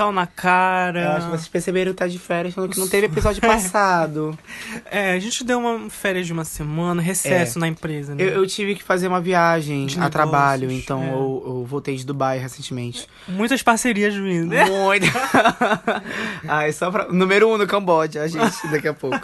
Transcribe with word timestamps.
sol 0.00 0.12
na 0.12 0.26
cara. 0.26 1.00
Eu 1.02 1.10
acho 1.12 1.26
que 1.26 1.30
vocês 1.32 1.48
perceberam 1.48 1.92
que 1.92 1.98
tá 1.98 2.06
de 2.06 2.18
férias, 2.18 2.54
falando 2.54 2.72
que 2.72 2.80
não 2.80 2.88
teve 2.88 3.06
episódio 3.06 3.40
passado. 3.46 4.38
É, 4.90 5.12
a 5.12 5.18
gente 5.18 5.44
deu 5.44 5.58
uma 5.58 5.90
férias 5.90 6.26
de 6.26 6.32
uma 6.32 6.44
semana, 6.44 7.02
recesso 7.02 7.58
na 7.58 7.68
empresa, 7.68 8.14
né? 8.14 8.22
Eu, 8.22 8.28
eu 8.28 8.46
tive 8.46 8.74
que 8.74 8.82
fazer 8.82 9.08
uma 9.08 9.20
viagem 9.20 9.84
De 9.86 9.94
a 9.94 10.04
negócios, 10.04 10.10
trabalho, 10.12 10.70
então 10.72 11.02
é. 11.02 11.08
eu, 11.10 11.42
eu 11.46 11.64
voltei 11.68 11.96
de 11.96 12.06
Dubai 12.06 12.38
recentemente. 12.38 13.06
Muitas 13.28 13.62
parcerias 13.62 14.14
vindo. 14.14 14.48
né? 14.48 14.64
Muito. 14.64 15.06
Ai, 16.48 16.72
só 16.72 16.90
pra. 16.90 17.08
Número 17.08 17.48
um 17.50 17.58
no 17.58 17.66
Camboja, 17.66 18.22
a 18.22 18.28
gente, 18.28 18.66
daqui 18.70 18.88
a 18.88 18.94
pouco. 18.94 19.20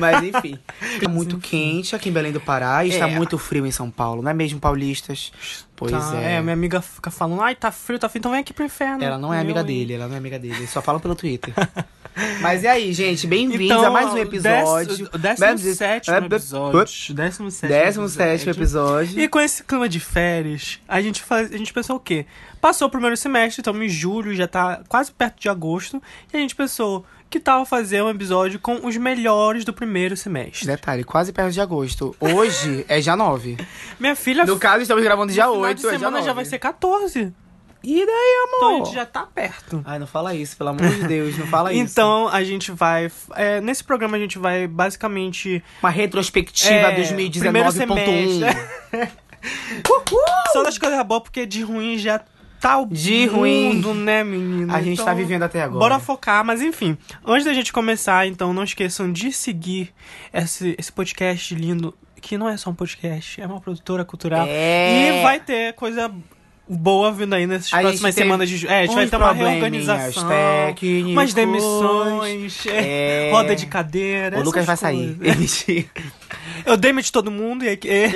Mas 0.00 0.22
enfim. 0.22 0.58
Tá 1.00 1.08
muito 1.08 1.38
quente 1.38 1.94
aqui 1.94 2.08
em 2.08 2.12
Belém 2.12 2.32
do 2.32 2.40
Pará 2.40 2.84
e 2.84 2.88
está 2.88 3.08
É. 3.08 3.14
muito 3.14 3.36
frio 3.36 3.66
em 3.66 3.70
São 3.70 3.90
Paulo, 3.90 4.22
não 4.22 4.30
é 4.30 4.34
mesmo, 4.34 4.60
paulistas? 4.60 5.32
Pois 5.76 5.92
Tá, 5.92 6.20
é. 6.20 6.40
minha 6.40 6.52
amiga 6.52 6.80
fica 6.80 7.10
falando, 7.10 7.42
ai, 7.42 7.54
tá 7.54 7.70
frio, 7.72 7.98
tá 7.98 8.08
frio, 8.08 8.20
então 8.20 8.30
vem 8.30 8.40
aqui 8.40 8.52
pro 8.52 8.64
inferno. 8.64 9.02
Ela 9.02 9.18
não 9.18 9.34
é 9.34 9.40
amiga 9.40 9.60
hein? 9.60 9.66
dele, 9.66 9.94
ela 9.94 10.06
não 10.06 10.14
é 10.14 10.18
amiga 10.18 10.38
dele. 10.38 10.54
Eles 10.54 10.70
só 10.70 10.80
falam 10.80 11.00
pelo 11.00 11.14
Twitter. 11.14 11.52
Mas 12.40 12.62
e 12.62 12.68
aí, 12.68 12.92
gente? 12.92 13.26
Bem-vindos 13.26 13.76
Então, 13.76 13.84
a 13.86 13.90
mais 13.90 14.12
um 14.12 14.18
episódio. 14.18 15.10
O 15.12 15.18
décimo 15.18 15.58
sétimo 15.74 16.14
É, 16.14 16.18
episódio. 16.20 17.14
Décimo 17.14 17.50
sétimo 17.50 17.68
Décimo 17.68 18.08
sétimo 18.08 18.52
episódio. 18.52 19.20
E 19.20 19.28
com 19.28 19.40
esse 19.40 19.64
clima 19.64 19.88
de 19.88 19.98
férias, 19.98 20.78
a 20.86 21.02
gente, 21.02 21.20
faz, 21.20 21.52
a 21.52 21.56
gente 21.56 21.72
pensou 21.72 21.96
o 21.96 22.00
quê? 22.00 22.24
Passou 22.60 22.86
o 22.86 22.90
primeiro 22.90 23.16
semestre, 23.16 23.60
estamos 23.60 23.82
em 23.82 23.88
julho, 23.88 24.32
já 24.34 24.46
tá 24.46 24.82
quase 24.88 25.10
perto 25.10 25.40
de 25.40 25.48
agosto, 25.48 26.00
e 26.32 26.36
a 26.36 26.40
gente 26.40 26.54
pensou, 26.54 27.04
que 27.34 27.40
tal 27.40 27.66
fazer 27.66 28.00
um 28.00 28.08
episódio 28.08 28.60
com 28.60 28.86
os 28.86 28.96
melhores 28.96 29.64
do 29.64 29.72
primeiro 29.72 30.16
semestre? 30.16 30.68
Detalhe, 30.68 31.02
quase 31.02 31.32
perto 31.32 31.50
de 31.50 31.60
agosto. 31.60 32.14
Hoje 32.20 32.84
é 32.88 33.00
dia 33.00 33.16
9. 33.16 33.56
Minha 33.98 34.14
filha, 34.14 34.44
No 34.46 34.56
caso, 34.56 34.82
estamos 34.82 35.02
gravando 35.02 35.32
dia 35.32 35.44
no 35.44 35.54
final 35.54 35.64
8, 35.68 35.76
de 35.80 35.84
é 35.86 35.90
dia 35.90 35.98
semana 35.98 36.16
9. 36.18 36.26
já 36.28 36.32
vai 36.32 36.44
ser 36.44 36.60
14. 36.60 37.32
E 37.82 38.06
daí, 38.06 38.46
Então 38.56 38.68
a 38.68 38.70
amor? 38.72 38.84
gente 38.86 38.94
já 38.94 39.04
tá 39.04 39.26
perto. 39.26 39.82
Ai, 39.84 39.98
não 39.98 40.06
fala 40.06 40.32
isso, 40.32 40.56
pelo 40.56 40.70
amor 40.70 40.88
de 40.88 41.08
Deus, 41.08 41.36
não 41.36 41.48
fala 41.48 41.72
isso. 41.74 41.82
Então 41.82 42.28
a 42.28 42.44
gente 42.44 42.70
vai. 42.70 43.10
é, 43.34 43.60
nesse 43.60 43.82
programa 43.82 44.16
a 44.16 44.20
gente 44.20 44.38
vai 44.38 44.68
basicamente. 44.68 45.60
Uma 45.82 45.90
retrospectiva 45.90 46.72
é, 46.72 46.96
2019.1. 46.96 47.40
primeiro 47.40 47.72
semestre. 47.72 48.44
Só 50.52 50.62
das 50.62 50.78
coisas 50.78 51.04
boas, 51.04 51.22
porque 51.24 51.44
de 51.44 51.62
ruim 51.62 51.98
já 51.98 52.20
tá 52.68 52.78
o 52.78 52.86
De 52.86 53.28
mundo, 53.30 53.88
ruim. 53.90 53.98
né, 54.02 54.24
menina? 54.24 54.74
A 54.74 54.80
gente 54.80 54.94
Então, 54.94 55.04
tá 55.04 55.12
vivendo 55.14 55.42
até 55.42 55.62
agora. 55.62 55.78
Bora 55.80 55.98
focar, 55.98 56.42
mas 56.44 56.62
enfim. 56.62 56.96
Antes 57.24 57.44
da 57.44 57.52
gente 57.52 57.72
começar, 57.72 58.26
então, 58.26 58.52
não 58.54 58.64
esqueçam 58.64 59.12
de 59.12 59.30
seguir 59.32 59.92
esse, 60.32 60.74
esse 60.78 60.90
podcast 60.90 61.54
lindo. 61.54 61.94
Que 62.22 62.38
não 62.38 62.48
é 62.48 62.56
só 62.56 62.70
um 62.70 62.74
podcast, 62.74 63.38
é 63.38 63.46
uma 63.46 63.60
produtora 63.60 64.02
cultural. 64.02 64.46
É. 64.48 65.18
E 65.18 65.22
vai 65.22 65.38
ter 65.40 65.74
coisa 65.74 66.10
boa 66.66 67.12
vindo 67.12 67.34
aí 67.34 67.46
nessas 67.46 67.70
A 67.70 67.80
próximas 67.82 68.14
semanas 68.14 68.48
de 68.48 68.66
É, 68.66 68.78
a 68.78 68.86
gente 68.86 68.94
vai 68.94 69.06
ter 69.06 69.16
uma 69.16 69.32
reorganização. 69.34 70.26
técnicos. 70.26 71.12
Umas 71.12 71.34
demissões. 71.34 72.66
É. 72.66 73.28
Roda 73.34 73.54
de 73.54 73.66
cadeira. 73.66 74.38
O 74.38 74.42
Lucas 74.42 74.64
vai 74.64 74.72
essas 74.72 74.80
sair. 74.80 75.18
Eu 76.66 76.76
demiti 76.76 77.12
todo 77.12 77.30
mundo 77.30 77.64
e 77.64 77.68
aqui- 77.70 77.88
é 77.88 78.10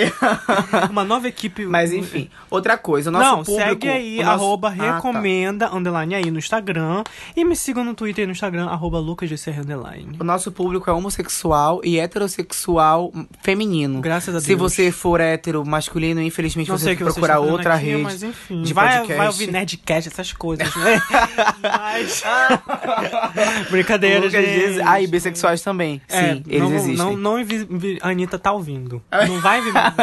uma 0.90 1.04
nova 1.04 1.28
equipe. 1.28 1.66
Mas 1.66 1.92
enfim, 1.92 2.28
outra 2.50 2.76
coisa, 2.78 3.10
o 3.10 3.12
nosso 3.12 3.24
Não, 3.36 3.44
público... 3.44 3.68
segue 3.68 3.88
aí, 3.88 4.18
o 4.20 4.24
nosso- 4.24 4.44
arroba 4.44 4.68
Ah, 4.68 4.76
tá. 4.76 4.94
recomenda, 4.96 5.74
underline 5.74 6.14
aí 6.14 6.30
no 6.30 6.38
Instagram. 6.38 7.04
E 7.36 7.44
me 7.44 7.54
sigam 7.56 7.84
no 7.84 7.94
Twitter 7.94 8.24
e 8.24 8.26
no 8.26 8.32
Instagram, 8.32 8.66
arroba 8.66 8.98
lucasgcr, 8.98 9.60
underline. 9.60 10.16
O 10.18 10.24
nosso 10.24 10.50
público 10.50 10.88
é 10.88 10.92
homossexual 10.92 11.80
e 11.84 11.98
heterossexual 11.98 13.12
feminino. 13.42 14.00
Graças 14.00 14.34
a 14.34 14.40
Se 14.40 14.48
Deus. 14.48 14.60
você 14.60 14.90
for 14.90 15.20
hétero 15.20 15.64
masculino, 15.66 16.20
infelizmente 16.22 16.70
você 16.70 16.86
tem 16.86 16.96
que 16.96 17.04
procurar 17.04 17.40
outra 17.40 17.74
aqui, 17.74 17.86
rede. 17.86 18.02
Mas 18.02 18.22
enfim, 18.22 18.62
de 18.62 18.72
vai, 18.72 18.98
podcast. 18.98 19.18
vai 19.18 19.26
ouvir 19.26 19.50
Nerdcast, 19.52 20.08
essas 20.08 20.32
coisas, 20.32 20.74
né? 20.76 21.00
mas... 21.62 22.22
Brincadeira, 23.70 24.24
Lucas 24.24 24.44
gente. 24.44 24.66
diz- 24.74 24.80
Ah, 24.84 25.00
e 25.00 25.06
bissexuais 25.06 25.60
também. 25.62 26.00
É, 26.08 26.34
Sim, 26.34 26.42
eles 26.46 26.60
não, 26.68 26.74
existem. 26.76 26.96
Não, 26.96 27.16
não 27.16 27.38
envi- 27.40 27.66
vi- 27.68 27.98
a 28.00 28.12
Anitta 28.38 28.50
tá 28.50 28.52
ouvindo. 28.52 29.02
Não 29.10 29.40
vai 29.40 29.60
vir 29.60 29.72
mais. 29.72 29.94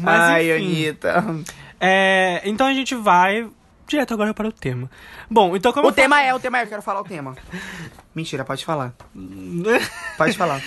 Mas 0.00 0.20
Ai, 0.20 0.58
enfim. 0.58 0.86
Anitta. 0.86 1.24
É, 1.80 2.42
então 2.44 2.66
a 2.66 2.74
gente 2.74 2.94
vai 2.94 3.48
direto 3.86 4.14
agora 4.14 4.34
para 4.34 4.48
o 4.48 4.52
tema. 4.52 4.90
Bom, 5.30 5.56
então 5.56 5.72
como 5.72 5.88
O 5.88 5.92
tema 5.92 6.20
é, 6.22 6.34
o 6.34 6.40
tema 6.40 6.58
é, 6.58 6.62
eu 6.64 6.66
quero 6.66 6.82
falar 6.82 7.00
o 7.00 7.04
tema. 7.04 7.34
Mentira, 8.14 8.44
pode 8.44 8.64
falar. 8.64 8.92
Pode 10.18 10.36
falar. 10.36 10.62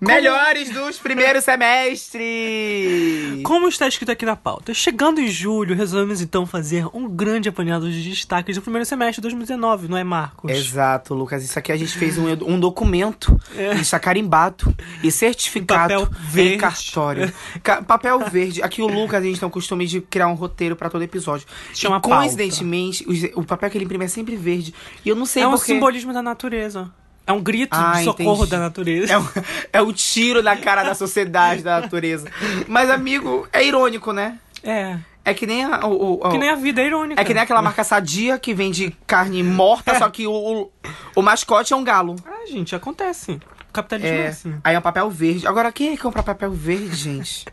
Melhores 0.00 0.68
dos 0.70 0.98
primeiros 0.98 1.42
semestres. 1.44 3.42
Como 3.42 3.66
está 3.68 3.88
escrito 3.88 4.10
aqui 4.12 4.24
na 4.26 4.36
pauta, 4.36 4.72
chegando 4.74 5.20
em 5.20 5.28
julho, 5.28 5.74
resolvemos 5.74 6.20
então 6.20 6.46
fazer 6.46 6.86
um 6.94 7.08
grande 7.08 7.48
apanhado 7.48 7.90
de 7.90 8.08
destaques 8.10 8.56
do 8.56 8.62
primeiro 8.62 8.84
semestre 8.84 9.16
de 9.16 9.22
2019, 9.22 9.88
não 9.88 9.96
é, 9.96 10.04
Marcos? 10.04 10.50
Exato, 10.50 11.14
Lucas. 11.14 11.42
Isso 11.42 11.58
aqui 11.58 11.72
a 11.72 11.76
gente 11.76 11.96
fez 11.96 12.18
um, 12.18 12.26
um 12.46 12.60
documento. 12.60 13.38
É. 13.56 13.72
Está 13.76 13.98
carimbado 13.98 14.74
e 15.02 15.10
certificado 15.10 16.06
Papel 16.06 16.08
verde. 16.28 16.54
em 16.54 16.58
cartório. 16.58 17.32
Ca- 17.62 17.82
papel 17.82 18.18
verde. 18.30 18.62
Aqui 18.62 18.82
o 18.82 18.86
Lucas, 18.86 19.22
a 19.22 19.26
gente 19.26 19.40
tem 19.40 19.48
o 19.48 19.50
costume 19.50 19.86
de 19.86 20.00
criar 20.02 20.28
um 20.28 20.34
roteiro 20.34 20.76
pra 20.76 20.90
todo 20.90 21.02
episódio. 21.02 21.46
Chama 21.74 21.96
e, 21.96 22.00
pauta. 22.00 22.16
coincidentemente, 22.16 23.04
os- 23.08 23.24
o 23.34 23.42
papel 23.42 23.70
que 23.70 23.78
ele 23.78 23.84
imprime 23.86 24.04
é 24.04 24.08
sempre 24.08 24.36
verde. 24.36 24.74
E 25.04 25.08
eu 25.08 25.16
não 25.16 25.24
sei 25.26 25.42
É 25.42 25.48
um 25.48 25.56
simbolismo 25.56 26.12
da 26.12 26.22
natureza. 26.22 26.89
É 27.26 27.32
um 27.32 27.40
grito 27.40 27.74
Ah, 27.76 27.92
de 27.92 28.04
socorro 28.04 28.34
entendi. 28.44 28.50
da 28.50 28.58
natureza. 28.58 29.12
É 29.12 29.18
o, 29.18 29.28
é 29.74 29.82
o 29.82 29.92
tiro 29.92 30.42
na 30.42 30.56
cara 30.56 30.82
da 30.82 30.94
sociedade, 30.94 31.62
da 31.62 31.80
natureza. 31.80 32.28
Mas, 32.66 32.90
amigo, 32.90 33.46
é 33.52 33.64
irônico, 33.64 34.12
né? 34.12 34.38
É. 34.64 34.98
É 35.24 35.34
que 35.34 35.46
nem 35.46 35.64
a, 35.64 35.86
o, 35.86 36.14
o- 36.14 36.30
Que 36.30 36.38
nem 36.38 36.48
a 36.48 36.54
vida 36.56 36.80
é 36.80 36.86
irônica. 36.86 37.20
É 37.20 37.24
que 37.24 37.32
nem 37.34 37.42
aquela 37.42 37.62
marca 37.62 37.84
sadia 37.84 38.38
que 38.38 38.52
vende 38.54 38.96
carne 39.06 39.42
morta, 39.42 39.96
só 39.98 40.08
que 40.08 40.26
o, 40.26 40.32
o, 40.32 40.70
o 41.14 41.22
mascote 41.22 41.72
é 41.72 41.76
um 41.76 41.84
galo. 41.84 42.16
Ah, 42.26 42.46
gente, 42.50 42.74
acontece. 42.74 43.38
O 43.68 43.72
capitalismo 43.72 44.16
é, 44.16 44.22
É, 44.24 44.28
assim. 44.28 44.54
aí 44.64 44.74
é 44.74 44.78
um 44.78 44.82
papel 44.82 45.08
verde. 45.10 45.46
Agora, 45.46 45.70
quem 45.70 45.88
é 45.92 45.96
que 45.96 46.02
compra 46.02 46.22
papel 46.24 46.50
verde, 46.50 46.96
gente? 46.96 47.44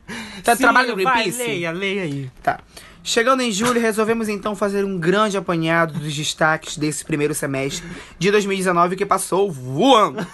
Tá 0.44 0.56
Sim, 0.56 0.64
trabalho 0.64 0.96
no 0.96 1.04
vai, 1.04 1.14
Greenpeace? 1.24 1.38
leia, 1.44 1.72
leia 1.72 2.02
aí. 2.04 2.32
Tá. 2.42 2.60
Chegando 3.08 3.42
em 3.42 3.54
julho, 3.54 3.80
resolvemos 3.80 4.28
então 4.28 4.54
fazer 4.54 4.84
um 4.84 5.00
grande 5.00 5.38
apanhado 5.38 5.98
dos 5.98 6.14
destaques 6.14 6.76
desse 6.76 7.06
primeiro 7.06 7.34
semestre 7.34 7.88
de 8.20 8.30
2019 8.30 8.98
que 8.98 9.06
passou 9.06 9.50
voando. 9.50 10.28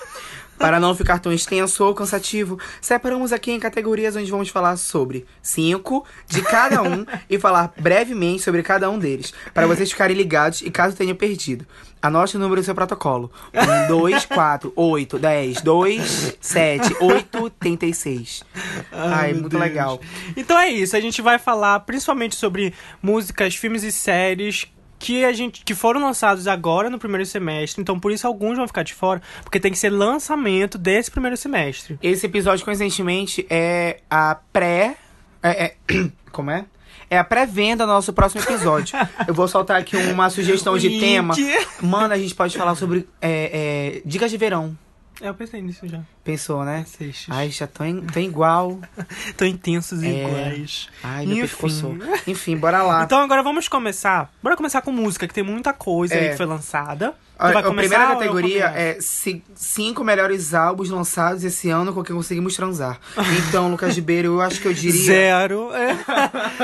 Para 0.58 0.80
não 0.80 0.96
ficar 0.96 1.20
tão 1.20 1.32
extenso 1.32 1.84
ou 1.84 1.94
cansativo, 1.94 2.60
separamos 2.80 3.34
aqui 3.34 3.52
em 3.52 3.60
categorias 3.60 4.16
onde 4.16 4.32
vamos 4.32 4.50
falar 4.50 4.78
sobre 4.78 5.26
cinco 5.42 6.06
de 6.28 6.42
cada 6.42 6.82
um 6.82 7.06
e 7.30 7.38
falar 7.38 7.74
brevemente 7.78 8.44
sobre 8.44 8.64
cada 8.64 8.90
um 8.90 8.98
deles, 8.98 9.34
para 9.54 9.68
vocês 9.68 9.92
ficarem 9.92 10.16
ligados 10.16 10.62
e 10.62 10.72
caso 10.72 10.96
tenham 10.96 11.16
perdido. 11.16 11.66
Anote 12.02 12.36
o 12.36 12.40
número 12.40 12.62
do 12.62 12.66
seu 12.66 12.76
protocolo: 12.76 13.32
1, 13.54 13.88
2, 13.88 14.26
4, 14.26 14.74
8, 14.76 15.20
10, 15.20 15.62
2, 15.62 16.38
7, 16.40 16.96
8, 17.00 17.50
36. 17.52 18.44
Ai, 18.92 19.28
meu 19.32 19.42
muito 19.42 19.50
Deus. 19.50 19.64
legal. 19.64 20.02
Então 20.36 20.60
é 20.60 20.70
isso, 20.70 20.98
a 20.98 21.00
gente 21.00 21.22
vai 21.22 21.40
falar 21.40 21.80
principalmente 21.82 22.36
sobre 22.36 22.74
músicas, 23.02 23.56
filmes 23.56 23.84
e 23.84 23.92
séries 23.92 24.68
que 25.04 25.26
a 25.26 25.34
gente 25.34 25.66
que 25.66 25.76
foram 25.76 26.02
lançados 26.02 26.48
agora 26.48 26.90
no 26.90 26.98
primeiro 26.98 27.26
semestre. 27.26 27.82
Então 27.82 28.00
por 28.00 28.12
isso 28.12 28.26
alguns 28.26 28.58
vão 28.58 28.66
ficar 28.66 28.84
de 28.84 28.94
fora, 28.94 29.22
porque 29.44 29.60
tem 29.60 29.70
que 29.70 29.78
ser 29.78 29.90
lançamento 29.90 30.78
desse 30.78 31.12
primeiro 31.12 31.36
semestre. 31.36 32.00
Esse 32.02 32.26
episódio, 32.26 32.64
coincidentemente, 32.64 33.46
é 33.50 34.00
a 34.10 34.38
pré. 34.54 34.96
É, 35.44 35.66
é- 35.66 35.76
como 36.32 36.50
é? 36.50 36.64
É 37.10 37.18
a 37.18 37.24
pré-venda 37.24 37.86
do 37.86 37.92
nosso 37.92 38.14
próximo 38.14 38.42
episódio. 38.42 38.98
Eu 39.28 39.34
vou 39.34 39.48
soltar 39.48 39.78
aqui 39.80 39.98
uma 39.98 40.30
sugestão 40.30 40.78
de 40.78 40.88
Link. 40.88 41.02
tema. 41.02 41.36
Mano, 41.82 42.14
a 42.14 42.18
gente 42.18 42.34
pode 42.34 42.58
falar 42.58 42.74
sobre 42.76 43.08
é, 43.22 43.98
é, 44.00 44.02
dicas 44.06 44.32
de 44.32 44.38
verão. 44.38 44.76
É, 45.22 45.30
eu 45.30 45.34
pensei 45.34 45.62
nisso 45.62 45.88
já. 45.88 46.00
Pensou, 46.24 46.64
né? 46.66 46.86
Ai, 47.30 47.50
já 47.50 47.68
tão, 47.68 47.86
in- 47.86 48.02
tão 48.02 48.22
igual. 48.22 48.80
Tão 49.38 49.48
intensos 49.48 50.02
e 50.04 50.08
É. 50.08 50.24
iguais. 50.28 50.90
Ai, 51.04 51.26
meu 51.26 51.48
peito 51.48 51.98
Enfim. 52.28 52.58
bora 52.58 52.82
lá. 52.82 53.04
Então 53.04 53.20
agora 53.20 53.44
vamos 53.44 53.68
começar. 53.68 54.32
Bora 54.42 54.56
começar 54.58 54.82
com 54.82 54.92
música, 54.92 55.28
que 55.28 55.34
tem 55.34 55.44
muita 55.44 55.72
coisa 55.74 56.16
aí 56.16 56.26
É. 56.26 56.30
que 56.32 56.38
foi 56.38 56.46
lançada. 56.46 57.14
a, 57.38 57.50
a 57.50 57.64
primeira 57.64 58.08
categoria 58.08 58.66
é 58.76 58.98
ci- 59.02 59.44
cinco 59.56 60.04
melhores 60.04 60.54
álbuns 60.54 60.90
lançados 60.90 61.44
esse 61.44 61.70
ano 61.70 61.94
com 61.94 62.04
que 62.04 62.14
conseguimos 62.14 62.56
transar. 62.56 63.00
Então, 63.48 63.70
Lucas 63.70 63.96
Ribeiro, 63.96 64.28
eu 64.36 64.42
acho 64.42 64.60
que 64.62 64.68
eu 64.68 64.74
diria. 64.74 65.04
Zero. 65.06 65.70
É. 65.76 65.96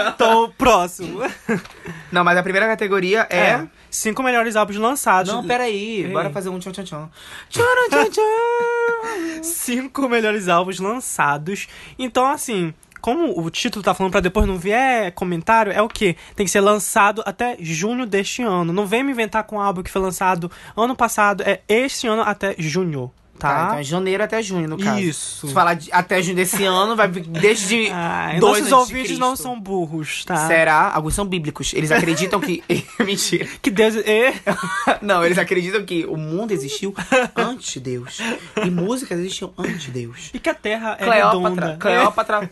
então, 0.09 0.51
próximo. 0.57 1.19
Não, 2.11 2.23
mas 2.23 2.37
a 2.37 2.43
primeira 2.43 2.67
categoria 2.67 3.27
é. 3.29 3.65
Cinco 3.89 4.21
melhores 4.21 4.55
álbuns 4.55 4.77
lançados. 4.77 5.31
Não, 5.31 5.45
peraí. 5.45 6.03
Ei. 6.03 6.11
Bora 6.11 6.29
fazer 6.29 6.49
um 6.49 6.59
tchau 6.59 6.71
tchau 6.71 6.83
tchau. 6.83 7.11
Tchau 7.49 7.65
tchau 7.89 8.09
tchau. 8.09 9.43
Cinco 9.43 10.07
melhores 10.07 10.47
álbuns 10.47 10.79
lançados. 10.79 11.67
Então, 11.97 12.27
assim, 12.27 12.73
como 13.01 13.39
o 13.39 13.49
título 13.49 13.83
tá 13.83 13.93
falando 13.93 14.11
pra 14.11 14.21
depois 14.21 14.45
não 14.45 14.57
vier 14.57 15.11
comentário, 15.13 15.71
é 15.71 15.81
o 15.81 15.87
quê? 15.87 16.15
Tem 16.35 16.45
que 16.45 16.51
ser 16.51 16.61
lançado 16.61 17.23
até 17.25 17.57
junho 17.59 18.05
deste 18.05 18.41
ano. 18.41 18.73
Não 18.73 18.85
vem 18.85 19.03
me 19.03 19.11
inventar 19.11 19.43
com 19.43 19.55
um 19.55 19.61
álbum 19.61 19.81
que 19.81 19.91
foi 19.91 20.01
lançado 20.01 20.51
ano 20.75 20.95
passado. 20.95 21.43
É 21.43 21.61
este 21.67 22.07
ano 22.07 22.21
até 22.21 22.55
junho. 22.57 23.11
Tá? 23.39 23.63
então 23.67 23.79
é 23.79 23.83
janeiro 23.83 24.23
até 24.23 24.41
junho, 24.41 24.67
no 24.67 24.77
caso. 24.77 24.99
Isso. 24.99 25.47
Se 25.47 25.53
falar 25.53 25.73
de- 25.75 25.89
até 25.91 26.21
junho 26.21 26.35
desse 26.35 26.63
ano, 26.65 26.95
vai 26.95 27.07
desde 27.07 27.89
Ai, 27.91 28.37
dois 28.41 28.69
nossos 28.69 28.89
ouvintes 28.89 29.17
não 29.17 29.35
são 29.35 29.59
burros, 29.59 30.23
tá? 30.25 30.47
Será? 30.47 30.91
Alguns 30.93 31.15
são 31.15 31.25
bíblicos. 31.25 31.73
Eles 31.73 31.91
acreditam 31.91 32.39
que. 32.39 32.63
Mentira. 33.03 33.47
Que 33.61 33.71
Deus... 33.71 33.95
É... 33.97 34.33
Não, 35.01 35.23
eles 35.25 35.37
acreditam 35.37 35.83
que 35.85 36.05
o 36.05 36.17
mundo 36.17 36.51
existiu 36.51 36.93
antes 37.35 37.73
de 37.73 37.79
Deus. 37.79 38.19
E 38.65 38.69
músicas 38.69 39.19
existiam 39.19 39.53
antes 39.57 39.83
de 39.83 39.91
Deus. 39.91 40.29
E 40.33 40.39
que 40.39 40.49
a 40.49 40.53
Terra 40.53 40.97
é 40.99 41.05
Cleópatra. 41.05 41.49
redonda. 41.65 41.77
Cleópatra. 41.79 42.51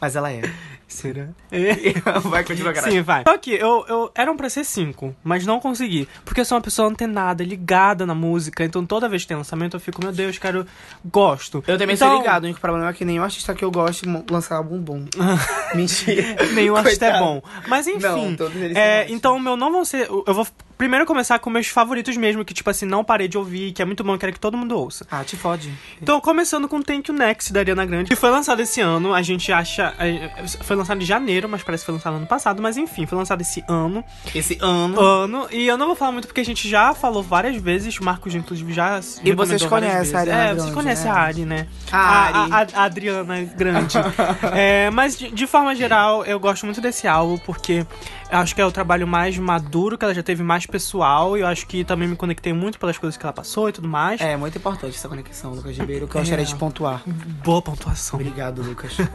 Mas 0.00 0.16
ela 0.16 0.30
é. 0.30 0.42
Será? 0.90 1.28
É. 1.52 1.92
Vai 2.28 2.44
continuar, 2.44 2.74
caralho. 2.74 2.92
Sim, 2.92 3.00
vai. 3.00 3.22
Só 3.26 3.38
que 3.38 3.52
eu, 3.52 3.84
eu 3.88 4.10
eram 4.12 4.36
pra 4.36 4.50
ser 4.50 4.64
cinco, 4.64 5.14
mas 5.22 5.46
não 5.46 5.60
consegui. 5.60 6.08
Porque 6.24 6.40
eu 6.40 6.44
sou 6.44 6.58
uma 6.58 6.62
pessoa 6.62 6.88
antenada, 6.88 7.44
ligada 7.44 8.04
na 8.04 8.14
música. 8.14 8.64
Então 8.64 8.84
toda 8.84 9.08
vez 9.08 9.22
que 9.22 9.28
tem 9.28 9.36
lançamento 9.36 9.76
eu 9.76 9.80
fico, 9.80 10.02
meu 10.02 10.12
Deus, 10.12 10.36
quero. 10.36 10.66
Gosto. 11.04 11.62
Eu 11.66 11.78
também 11.78 11.94
então, 11.94 12.08
sou 12.08 12.18
ligado. 12.18 12.42
O 12.42 12.46
único 12.46 12.60
problema 12.60 12.88
é 12.88 12.92
que 12.92 13.04
nenhum 13.04 13.22
artista 13.22 13.54
que 13.54 13.64
eu 13.64 13.70
gosto 13.70 14.04
lançar 14.28 14.56
álbum 14.56 14.78
bom. 14.78 15.04
Mentira. 15.74 16.36
Nenhum 16.54 16.74
artista 16.74 17.06
é 17.06 17.18
bom. 17.18 17.40
Mas 17.68 17.86
enfim. 17.86 18.00
Não, 18.00 18.36
todos 18.36 18.56
eles 18.56 18.76
é, 18.76 19.06
então 19.08 19.36
o 19.36 19.40
meu 19.40 19.56
não 19.56 19.70
vão 19.70 19.84
ser. 19.84 20.08
Eu 20.08 20.34
vou 20.34 20.46
primeiro 20.80 21.04
começar 21.04 21.38
com 21.38 21.50
meus 21.50 21.66
favoritos 21.66 22.16
mesmo, 22.16 22.42
que, 22.42 22.54
tipo 22.54 22.70
assim, 22.70 22.86
não 22.86 23.04
parei 23.04 23.28
de 23.28 23.36
ouvir, 23.36 23.70
que 23.72 23.82
é 23.82 23.84
muito 23.84 24.02
bom, 24.02 24.16
quero 24.16 24.32
que 24.32 24.40
todo 24.40 24.56
mundo 24.56 24.74
ouça. 24.78 25.06
Ah, 25.10 25.22
te 25.22 25.36
fode. 25.36 25.70
Então, 26.00 26.18
começando 26.22 26.66
com 26.66 26.80
Thank 26.80 27.10
You 27.10 27.18
Next, 27.18 27.52
da 27.52 27.60
Ariana 27.60 27.84
Grande, 27.84 28.08
que 28.08 28.16
foi 28.16 28.30
lançado 28.30 28.60
esse 28.60 28.80
ano, 28.80 29.12
a 29.12 29.20
gente 29.20 29.52
acha... 29.52 29.92
é, 29.98 30.30
Foi 30.62 30.74
lançado 30.74 31.02
em 31.02 31.04
janeiro, 31.04 31.46
mas 31.50 31.62
parece 31.62 31.82
que 31.82 31.86
foi 31.86 31.94
lançado 31.96 32.16
ano 32.16 32.26
passado, 32.26 32.62
mas 32.62 32.78
enfim, 32.78 33.04
foi 33.04 33.18
lançado 33.18 33.42
esse 33.42 33.62
ano. 33.68 34.02
Esse 34.34 34.56
ano. 34.62 34.98
Ano, 34.98 35.46
e 35.50 35.66
eu 35.66 35.76
não 35.76 35.86
vou 35.88 35.94
falar 35.96 36.12
muito 36.12 36.26
porque 36.26 36.40
a 36.40 36.44
gente 36.44 36.66
já 36.66 36.94
falou 36.94 37.22
várias 37.22 37.56
vezes, 37.60 37.98
o 37.98 38.04
Marcos, 38.04 38.34
inclusive, 38.34 38.72
já 38.72 38.98
E 39.22 39.32
vocês 39.34 39.62
conhecem 39.66 40.16
a. 40.16 40.20
Ariana 40.20 40.42
É, 40.42 40.46
vocês 40.48 40.56
Grande, 40.62 40.72
conhecem 40.72 41.04
né? 41.04 41.10
a 41.10 41.20
Ari, 41.20 41.44
né? 41.44 41.66
A 41.92 41.98
Ari. 41.98 42.52
A, 42.52 42.56
a- 42.56 42.80
a 42.80 42.84
Adriana 42.84 43.42
Grande. 43.54 43.98
É, 44.54 44.88
mas, 44.90 45.18
de, 45.18 45.30
de 45.30 45.46
forma 45.46 45.74
geral, 45.74 46.24
eu 46.24 46.40
gosto 46.40 46.64
muito 46.64 46.80
desse 46.80 47.06
álbum, 47.06 47.36
porque 47.38 47.84
acho 48.30 48.54
que 48.54 48.60
é 48.60 48.64
o 48.66 48.72
trabalho 48.72 49.06
mais 49.06 49.36
maduro, 49.38 49.96
que 49.98 50.04
ela 50.04 50.14
já 50.14 50.22
teve 50.22 50.42
mais 50.42 50.66
pessoal, 50.66 51.36
e 51.36 51.40
eu 51.40 51.46
acho 51.46 51.66
que 51.66 51.84
também 51.84 52.08
me 52.08 52.16
conectei 52.16 52.52
muito 52.52 52.78
pelas 52.78 52.96
coisas 52.98 53.16
que 53.16 53.24
ela 53.24 53.32
passou 53.32 53.68
e 53.68 53.72
tudo 53.72 53.88
mais. 53.88 54.20
É, 54.20 54.36
muito 54.36 54.56
importante 54.58 54.96
essa 54.96 55.08
conexão, 55.08 55.52
Lucas 55.52 55.76
Ribeiro, 55.76 56.06
que 56.08 56.14
eu 56.16 56.20
É. 56.20 56.22
gostaria 56.22 56.44
de 56.44 56.54
pontuar. 56.56 57.02
Boa 57.44 57.60
pontuação. 57.62 58.18
Obrigado, 58.18 58.62
Lucas. 58.62 58.96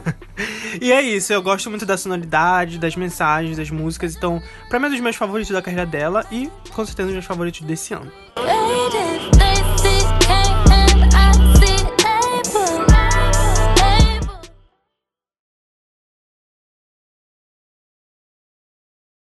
E 0.80 0.92
é 0.92 1.00
isso, 1.00 1.32
eu 1.32 1.40
gosto 1.42 1.70
muito 1.70 1.86
da 1.86 1.96
sonoridade, 1.96 2.78
das 2.78 2.94
mensagens, 2.96 3.56
das 3.56 3.70
músicas, 3.70 4.14
então, 4.14 4.42
pra 4.68 4.78
mim 4.78 4.86
é 4.86 4.88
um 4.88 4.92
dos 4.92 5.00
meus 5.00 5.16
favoritos 5.16 5.50
da 5.52 5.62
carreira 5.62 5.86
dela 5.86 6.26
e 6.30 6.50
com 6.74 6.84
certeza 6.84 7.04
um 7.04 7.06
dos 7.06 7.14
meus 7.14 7.24
favoritos 7.24 7.62
desse 7.62 7.94
ano. 7.94 8.12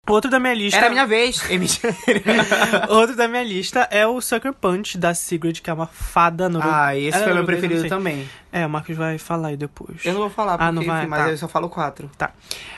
Outro 0.06 0.30
da 0.30 0.38
minha 0.38 0.52
lista. 0.54 0.76
Era 0.76 0.88
a 0.88 0.90
minha 0.90 1.06
vez. 1.06 1.40
Outro 2.90 3.16
da 3.16 3.26
minha 3.26 3.42
lista 3.42 3.88
é 3.90 4.06
o 4.06 4.20
Sucker 4.20 4.52
Punch 4.52 4.98
da 4.98 5.14
Sigrid, 5.14 5.60
que 5.60 5.70
é 5.70 5.72
uma 5.72 5.86
fada 5.86 6.48
no 6.48 6.60
ah, 6.62 6.94
esse 6.94 7.16
É 7.16 7.22
foi 7.22 7.32
meu 7.32 7.36
norueguês, 7.36 7.60
preferido 7.60 7.88
também. 7.88 8.28
É, 8.52 8.66
o 8.66 8.70
Marcos 8.70 8.96
vai 8.96 9.16
falar 9.16 9.48
aí 9.48 9.56
depois. 9.56 10.04
Eu 10.04 10.12
não 10.12 10.20
vou 10.20 10.30
falar, 10.30 10.58
porque, 10.58 10.64
Ah, 10.64 10.72
não 10.72 10.84
vai, 10.84 11.00
enfim, 11.00 11.08
mas 11.08 11.24
tá. 11.24 11.30
eu 11.30 11.38
só 11.38 11.48
falo 11.48 11.68
quatro. 11.70 12.10
Tá. 12.18 12.32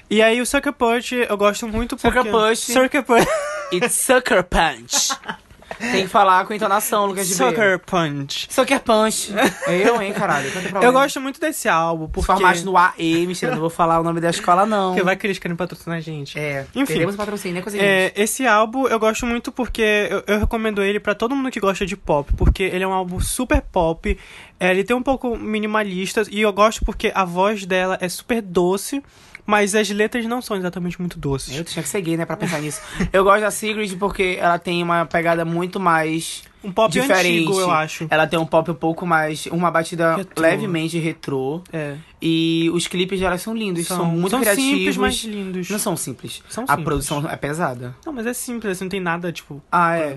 E 0.08 0.22
aí 0.22 0.40
o 0.40 0.46
Sucker 0.46 0.72
Punch 0.72 1.14
eu 1.28 1.36
gosto 1.36 1.66
muito 1.66 1.96
porque... 1.96 2.16
Sucker 2.16 2.32
Punch. 2.32 2.72
Sucker 2.72 3.02
Punch. 3.02 3.28
It's 3.72 3.94
Sucker 3.94 4.44
Punch. 4.44 5.18
Tem 5.78 6.04
que 6.04 6.08
falar 6.08 6.44
com 6.46 6.54
entonação, 6.54 7.06
Lucas 7.06 7.28
Ribeiro. 7.30 7.54
Sucker 7.54 7.78
Punch. 7.80 8.48
Sucker 8.50 8.80
Punch. 8.80 9.32
Eu, 9.66 10.00
hein, 10.00 10.12
caralho. 10.12 10.50
Eu 10.82 10.92
gosto 10.92 11.20
muito 11.20 11.40
desse 11.40 11.68
álbum, 11.68 12.08
porque... 12.08 12.26
formaste 12.26 12.64
no 12.64 12.76
AE, 12.76 13.26
mentira, 13.26 13.52
não 13.52 13.60
vou 13.60 13.70
falar 13.70 14.00
o 14.00 14.02
nome 14.02 14.20
da 14.20 14.30
escola, 14.30 14.64
não. 14.66 14.90
Porque 14.90 15.04
vai 15.04 15.16
que 15.16 15.26
eles 15.26 15.38
querem 15.38 15.56
patrocinar 15.56 15.98
a 15.98 16.00
gente. 16.00 16.38
É, 16.38 16.66
Enfim. 16.74 16.94
teremos 16.94 17.16
patrocínio, 17.16 17.56
né, 17.56 17.62
conseguimos. 17.62 17.90
É, 17.90 18.12
esse 18.16 18.46
álbum 18.46 18.86
eu 18.86 18.98
gosto 18.98 19.26
muito 19.26 19.52
porque 19.52 20.08
eu, 20.10 20.22
eu 20.26 20.40
recomendo 20.40 20.82
ele 20.82 21.00
pra 21.00 21.14
todo 21.14 21.34
mundo 21.34 21.50
que 21.50 21.60
gosta 21.60 21.84
de 21.84 21.96
pop, 21.96 22.32
porque 22.36 22.62
ele 22.62 22.84
é 22.84 22.88
um 22.88 22.92
álbum 22.92 23.20
super 23.20 23.60
pop, 23.60 24.18
é, 24.58 24.70
ele 24.70 24.84
tem 24.84 24.96
um 24.96 25.02
pouco 25.02 25.36
minimalista 25.36 26.22
e 26.30 26.40
eu 26.40 26.52
gosto 26.52 26.84
porque 26.84 27.12
a 27.14 27.24
voz 27.24 27.66
dela 27.66 27.98
é 28.00 28.08
super 28.08 28.40
doce, 28.40 29.02
mas 29.46 29.74
as 29.74 29.88
letras 29.88 30.26
não 30.26 30.42
são 30.42 30.56
exatamente 30.56 31.00
muito 31.00 31.18
doces. 31.18 31.56
Eu 31.56 31.64
tinha 31.64 31.82
que 31.82 31.88
gay, 32.00 32.16
né, 32.16 32.26
pra 32.26 32.36
pensar 32.36 32.60
nisso. 32.60 32.80
Eu 33.12 33.24
gosto 33.24 33.42
da 33.42 33.50
Sigrid 33.50 33.96
porque 33.96 34.36
ela 34.40 34.58
tem 34.58 34.82
uma 34.82 35.06
pegada 35.06 35.44
muito 35.44 35.78
mais 35.78 36.42
Um 36.64 36.72
pop 36.72 36.90
diferente. 36.92 37.38
antigo, 37.44 37.60
eu 37.60 37.70
acho. 37.70 38.06
Ela 38.10 38.26
tem 38.26 38.38
um 38.38 38.46
pop 38.46 38.70
um 38.70 38.74
pouco 38.74 39.06
mais. 39.06 39.46
Uma 39.46 39.70
batida 39.70 40.16
Retrô. 40.16 40.42
levemente 40.42 40.98
retrô. 40.98 41.62
É. 41.72 41.94
E 42.20 42.68
os 42.72 42.86
clipes 42.88 43.20
dela 43.20 43.36
são 43.38 43.54
lindos, 43.54 43.86
são, 43.86 44.04
muito 44.06 44.30
são 44.30 44.40
criativos. 44.40 44.70
simples, 44.70 44.96
mas 44.96 45.14
lindos. 45.24 45.70
Não 45.70 45.78
são 45.78 45.96
simples. 45.96 46.42
São 46.48 46.64
a 46.64 46.68
simples. 46.68 46.84
produção 46.84 47.30
é 47.30 47.36
pesada. 47.36 47.94
Não, 48.04 48.12
mas 48.12 48.26
é 48.26 48.32
simples, 48.32 48.72
assim, 48.72 48.84
não 48.84 48.88
tem 48.88 49.00
nada, 49.00 49.30
tipo, 49.30 49.62
Ah, 49.70 49.96
é. 49.96 50.14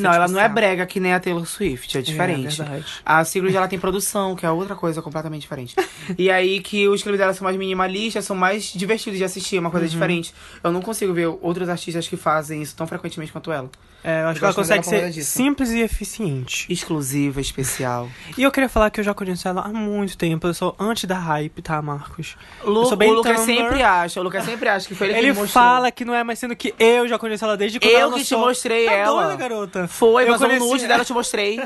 Não, 0.00 0.12
ela 0.12 0.26
não 0.28 0.40
é 0.40 0.48
brega 0.48 0.86
que 0.86 0.98
nem 0.98 1.12
a 1.12 1.20
Taylor 1.20 1.46
Swift, 1.46 1.96
é 1.96 2.02
diferente. 2.02 2.60
É, 2.60 2.64
verdade. 2.64 2.86
a 3.04 3.24
Sigrid 3.24 3.54
ela 3.54 3.68
tem 3.68 3.78
produção, 3.78 4.34
que 4.34 4.44
é 4.46 4.50
outra 4.50 4.74
coisa 4.74 5.00
completamente 5.02 5.42
diferente. 5.42 5.76
e 6.18 6.30
aí 6.30 6.60
que 6.60 6.88
os 6.88 7.02
clipes 7.02 7.18
dela 7.20 7.34
são 7.34 7.44
mais 7.44 7.56
minimalistas, 7.56 8.24
são 8.24 8.34
mais 8.34 8.72
divertidos 8.72 9.18
de 9.18 9.24
assistir, 9.24 9.56
é 9.56 9.60
uma 9.60 9.68
Uhum. 9.68 9.72
coisa 9.72 9.86
diferente. 9.88 10.34
Eu 10.64 10.72
não 10.72 10.80
consigo 10.82 11.12
ver 11.12 11.26
outros 11.40 11.68
artistas 11.68 12.08
que 12.08 12.16
fazem 12.16 12.62
isso 12.62 12.74
tão 12.74 12.86
frequentemente 12.86 13.30
quanto 13.30 13.52
ela. 13.52 13.70
É, 14.04 14.22
eu 14.22 14.26
acho 14.28 14.36
Eu 14.38 14.40
que 14.40 14.44
ela 14.46 14.54
consegue 14.54 14.84
ser 14.84 15.10
disso. 15.10 15.30
simples 15.30 15.70
e 15.70 15.81
eficiente. 15.82 16.66
Exclusiva, 16.72 17.40
especial. 17.40 18.08
E 18.36 18.42
eu 18.42 18.50
queria 18.50 18.68
falar 18.68 18.90
que 18.90 19.00
eu 19.00 19.04
já 19.04 19.12
conheço 19.14 19.46
ela 19.48 19.62
há 19.62 19.68
muito 19.68 20.16
tempo. 20.16 20.46
Eu 20.46 20.54
sou 20.54 20.74
antes 20.78 21.04
da 21.04 21.18
hype, 21.18 21.60
tá, 21.62 21.80
Marcos? 21.82 22.36
Lu, 22.64 22.86
sou 22.86 22.96
bem 22.96 23.10
o 23.10 23.14
Lucas 23.14 23.40
Tumblr. 23.40 23.56
sempre 23.56 23.82
acha, 23.82 24.20
o 24.20 24.22
Lucas 24.22 24.44
sempre 24.44 24.68
acha 24.68 24.86
que 24.88 24.94
foi 24.94 25.08
ele, 25.08 25.14
que 25.14 25.20
Ele 25.20 25.32
me 25.32 25.38
mostrou. 25.38 25.62
fala 25.64 25.90
que 25.90 26.04
não 26.04 26.14
é, 26.14 26.22
mas 26.24 26.38
sendo 26.38 26.54
que 26.56 26.74
eu 26.78 27.06
já 27.08 27.18
conheço 27.18 27.44
ela 27.44 27.56
desde 27.56 27.78
quando 27.80 27.90
Eu 27.92 27.98
ela 28.00 28.18
que 28.18 28.24
te 28.24 28.34
mostrei 28.36 28.86
tá 28.86 28.92
ela. 28.92 29.22
Doida, 29.24 29.36
garota. 29.36 29.88
Foi, 29.88 30.24
eu 30.24 30.28
mas 30.28 30.40
conheci... 30.40 30.62
o 30.62 30.68
nude 30.68 30.86
dela 30.86 31.02
eu 31.02 31.04
te 31.06 31.12
mostrei. 31.12 31.60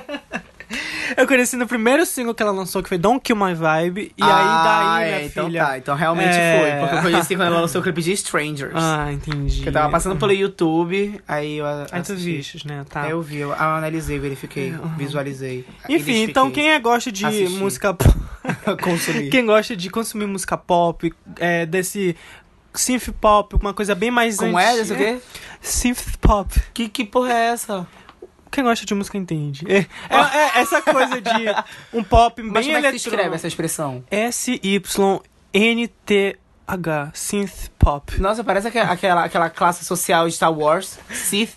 Eu 1.16 1.26
conheci 1.26 1.56
no 1.56 1.66
primeiro 1.66 2.04
single 2.04 2.34
que 2.34 2.42
ela 2.42 2.50
lançou, 2.52 2.82
que 2.82 2.88
foi 2.88 2.98
Don't 2.98 3.20
Kill 3.20 3.36
My 3.36 3.54
Vibe. 3.54 4.12
E 4.16 4.22
ah, 4.22 4.26
aí, 4.26 4.64
daí, 4.64 5.04
é, 5.12 5.16
minha 5.16 5.26
então 5.26 5.46
filha... 5.46 5.64
tá. 5.64 5.78
Então 5.78 5.94
realmente 5.94 6.36
É. 6.36 6.58
foi. 6.60 6.80
Porque 6.80 6.96
eu 6.96 7.02
conheci 7.12 7.36
quando 7.36 7.46
ela 7.48 7.60
lançou 7.60 7.80
o 7.80 7.84
clipe 7.84 8.02
de 8.02 8.12
Strangers. 8.12 8.72
Ah, 8.74 9.12
entendi. 9.12 9.62
Que 9.62 9.68
eu 9.68 9.72
tava 9.72 9.90
passando 9.90 10.16
pelo 10.18 10.32
YouTube, 10.32 11.20
aí 11.26 11.58
eu 11.58 11.66
Aí 11.92 12.02
tu 12.02 12.14
vistes, 12.16 12.64
né? 12.64 12.84
Tá. 12.88 13.02
Aí 13.02 13.10
eu 13.10 13.22
vi, 13.22 13.38
eu 13.38 13.52
analisei, 13.52 14.18
verifiquei, 14.18 14.74
visualizei. 14.96 15.64
Enfim, 15.88 16.22
então 16.24 16.50
quem 16.50 16.72
é 16.72 16.78
gosta 16.78 17.12
de 17.12 17.24
música. 17.50 17.96
Consumir. 18.82 19.31
quem 19.31 19.44
gosta 19.46 19.76
de 19.76 19.91
consumir 19.91 20.26
música 20.26 20.56
pop, 20.56 21.12
é, 21.38 21.67
desse 21.67 22.17
synth 22.72 23.08
pop, 23.20 23.56
uma 23.56 23.74
coisa 23.74 23.94
bem 23.94 24.10
mais 24.10 24.36
Como 24.36 24.58
é? 24.58 24.72
antiga- 24.72 24.94
o 24.94 24.98
quê? 24.98 25.19
Synth 25.60 26.17
pop. 26.20 26.48
Que, 26.72 26.88
que 26.88 27.05
porra 27.05 27.32
é 27.32 27.46
essa? 27.48 27.86
Quem 28.56 28.65
gosta 28.65 28.86
de 28.86 28.94
música 28.94 29.19
entende. 29.19 29.67
É, 29.69 29.81
é- 29.81 29.86
é 30.56 30.60
essa 30.63 30.81
coisa 30.81 31.20
de 31.20 31.31
um 31.93 32.03
pop 32.03 32.41
bem 32.41 32.51
Mas 32.51 32.65
como 32.65 32.79
é 32.79 32.81
que 32.81 32.98
se 32.98 33.08
eletrônico. 33.08 33.08
escreve 33.08 33.34
essa 33.36 33.46
expressão? 33.46 34.03
S-Y-N-T-H. 35.56 37.10
Synth 37.15 37.70
pop. 37.79 38.20
Nossa, 38.20 38.43
parece 38.43 38.69
aque- 38.69 38.79
aquela, 38.79 39.25
aquela 39.25 39.51
classe 39.51 39.84
social 39.84 40.27
de 40.27 40.34
Star 40.34 40.53
Wars. 40.53 40.98
Sith. 41.10 41.55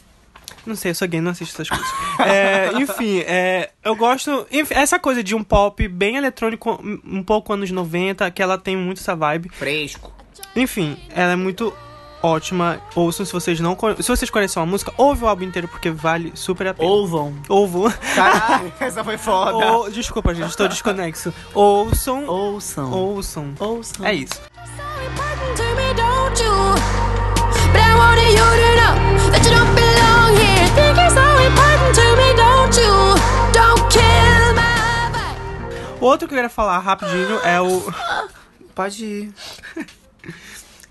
Não 0.66 0.76
sei, 0.76 0.92
eu 0.92 0.96
sou 0.96 1.08
gay, 1.08 1.22
não 1.22 1.32
assisto 1.32 1.62
essas 1.62 1.70
coisas. 1.70 1.88
É, 2.20 2.72
enfim, 2.82 3.20
é, 3.20 3.72
eu 3.84 3.96
gosto. 3.96 4.46
enfim, 4.52 4.74
essa 4.74 5.00
coisa 5.00 5.24
de 5.24 5.34
um 5.34 5.42
pop 5.44 5.88
bem 5.88 6.18
eletrônico, 6.18 6.72
um- 6.84 7.20
um 7.20 7.24
pouco 7.24 7.54
anos 7.54 7.72
90, 7.72 8.30
que 8.30 8.42
ela 8.44 8.58
tem 8.58 8.76
muito 8.76 9.00
essa 9.00 9.16
vibe. 9.16 9.50
Fresco. 9.54 10.12
Enfim, 10.56 10.98
ela 11.16 11.32
é 11.32 11.36
muito 11.38 11.74
ótima. 12.22 12.80
Ouçam 12.96 13.26
se 13.26 13.32
vocês 13.34 13.60
não 13.60 13.76
conhe- 13.76 14.02
Se 14.02 14.08
vocês 14.10 14.30
conhecem 14.30 14.62
a 14.62 14.66
música, 14.66 14.94
ouve 14.98 15.24
o 15.24 15.28
álbum 15.28 15.44
inteiro 15.46 15.68
porque 15.68 15.90
vale 15.90 16.32
super 16.36 16.68
a 16.68 16.74
pena. 16.74 16.90
Ouvam. 16.90 17.34
Ouvam. 17.48 17.92
Caralho, 18.16 18.72
essa 18.80 19.04
foi 19.04 19.18
foda. 19.18 19.72
Ou, 19.74 19.90
desculpa, 19.90 20.34
gente, 20.34 20.50
estou 20.50 20.68
desconexo. 20.68 21.34
Ouçam. 21.54 22.26
Ouçam. 22.28 22.92
Ouçam. 22.92 23.54
Ouçam. 23.60 24.06
É 24.06 24.14
isso. 24.14 24.42
O 36.02 36.06
outro 36.06 36.28
que 36.28 36.34
eu 36.34 36.38
queria 36.38 36.50
falar 36.50 36.80
rapidinho 36.80 37.40
é 37.44 37.60
o. 37.60 37.84
Pode 38.74 39.04
ir. 39.04 39.34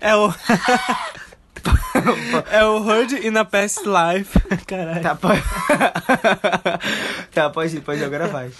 É 0.01 0.15
o. 0.15 0.33
é 2.51 2.65
o 2.65 2.89
Heard 2.89 3.25
in 3.25 3.37
a 3.37 3.45
Past 3.45 3.81
Life. 3.85 4.39
Caralho. 4.65 5.01
Tá, 5.01 5.15
pode... 5.15 5.41
tá, 7.33 7.49
pode 7.49 7.77
ir, 7.77 7.81
pode 7.81 7.99
ir, 7.99 8.05
agora 8.05 8.27
vai. 8.27 8.51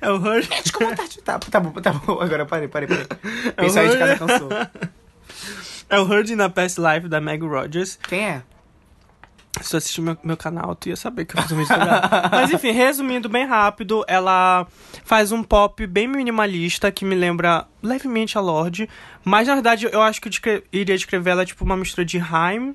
É 0.00 0.10
o 0.10 0.16
Heard. 0.16 0.48
Desculpa, 0.62 0.96
tá, 0.96 1.04
tá, 1.24 1.38
tá 1.38 1.60
bom, 1.60 1.72
tá 1.80 1.92
bom. 1.92 2.20
Agora 2.20 2.46
parei, 2.46 2.68
parei, 2.68 2.88
parei. 2.88 3.06
É 3.56 3.62
pessoal 3.62 3.84
aí 3.84 3.90
de 3.90 3.98
casa 3.98 4.16
cansou. 4.16 4.48
É 5.90 5.98
o 5.98 6.10
Heard 6.10 6.32
in 6.32 6.40
a 6.40 6.48
Past 6.48 6.80
Life 6.80 7.08
da 7.08 7.20
Meg 7.20 7.44
Rogers. 7.44 7.98
Quem 8.08 8.26
é? 8.26 8.42
Se 9.60 9.70
tu 9.70 9.76
assistir 9.76 10.00
meu, 10.00 10.16
meu 10.24 10.36
canal, 10.36 10.74
tu 10.74 10.88
ia 10.88 10.96
saber 10.96 11.24
que 11.24 11.36
eu 11.36 11.42
fiz 11.42 11.50
uma 11.50 11.60
misturada. 11.60 12.28
Mas 12.32 12.50
enfim, 12.52 12.70
resumindo 12.70 13.28
bem 13.28 13.46
rápido, 13.46 14.04
ela 14.08 14.66
faz 15.04 15.32
um 15.32 15.42
pop 15.42 15.86
bem 15.86 16.06
minimalista 16.08 16.90
que 16.90 17.04
me 17.04 17.14
lembra 17.14 17.66
levemente 17.82 18.38
a 18.38 18.40
Lorde. 18.40 18.88
Mas 19.24 19.48
na 19.48 19.54
verdade 19.54 19.88
eu 19.90 20.00
acho 20.02 20.20
que 20.20 20.28
eu 20.28 20.30
descre- 20.30 20.64
iria 20.72 20.96
descrever 20.96 21.30
ela 21.30 21.44
tipo 21.46 21.64
uma 21.64 21.76
mistura 21.76 22.04
de 22.04 22.18
Haim 22.18 22.74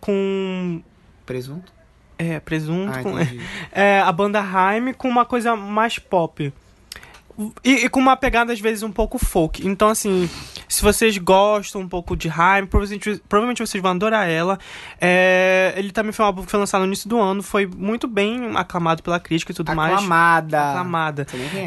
com. 0.00 0.80
Presunto? 1.24 1.72
É, 2.18 2.40
presunto. 2.40 2.92
Ah, 2.98 3.02
com, 3.02 3.14
é, 3.72 4.00
a 4.00 4.12
banda 4.12 4.40
Haim 4.40 4.92
com 4.92 5.08
uma 5.08 5.24
coisa 5.24 5.54
mais 5.56 5.98
pop. 5.98 6.52
E, 7.62 7.84
e 7.84 7.88
com 7.90 8.00
uma 8.00 8.16
pegada, 8.16 8.52
às 8.52 8.60
vezes, 8.60 8.82
um 8.82 8.90
pouco 8.90 9.18
folk. 9.18 9.66
Então, 9.66 9.88
assim, 9.88 10.30
se 10.68 10.82
vocês 10.82 11.16
gostam 11.18 11.80
um 11.80 11.88
pouco 11.88 12.16
de 12.16 12.28
Haim, 12.28 12.66
provavelmente, 12.66 13.22
provavelmente 13.28 13.66
vocês 13.66 13.82
vão 13.82 13.92
adorar 13.92 14.28
ela. 14.28 14.58
É, 15.00 15.72
ele 15.76 15.90
também 15.92 16.12
foi 16.12 16.24
um 16.24 16.26
álbum 16.26 16.44
que 16.44 16.50
foi 16.50 16.60
lançado 16.60 16.80
no 16.80 16.86
início 16.88 17.08
do 17.08 17.20
ano, 17.20 17.42
foi 17.42 17.66
muito 17.66 18.06
bem 18.08 18.56
aclamado 18.56 19.02
pela 19.02 19.20
crítica 19.20 19.52
e 19.52 19.54
tudo 19.54 19.74
mais. 19.74 19.94
Aclamada. 19.94 20.70
Aclamada. 20.70 21.26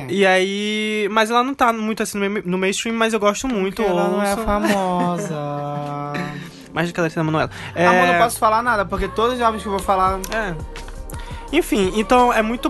E 0.10 0.26
aí. 0.26 1.08
Mas 1.12 1.30
ela 1.30 1.44
não 1.44 1.54
tá 1.54 1.72
muito 1.72 2.04
assim 2.04 2.18
no, 2.18 2.30
ma- 2.30 2.42
no 2.44 2.58
mainstream, 2.58 2.96
mas 2.96 3.14
eu 3.14 3.20
gosto 3.20 3.48
muito. 3.48 3.78
Porque 3.78 3.90
ela 3.92 4.08
não 4.10 4.22
é 4.24 4.32
ouço. 4.32 4.44
famosa. 4.44 5.36
Mais 6.74 6.88
do 6.88 6.94
que 6.94 7.00
ela 7.00 7.24
Manoela. 7.24 7.50
É, 7.74 7.88
Amor, 7.88 8.08
não 8.08 8.20
posso 8.20 8.38
falar 8.38 8.62
nada, 8.62 8.86
porque 8.86 9.08
todos 9.08 9.36
os 9.36 9.42
álbuns 9.42 9.64
que 9.64 9.68
eu 9.68 9.72
vou 9.72 9.82
falar... 9.82 10.20
É. 10.32 10.56
Enfim, 11.52 11.92
então 11.96 12.32
é 12.32 12.42
muito. 12.42 12.70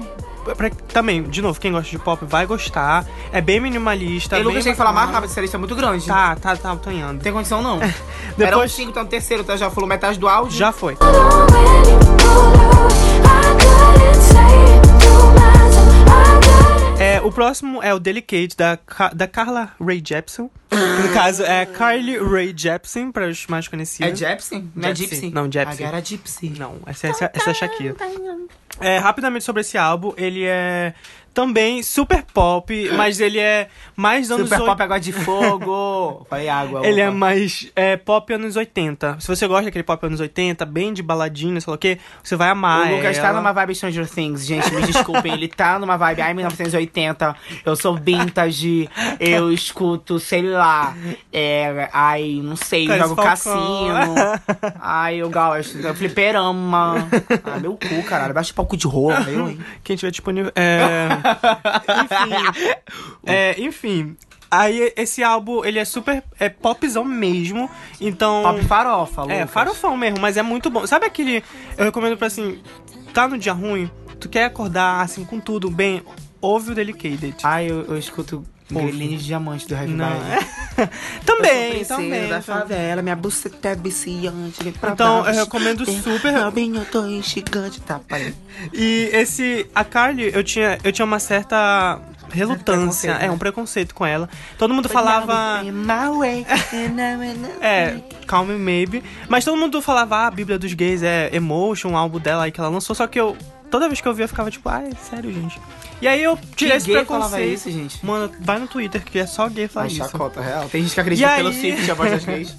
Pra- 0.55 0.69
também, 0.91 1.23
de 1.23 1.41
novo, 1.41 1.59
quem 1.59 1.71
gosta 1.71 1.89
de 1.89 1.99
pop 1.99 2.25
vai 2.25 2.45
gostar. 2.45 3.05
É 3.31 3.41
bem 3.41 3.59
minimalista. 3.59 4.35
Bem 4.35 4.45
Lucas 4.45 4.63
tem 4.63 4.73
que 4.73 4.77
falar 4.77 4.93
mais 4.93 5.09
rápido, 5.09 5.29
essa 5.31 5.41
lista 5.41 5.57
é 5.57 5.59
muito 5.59 5.75
grande. 5.75 6.05
Tá, 6.05 6.35
tá, 6.35 6.55
tá, 6.55 6.75
tô 6.75 6.89
indo. 6.91 7.13
Não 7.13 7.19
tem 7.19 7.31
condição, 7.33 7.61
não. 7.61 7.77
Era 7.81 7.87
um 7.87 8.35
Depois- 8.37 8.71
cinco, 8.71 8.91
tá 8.91 9.03
no 9.03 9.09
terceiro, 9.09 9.43
tá? 9.43 9.55
Já 9.57 9.69
falou 9.69 9.87
metade 9.87 10.17
do 10.19 10.27
áudio. 10.27 10.57
Já 10.57 10.71
foi. 10.71 10.97
É, 16.99 17.21
o 17.21 17.31
próximo 17.31 17.81
é 17.81 17.93
o 17.93 17.99
Delicate, 17.99 18.55
da, 18.57 18.77
Ca- 18.77 19.11
da 19.13 19.25
Carla 19.27 19.71
Ray 19.79 20.01
Jepsen. 20.05 20.49
No 20.71 21.13
caso, 21.13 21.43
é 21.43 21.65
Carly 21.65 22.17
Ray 22.19 22.53
Jepsen, 22.55 23.09
para 23.11 23.27
os 23.29 23.47
mais 23.47 23.65
É 23.65 23.69
conhecidos. 23.69 24.19
Gypsy? 24.19 24.65
Não 24.75 24.89
é 24.89 24.95
Gypsy. 24.95 25.31
Não, 25.31 25.45
Gypsy. 25.49 25.83
Agora 25.83 25.99
é 25.99 26.05
Gypsy. 26.05 26.53
Não, 26.57 26.75
essa, 26.85 27.07
essa, 27.07 27.31
essa 27.33 27.49
é 27.49 27.51
a 27.51 27.53
Shakira. 27.53 27.95
É, 28.81 28.97
rapidamente 28.97 29.43
sobre 29.43 29.61
esse 29.61 29.77
álbum, 29.77 30.13
ele 30.17 30.45
é 30.45 30.93
também 31.39 31.81
super 31.81 32.21
pop, 32.33 32.91
mas 32.97 33.21
ele 33.21 33.39
é 33.39 33.69
mais 33.95 34.29
anos 34.29 34.49
Super 34.49 34.59
oit- 34.59 34.69
Pop 34.71 34.83
Água 34.83 34.99
de 34.99 35.13
Fogo. 35.13 36.25
Falei 36.29 36.49
água. 36.49 36.85
Ele 36.85 36.99
é 36.99 37.09
mais 37.09 37.71
é, 37.77 37.95
pop 37.95 38.33
anos 38.33 38.57
80. 38.57 39.17
Se 39.21 39.27
você 39.29 39.47
gosta 39.47 39.63
daquele 39.65 39.85
pop 39.85 40.05
anos 40.05 40.19
80, 40.19 40.65
bem 40.65 40.91
de 40.91 41.01
baladinha, 41.01 41.61
sei 41.61 41.71
lá 41.71 41.75
o 41.75 41.77
quê, 41.77 41.97
você 42.21 42.35
vai 42.35 42.49
amar. 42.49 42.91
O 42.91 42.95
Lucas 42.97 43.17
tá 43.17 43.27
ela. 43.29 43.37
numa 43.37 43.53
vibe 43.53 43.73
Stranger 43.73 44.09
Things, 44.09 44.45
gente, 44.45 44.69
me 44.73 44.81
desculpem. 44.81 45.31
Ele 45.31 45.47
tá 45.47 45.79
numa 45.79 45.95
vibe, 45.95 46.21
ai, 46.23 46.33
1980, 46.33 47.33
eu 47.65 47.75
sou 47.77 47.95
vintage, 47.95 48.89
eu 49.17 49.49
escuto, 49.53 50.19
sei 50.19 50.41
lá, 50.41 50.93
é, 51.31 51.87
ai, 51.93 52.41
não 52.43 52.57
sei, 52.57 52.85
jogo 52.85 53.15
Falcão. 53.15 53.23
cassino, 53.23 54.15
ai, 54.81 55.15
eu 55.21 55.29
gosto, 55.29 55.77
eu 55.77 55.95
fliperama. 55.95 57.07
Ah, 57.45 57.59
meu 57.59 57.77
cu, 57.77 58.03
caralho, 58.03 58.33
baixa 58.33 58.51
o 58.51 58.55
palco 58.55 58.75
de 58.75 58.87
rola, 58.87 59.21
eu, 59.29 59.49
hein. 59.49 59.59
Quem 59.85 59.95
tiver 59.95 60.11
disponível. 60.11 60.51
É... 60.53 61.07
enfim. 62.03 62.69
É, 63.25 63.59
enfim. 63.61 64.17
Aí 64.51 64.91
esse 64.95 65.21
álbum, 65.21 65.63
ele 65.63 65.77
é 65.77 65.85
super 65.85 66.23
é 66.39 66.49
popzão 66.49 67.05
mesmo. 67.05 67.69
Então. 68.01 68.41
Pop 68.41 68.63
farofa, 68.65 69.21
Lucas. 69.21 69.37
É, 69.37 69.45
farofão 69.45 69.95
mesmo, 69.95 70.19
mas 70.19 70.37
é 70.37 70.41
muito 70.41 70.69
bom. 70.69 70.87
Sabe 70.87 71.05
aquele. 71.05 71.43
Eu 71.77 71.85
recomendo 71.85 72.17
pra 72.17 72.27
assim. 72.27 72.61
Tá 73.13 73.27
no 73.27 73.37
dia 73.37 73.53
ruim, 73.53 73.89
tu 74.19 74.29
quer 74.29 74.45
acordar 74.45 75.01
assim 75.01 75.25
com 75.25 75.39
tudo 75.39 75.69
bem, 75.69 76.03
ouve 76.41 76.71
o 76.71 76.75
Delicated. 76.75 77.37
Ai, 77.43 77.69
eu, 77.69 77.85
eu 77.85 77.97
escuto 77.97 78.45
Ouve. 78.71 78.87
Grelhinhos 78.87 79.21
de 79.21 79.27
Diamante 79.27 79.67
do 79.67 79.73
Heavy 79.73 79.93
Não, 79.93 80.05
é. 80.07 80.39
também, 81.25 81.83
também. 81.85 82.27
da 82.29 82.41
favela, 82.41 83.01
minha 83.01 83.15
buceta 83.15 83.69
é 83.69 83.75
viciante. 83.75 84.63
vem 84.63 84.73
pra 84.73 84.91
Então, 84.91 85.17
eu 85.17 85.23
baixo. 85.23 85.39
recomendo 85.39 85.85
super. 85.85 86.33
Eu 86.33 86.85
tô 86.85 87.05
instigante, 87.07 87.81
tá, 87.81 87.99
pai. 87.99 88.33
E 88.73 89.09
esse. 89.13 89.65
A 89.73 89.83
Carly, 89.83 90.31
eu 90.33 90.43
tinha, 90.43 90.77
eu 90.83 90.91
tinha 90.91 91.05
uma 91.05 91.19
certa 91.19 91.99
relutância. 92.31 93.11
É, 93.11 93.19
né? 93.27 93.31
um 93.31 93.37
preconceito 93.37 93.93
com 93.95 94.05
ela. 94.05 94.29
Todo 94.57 94.73
mundo 94.73 94.87
falava. 94.87 95.61
É, 97.61 97.99
Calm 98.27 98.47
Me 98.47 98.57
Maybe. 98.57 99.03
Mas 99.27 99.43
todo 99.45 99.57
mundo 99.57 99.81
falava, 99.81 100.17
ah, 100.17 100.27
a 100.27 100.31
Bíblia 100.31 100.59
dos 100.59 100.73
Gays 100.73 101.03
é 101.03 101.29
Emotion, 101.33 101.89
um 101.91 101.97
álbum 101.97 102.19
dela 102.19 102.43
aí 102.43 102.51
que 102.51 102.59
ela 102.59 102.69
lançou. 102.69 102.95
Só 102.95 103.07
que 103.07 103.19
eu, 103.19 103.35
toda 103.71 103.87
vez 103.87 103.99
que 103.99 104.07
eu 104.07 104.13
via, 104.13 104.25
eu 104.25 104.29
ficava 104.29 104.51
tipo, 104.51 104.69
ai, 104.69 104.89
sério, 105.09 105.31
gente. 105.33 105.59
E 106.01 106.07
aí 106.07 106.23
eu 106.23 106.39
tirei 106.55 106.77
esse 106.77 106.89
preconceito. 106.91 107.53
isso, 107.53 107.69
gente? 107.71 108.05
Mano, 108.05 108.31
vai 108.39 108.57
no 108.57 108.67
Twitter, 108.67 109.03
que 109.03 109.19
é 109.19 109.25
só 109.27 109.49
gay 109.49 109.67
falar 109.67 109.85
Ai, 109.87 109.91
isso. 109.91 109.97
chacota 109.97 110.39
real. 110.41 110.69
Tem 110.69 110.81
gente 110.81 110.93
que 110.93 110.99
acredita 111.01 111.29
E 111.31 111.35
pelo 111.35 111.49
aí? 111.49 111.59
Swift, 111.59 111.91
a 111.91 111.93
voz 111.93 112.11
das 112.11 112.23
gays. 112.25 112.55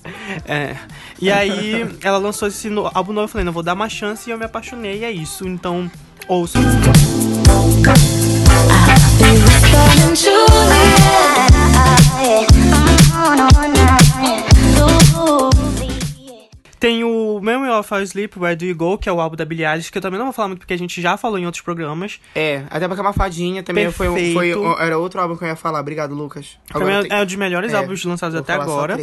É. 0.46 0.76
E 1.20 1.30
aí, 1.30 1.86
ela 2.02 2.18
lançou 2.18 2.48
esse 2.48 2.68
no- 2.68 2.90
álbum 2.92 3.12
novo, 3.12 3.24
eu 3.24 3.28
falei, 3.28 3.44
não, 3.44 3.52
vou 3.52 3.62
dar 3.62 3.72
uma 3.74 3.88
chance 3.88 4.28
e 4.28 4.32
eu 4.32 4.36
me 4.38 4.44
apaixonei, 4.44 4.98
e 5.00 5.04
é 5.04 5.10
isso. 5.10 5.48
Então, 5.48 5.90
ouço. 6.28 6.58
Tem 16.80 17.04
o 17.04 17.38
Memory 17.42 17.70
of 17.72 17.92
Our 17.92 18.00
Sleep, 18.02 18.38
Where 18.38 18.56
Do 18.56 18.64
You 18.64 18.74
Go, 18.74 18.96
que 18.96 19.06
é 19.06 19.12
o 19.12 19.20
álbum 19.20 19.36
da 19.36 19.44
Billie 19.44 19.66
Eilish, 19.66 19.92
que 19.92 19.98
eu 19.98 20.02
também 20.02 20.18
não 20.18 20.24
vou 20.24 20.32
falar 20.32 20.48
muito 20.48 20.60
porque 20.60 20.72
a 20.72 20.78
gente 20.78 21.02
já 21.02 21.14
falou 21.18 21.38
em 21.38 21.44
outros 21.44 21.62
programas. 21.62 22.18
É, 22.34 22.64
até 22.70 22.88
porque 22.88 23.00
é 23.00 23.04
uma 23.04 23.12
fadinha 23.12 23.62
também 23.62 23.92
foi, 23.92 24.32
foi. 24.32 24.50
Era 24.78 24.96
outro 24.96 25.20
álbum 25.20 25.36
que 25.36 25.44
eu 25.44 25.48
ia 25.48 25.56
falar. 25.56 25.80
Obrigado, 25.80 26.14
Lucas. 26.14 26.58
Também 26.72 27.02
tem- 27.02 27.12
é 27.12 27.20
um 27.20 27.26
dos 27.26 27.34
melhores 27.34 27.74
é, 27.74 27.76
álbuns 27.76 28.02
lançados 28.02 28.34
até 28.34 28.54
agora. 28.54 28.96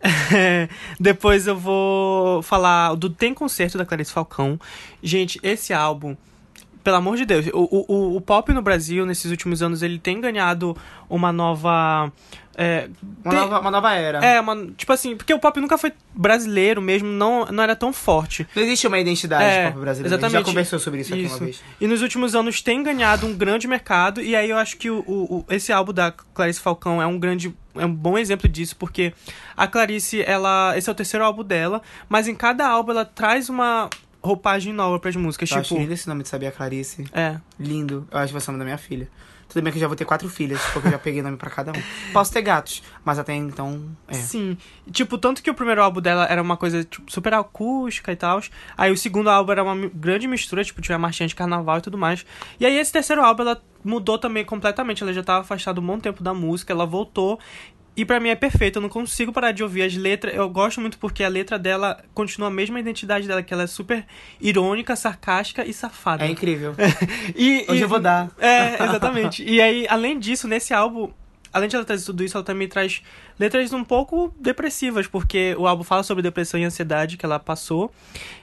Depois 0.98 1.46
eu 1.46 1.56
vou 1.56 2.42
falar 2.42 2.94
do 2.94 3.08
Tem 3.08 3.32
Concerto 3.32 3.78
da 3.78 3.86
Clarice 3.86 4.12
Falcão. 4.12 4.58
Gente, 5.00 5.38
esse 5.42 5.72
álbum, 5.72 6.16
pelo 6.84 6.96
amor 6.96 7.16
de 7.16 7.24
Deus, 7.24 7.46
o, 7.52 7.84
o, 7.88 8.16
o- 8.16 8.20
pop 8.20 8.52
no 8.52 8.62
Brasil, 8.62 9.04
nesses 9.06 9.30
últimos 9.30 9.62
anos, 9.62 9.82
ele 9.82 9.98
tem 9.98 10.20
ganhado 10.20 10.76
uma 11.08 11.32
nova. 11.32 12.12
É, 12.60 12.88
Uma, 13.24 13.30
tem- 13.30 13.40
nova, 13.40 13.60
uma 13.60 13.70
nova 13.70 13.92
era. 13.94 14.18
é, 14.18 14.40
uma, 14.40 14.56
tipo 14.76 14.92
assim, 14.92 15.14
porque 15.16 15.32
o 15.32 15.38
pop 15.38 15.60
nunca 15.60 15.78
foi 15.78 15.92
brasileiro 16.12 16.82
mesmo, 16.82 17.06
não, 17.08 17.46
não 17.46 17.62
era 17.62 17.76
tão 17.76 17.92
forte. 17.92 18.44
Não 18.52 18.62
existe 18.64 18.84
uma 18.88 18.98
identidade 18.98 19.44
É, 19.44 19.70
pop 19.70 19.78
brasileira. 19.80 20.16
A 20.16 20.18
gente 20.18 20.24
exatamente. 20.26 20.44
já 20.46 20.50
conversou 20.50 20.78
sobre 20.80 21.00
isso 21.02 21.12
aqui 21.14 21.22
uma 21.22 21.28
Isso. 21.28 21.38
vez. 21.44 21.62
E 21.80 21.86
nos 21.86 22.02
últimos 22.02 22.34
anos 22.34 22.60
tem 22.60 22.82
ganhado 22.82 23.26
um 23.26 23.32
grande 23.36 23.68
mercado, 23.68 24.20
e 24.20 24.34
aí 24.34 24.50
eu 24.50 24.56
acho 24.58 24.76
que 24.76 24.90
o- 24.90 25.04
o- 25.06 25.44
esse 25.48 25.72
álbum 25.72 25.92
da 25.92 26.10
Clarice 26.34 26.58
Falcão 26.58 27.00
é 27.00 27.06
um 27.06 27.16
grande. 27.16 27.54
É 27.76 27.86
um 27.86 27.94
bom 27.94 28.18
exemplo 28.18 28.48
disso, 28.48 28.74
porque 28.74 29.14
a 29.56 29.68
Clarice, 29.68 30.20
ela. 30.22 30.76
Esse 30.76 30.88
é 30.88 30.92
o 30.92 30.96
terceiro 30.96 31.24
álbum 31.24 31.44
dela, 31.44 31.80
mas 32.08 32.26
em 32.26 32.34
cada 32.34 32.66
álbum 32.66 32.90
ela 32.90 33.04
traz 33.04 33.48
uma 33.48 33.88
roupagem 34.22 34.72
nova 34.72 34.98
pras 34.98 35.16
músicas. 35.16 35.50
Eu 35.50 35.58
acho 35.58 35.68
tipo. 35.68 35.80
lindo 35.80 35.92
esse 35.92 36.08
nome 36.08 36.22
de 36.22 36.28
Sabia 36.28 36.50
Clarice. 36.50 37.04
É. 37.12 37.38
Lindo. 37.58 38.06
Eu 38.10 38.18
acho 38.18 38.28
que 38.28 38.32
vai 38.32 38.40
ser 38.40 38.50
o 38.50 38.52
nome 38.52 38.60
da 38.60 38.64
minha 38.64 38.78
filha. 38.78 39.08
Tudo 39.48 39.62
bem 39.62 39.72
que 39.72 39.78
eu 39.78 39.80
já 39.80 39.86
vou 39.86 39.96
ter 39.96 40.04
quatro 40.04 40.28
filhas, 40.28 40.60
porque 40.74 40.88
eu 40.88 40.92
já 40.92 40.98
peguei 40.98 41.22
nome 41.22 41.38
pra 41.38 41.48
cada 41.48 41.72
um. 41.72 41.82
Posso 42.12 42.30
ter 42.30 42.42
gatos, 42.42 42.82
mas 43.02 43.18
até 43.18 43.34
então. 43.34 43.82
É. 44.06 44.12
Sim. 44.12 44.58
Tipo, 44.92 45.16
tanto 45.16 45.42
que 45.42 45.50
o 45.50 45.54
primeiro 45.54 45.82
álbum 45.82 46.02
dela 46.02 46.26
era 46.26 46.42
uma 46.42 46.56
coisa 46.56 46.84
tipo, 46.84 47.10
super 47.10 47.32
acústica 47.32 48.12
e 48.12 48.16
tal. 48.16 48.42
Aí 48.76 48.92
o 48.92 48.96
segundo 48.96 49.30
álbum 49.30 49.52
era 49.52 49.62
uma 49.62 49.88
grande 49.88 50.28
mistura, 50.28 50.62
tipo, 50.62 50.82
tinha 50.82 50.98
marchinha 50.98 51.26
de 51.26 51.34
carnaval 51.34 51.78
e 51.78 51.80
tudo 51.80 51.96
mais. 51.96 52.26
E 52.60 52.66
aí 52.66 52.76
esse 52.76 52.92
terceiro 52.92 53.22
álbum 53.22 53.42
ela 53.42 53.62
mudou 53.82 54.18
também 54.18 54.44
completamente. 54.44 55.02
Ela 55.02 55.14
já 55.14 55.22
tava 55.22 55.40
afastada 55.40 55.80
um 55.80 55.86
bom 55.86 55.98
tempo 55.98 56.22
da 56.22 56.34
música, 56.34 56.74
ela 56.74 56.84
voltou. 56.84 57.40
E 57.98 58.04
pra 58.04 58.20
mim 58.20 58.28
é 58.28 58.36
perfeito, 58.36 58.76
eu 58.76 58.82
não 58.82 58.88
consigo 58.88 59.32
parar 59.32 59.50
de 59.50 59.60
ouvir 59.60 59.82
as 59.82 59.92
letras. 59.96 60.32
Eu 60.32 60.48
gosto 60.48 60.80
muito 60.80 60.96
porque 60.98 61.24
a 61.24 61.28
letra 61.28 61.58
dela 61.58 62.00
continua 62.14 62.46
a 62.46 62.50
mesma 62.50 62.78
identidade 62.78 63.26
dela, 63.26 63.42
que 63.42 63.52
ela 63.52 63.64
é 63.64 63.66
super 63.66 64.06
irônica, 64.40 64.94
sarcástica 64.94 65.64
e 65.66 65.72
safada. 65.72 66.24
É 66.24 66.28
incrível. 66.30 66.76
E, 67.34 67.64
Hoje 67.68 67.80
e- 67.80 67.82
eu 67.82 67.88
vou 67.88 67.98
dar. 67.98 68.30
É, 68.38 68.74
exatamente. 68.84 69.42
e 69.42 69.60
aí, 69.60 69.84
além 69.88 70.16
disso, 70.16 70.46
nesse 70.46 70.72
álbum, 70.72 71.10
além 71.52 71.68
de 71.68 71.76
ela 71.76 71.84
trazer 71.84 72.04
tudo 72.04 72.22
isso, 72.24 72.36
ela 72.36 72.44
também 72.44 72.68
traz 72.68 73.02
letras 73.38 73.72
um 73.72 73.82
pouco 73.84 74.34
depressivas, 74.40 75.06
porque 75.06 75.54
o 75.58 75.66
álbum 75.66 75.82
fala 75.84 76.02
sobre 76.02 76.22
depressão 76.22 76.58
e 76.58 76.64
ansiedade 76.64 77.16
que 77.16 77.24
ela 77.26 77.38
passou 77.38 77.90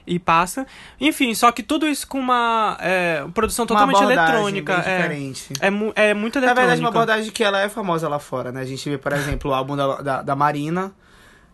e 0.06 0.18
passa. 0.18 0.66
Enfim, 1.00 1.34
só 1.34 1.50
que 1.52 1.62
tudo 1.62 1.86
isso 1.86 2.06
com 2.06 2.18
uma 2.18 2.76
é, 2.80 3.24
produção 3.34 3.64
Uma 3.64 3.68
totalmente 3.68 4.02
eletrônica. 4.02 4.76
bem 4.76 4.84
É, 4.84 4.96
diferente. 4.98 5.52
é, 5.60 5.70
mu- 5.70 5.92
é 5.94 6.14
muito 6.14 6.36
Na 6.38 6.46
eletrônica. 6.46 6.54
verdade, 6.54 6.80
uma 6.80 6.88
abordagem 6.88 7.30
que 7.30 7.42
ela 7.44 7.60
é 7.60 7.68
famosa 7.68 8.08
lá 8.08 8.18
fora, 8.18 8.50
né? 8.52 8.60
A 8.60 8.64
gente 8.64 8.88
vê, 8.88 8.98
por 8.98 9.12
exemplo, 9.12 9.50
o 9.50 9.54
álbum 9.54 9.76
da, 9.76 9.96
da, 10.02 10.22
da 10.22 10.36
Marina. 10.36 10.92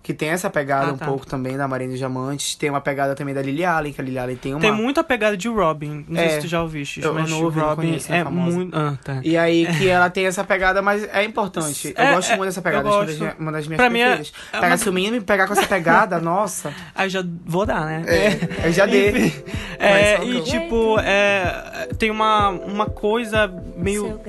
Que 0.03 0.13
tem 0.13 0.31
essa 0.31 0.51
pegada 0.51 0.89
Ah, 0.91 0.93
um 0.95 0.97
tá. 0.97 1.07
pouco 1.07 1.25
também 1.25 1.57
da 1.57 1.69
Marina 1.69 1.95
Diamantes. 1.97 2.57
Tem 2.57 2.69
uma 2.69 2.81
pegada 2.81 3.15
também 3.15 3.33
da 3.33 3.41
Lily 3.41 3.65
Allen, 3.65 3.93
que 3.93 4.01
a 4.01 4.05
Lily 4.05 4.19
Allen 4.19 4.37
tem 4.37 4.53
uma. 4.53 4.61
Tem 4.61 4.73
muita 4.73 5.05
pegada 5.05 5.37
de 5.37 5.49
Robin. 5.49 6.05
Não 6.09 6.17
sei 6.17 6.25
É. 6.25 6.29
se 6.31 6.41
tu 6.41 6.49
já 6.49 6.61
ouviste, 6.61 7.01
Eu- 7.03 7.15
mas 7.15 7.31
não 7.31 7.43
ouvi, 7.45 7.61
não 7.61 7.69
Robin 7.69 7.87
conheço, 7.89 8.13
é 8.13 8.25
famosa. 8.25 8.57
muito. 8.57 8.77
Ah, 8.77 8.99
tá. 9.05 9.21
E 9.23 9.37
aí 9.37 9.67
que 9.79 9.89
ela 9.89 10.11
tem 10.11 10.27
essa 10.27 10.43
pegada, 10.43 10.83
mas 10.83 11.05
é 11.05 11.23
importante. 11.25 11.95
Eu 11.97 12.05
É, 12.05 12.15
gosto 12.15 12.33
é, 12.33 12.37
muito 12.37 12.49
dessa 12.49 12.61
pegada, 12.63 12.89
acho 12.89 12.91
que 12.91 12.95
é 12.95 12.99
uma 12.99 13.07
das 13.07 13.15
gosto. 13.17 13.21
minhas- 13.23 13.39
uma 13.39 13.53
das 13.53 13.67
minhas 13.69 13.77
Pra 13.77 13.87
é- 13.87 13.91
preferidas. 13.91 14.33
é 14.53 14.61
Pega, 14.61 14.77
Se 14.77 14.89
o 14.89 14.93
menino 14.93 15.13
me 15.17 15.21
pegar 15.23 15.47
com 15.47 15.53
essa 15.53 15.67
pegada, 15.67 16.19
nossa. 16.21 16.73
Aí 16.95 17.09
já 17.09 17.25
vou 17.47 17.65
dar, 17.65 17.87
né? 17.87 18.05
É, 18.09 18.67
eu 18.69 18.73
já 18.73 18.87
dei. 18.87 19.11
Enfim, 19.27 19.43
é, 19.79 20.25
e 20.25 20.43
tipo, 20.43 20.99
é, 20.99 21.89
tem 21.97 22.11
uma, 22.11 22.49
uma 22.49 22.87
coisa 22.87 23.47
meio. 23.77 24.21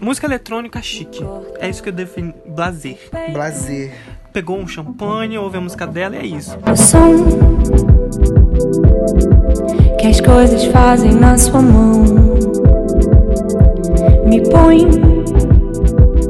Música 0.00 0.26
eletrônica 0.26 0.80
chique. 0.82 1.22
É 1.58 1.68
isso 1.68 1.82
que 1.82 1.88
eu 1.88 1.92
defino. 1.92 2.34
Blazer. 2.46 2.98
Blazer. 3.32 3.92
Pegou 4.34 4.58
um 4.58 4.66
champanhe, 4.66 5.38
ouve 5.38 5.56
a 5.58 5.60
música 5.60 5.86
dela 5.86 6.16
e 6.16 6.18
é 6.18 6.26
isso. 6.26 6.58
O 6.70 6.76
som 6.76 7.14
que 10.00 10.06
as 10.08 10.20
coisas 10.20 10.64
fazem 10.66 11.12
na 11.12 11.38
sua 11.38 11.62
mão 11.62 12.02
me 14.26 14.42
põe 14.50 14.84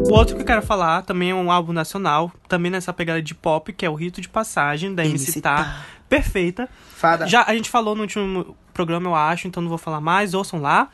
O 0.06 0.12
outro 0.12 0.36
que 0.36 0.42
eu 0.42 0.46
quero 0.46 0.60
falar 0.60 1.00
também 1.00 1.30
é 1.30 1.34
um 1.34 1.50
álbum 1.50 1.72
nacional, 1.72 2.30
também 2.46 2.70
nessa 2.70 2.92
pegada 2.92 3.22
de 3.22 3.34
pop, 3.34 3.72
que 3.72 3.86
é 3.86 3.90
o 3.90 3.94
Rito 3.94 4.20
de 4.20 4.28
Passagem, 4.28 4.94
da 4.94 5.02
MC, 5.02 5.24
MC 5.30 5.40
Tá. 5.40 5.56
Tá. 5.64 5.76
Perfeita. 6.06 6.68
Fada. 6.94 7.26
Já 7.26 7.42
a 7.44 7.54
gente 7.54 7.70
falou 7.70 7.94
no 7.96 8.02
último 8.02 8.54
programa, 8.74 9.08
eu 9.08 9.14
acho, 9.14 9.48
então 9.48 9.62
não 9.62 9.70
vou 9.70 9.78
falar 9.78 10.02
mais, 10.02 10.34
ouçam 10.34 10.60
lá. 10.60 10.88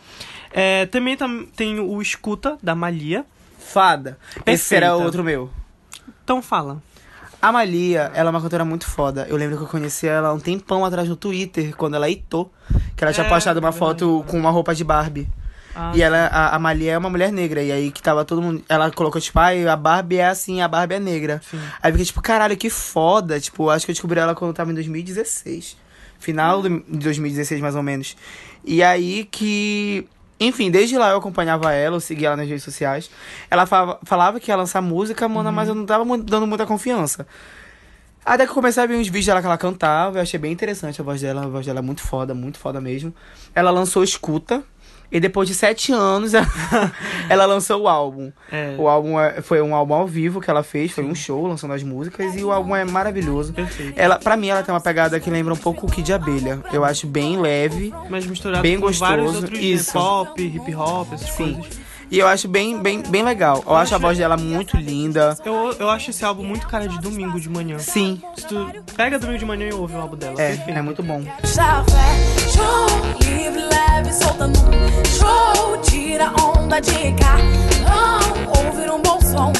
É, 0.52 0.86
também 0.86 1.16
tam- 1.16 1.44
tem 1.56 1.80
o 1.80 2.00
Escuta, 2.00 2.56
da 2.62 2.76
Malia. 2.76 3.26
Fada. 3.58 4.16
Esse 4.36 4.42
Perfeita. 4.44 4.76
era 4.86 4.94
outro 4.96 5.24
meu. 5.24 5.50
Então 6.22 6.40
fala. 6.40 6.80
A 7.42 7.50
Malia, 7.50 8.10
ela 8.14 8.28
é 8.28 8.30
uma 8.30 8.40
cantora 8.40 8.64
muito 8.64 8.86
foda. 8.86 9.26
Eu 9.28 9.36
lembro 9.36 9.56
que 9.56 9.62
eu 9.62 9.68
conheci 9.68 10.06
ela 10.06 10.32
um 10.32 10.38
tempão 10.38 10.84
atrás 10.84 11.08
no 11.08 11.16
Twitter, 11.16 11.74
quando 11.74 11.94
ela 11.94 12.08
hitou. 12.08 12.52
Que 12.96 13.02
ela 13.02 13.12
tinha 13.12 13.26
É, 13.26 13.28
postado 13.30 13.60
uma 13.60 13.70
é 13.70 13.72
foto 13.72 14.24
com 14.28 14.38
uma 14.38 14.50
roupa 14.50 14.74
de 14.74 14.84
Barbie. 14.84 15.26
Ah, 15.74 15.92
E 15.94 16.02
ela, 16.02 16.26
a, 16.26 16.56
a 16.56 16.58
Malia 16.58 16.92
é 16.92 16.98
uma 16.98 17.08
mulher 17.08 17.32
negra. 17.32 17.62
E 17.62 17.72
aí 17.72 17.90
que 17.90 18.02
tava 18.02 18.24
todo 18.24 18.42
mundo. 18.42 18.62
Ela 18.68 18.90
colocou, 18.90 19.20
tipo, 19.20 19.38
ai, 19.38 19.66
a 19.66 19.76
Barbie 19.76 20.16
é 20.18 20.26
assim, 20.28 20.60
a 20.60 20.68
Barbie 20.68 20.96
é 20.96 21.00
negra. 21.00 21.40
Sim. 21.50 21.58
Aí 21.82 21.90
eu 21.90 21.92
fiquei, 21.94 22.04
tipo, 22.06 22.20
caralho, 22.20 22.56
que 22.56 22.68
foda. 22.68 23.40
Tipo, 23.40 23.70
acho 23.70 23.86
que 23.86 23.90
eu 23.90 23.94
descobri 23.94 24.20
ela 24.20 24.34
quando 24.34 24.50
eu 24.50 24.54
tava 24.54 24.70
em 24.70 24.74
2016. 24.74 25.76
Final 26.18 26.60
de 26.62 26.68
2016, 26.88 27.60
mais 27.62 27.74
ou 27.74 27.82
menos. 27.82 28.16
E 28.62 28.82
aí 28.82 29.24
que. 29.30 30.06
Enfim, 30.40 30.70
desde 30.70 30.96
lá 30.96 31.10
eu 31.10 31.18
acompanhava 31.18 31.72
ela, 31.72 31.96
eu 31.96 32.00
seguia 32.00 32.28
ela 32.28 32.36
nas 32.36 32.48
redes 32.48 32.64
sociais. 32.64 33.10
Ela 33.50 33.66
falava, 33.66 34.00
falava 34.04 34.40
que 34.40 34.50
ia 34.50 34.56
lançar 34.56 34.80
música, 34.80 35.28
mano, 35.28 35.52
mas 35.52 35.68
eu 35.68 35.74
não 35.74 35.84
tava 35.84 36.04
dando 36.16 36.46
muita 36.46 36.64
confiança. 36.64 37.26
Até 38.24 38.44
que 38.44 38.50
eu 38.50 38.54
comecei 38.54 38.82
a 38.82 38.86
ver 38.86 38.94
uns 38.94 39.06
vídeos 39.06 39.26
dela 39.26 39.40
que 39.40 39.46
ela 39.46 39.58
cantava, 39.58 40.18
eu 40.18 40.22
achei 40.22 40.38
bem 40.38 40.52
interessante 40.52 41.00
a 41.00 41.04
voz 41.04 41.20
dela, 41.20 41.44
a 41.44 41.48
voz 41.48 41.66
dela 41.66 41.80
é 41.80 41.82
muito 41.82 42.02
foda, 42.02 42.34
muito 42.34 42.58
foda 42.58 42.80
mesmo. 42.80 43.14
Ela 43.54 43.70
lançou 43.70 44.02
Escuta, 44.02 44.62
e 45.10 45.18
depois 45.20 45.48
de 45.48 45.54
sete 45.54 45.92
anos 45.92 46.32
ela, 47.28 47.44
lançou 47.46 47.82
o 47.82 47.88
álbum. 47.88 48.30
É, 48.50 48.74
O 48.78 48.88
álbum 48.88 49.18
é- 49.18 49.40
foi 49.42 49.60
um 49.60 49.74
álbum 49.74 49.94
ao 49.94 50.06
vivo 50.06 50.40
que 50.40 50.50
ela 50.50 50.62
fez, 50.62 50.92
foi 50.92 51.04
um 51.04 51.14
show 51.14 51.46
lançando 51.46 51.72
as 51.74 51.82
músicas, 51.82 52.36
e 52.36 52.44
o 52.44 52.52
álbum 52.52 52.74
é 52.76 52.84
maravilhoso. 52.84 53.52
perfeito. 53.52 53.94
Ela, 53.98 54.18
pra 54.18 54.36
mim, 54.36 54.48
ela 54.48 54.62
tem 54.62 54.72
uma 54.74 54.80
pegada 54.80 55.18
que 55.18 55.30
lembra 55.30 55.54
um 55.54 55.56
pouco 55.56 55.86
o 55.86 55.90
Kid 55.90 56.12
Abelha. 56.12 56.60
Eu 56.72 56.84
acho 56.84 57.06
bem 57.06 57.38
leve. 57.40 57.92
Mas 58.08 58.26
misturado 58.26 58.62
Bem 58.62 58.78
com 58.80 58.90
vários 58.92 59.26
gostoso, 59.26 59.46
outros 59.46 59.60
isso. 59.64 59.92
pop, 59.92 60.42
hip 60.42 60.74
hop, 60.74 61.12
essas 61.12 61.30
Sim. 61.30 61.54
coisas. 61.54 61.89
E 62.10 62.18
eu 62.18 62.26
acho 62.26 62.48
bem, 62.48 62.82
bem, 62.82 63.02
bem 63.02 63.22
legal. 63.22 63.62
Eu 63.64 63.76
acho 63.76 63.94
a 63.94 63.98
voz 63.98 64.18
dela 64.18 64.36
muito 64.36 64.76
linda. 64.76 65.36
Eu, 65.44 65.72
eu 65.78 65.88
acho 65.88 66.10
esse 66.10 66.24
álbum 66.24 66.42
muito 66.42 66.66
cara 66.66 66.88
de 66.88 66.98
domingo 67.00 67.40
de 67.40 67.48
manhã. 67.48 67.78
Sim, 67.78 68.20
Se 68.36 68.46
tu 68.48 68.66
pega 68.96 69.16
domingo 69.16 69.38
de 69.38 69.44
manhã 69.44 69.68
e 69.68 69.72
ouve 69.72 69.94
o 69.94 70.00
álbum 70.00 70.16
dela. 70.16 70.32
é, 70.32 70.56
perfeito. 70.56 70.78
é 70.78 70.82
muito 70.82 71.02
bom. 71.04 71.22
Tira 75.82 76.32
onda 76.42 76.80
de. 76.80 76.90
Ouvir 78.66 78.90
um 78.90 79.20
som. 79.20 79.52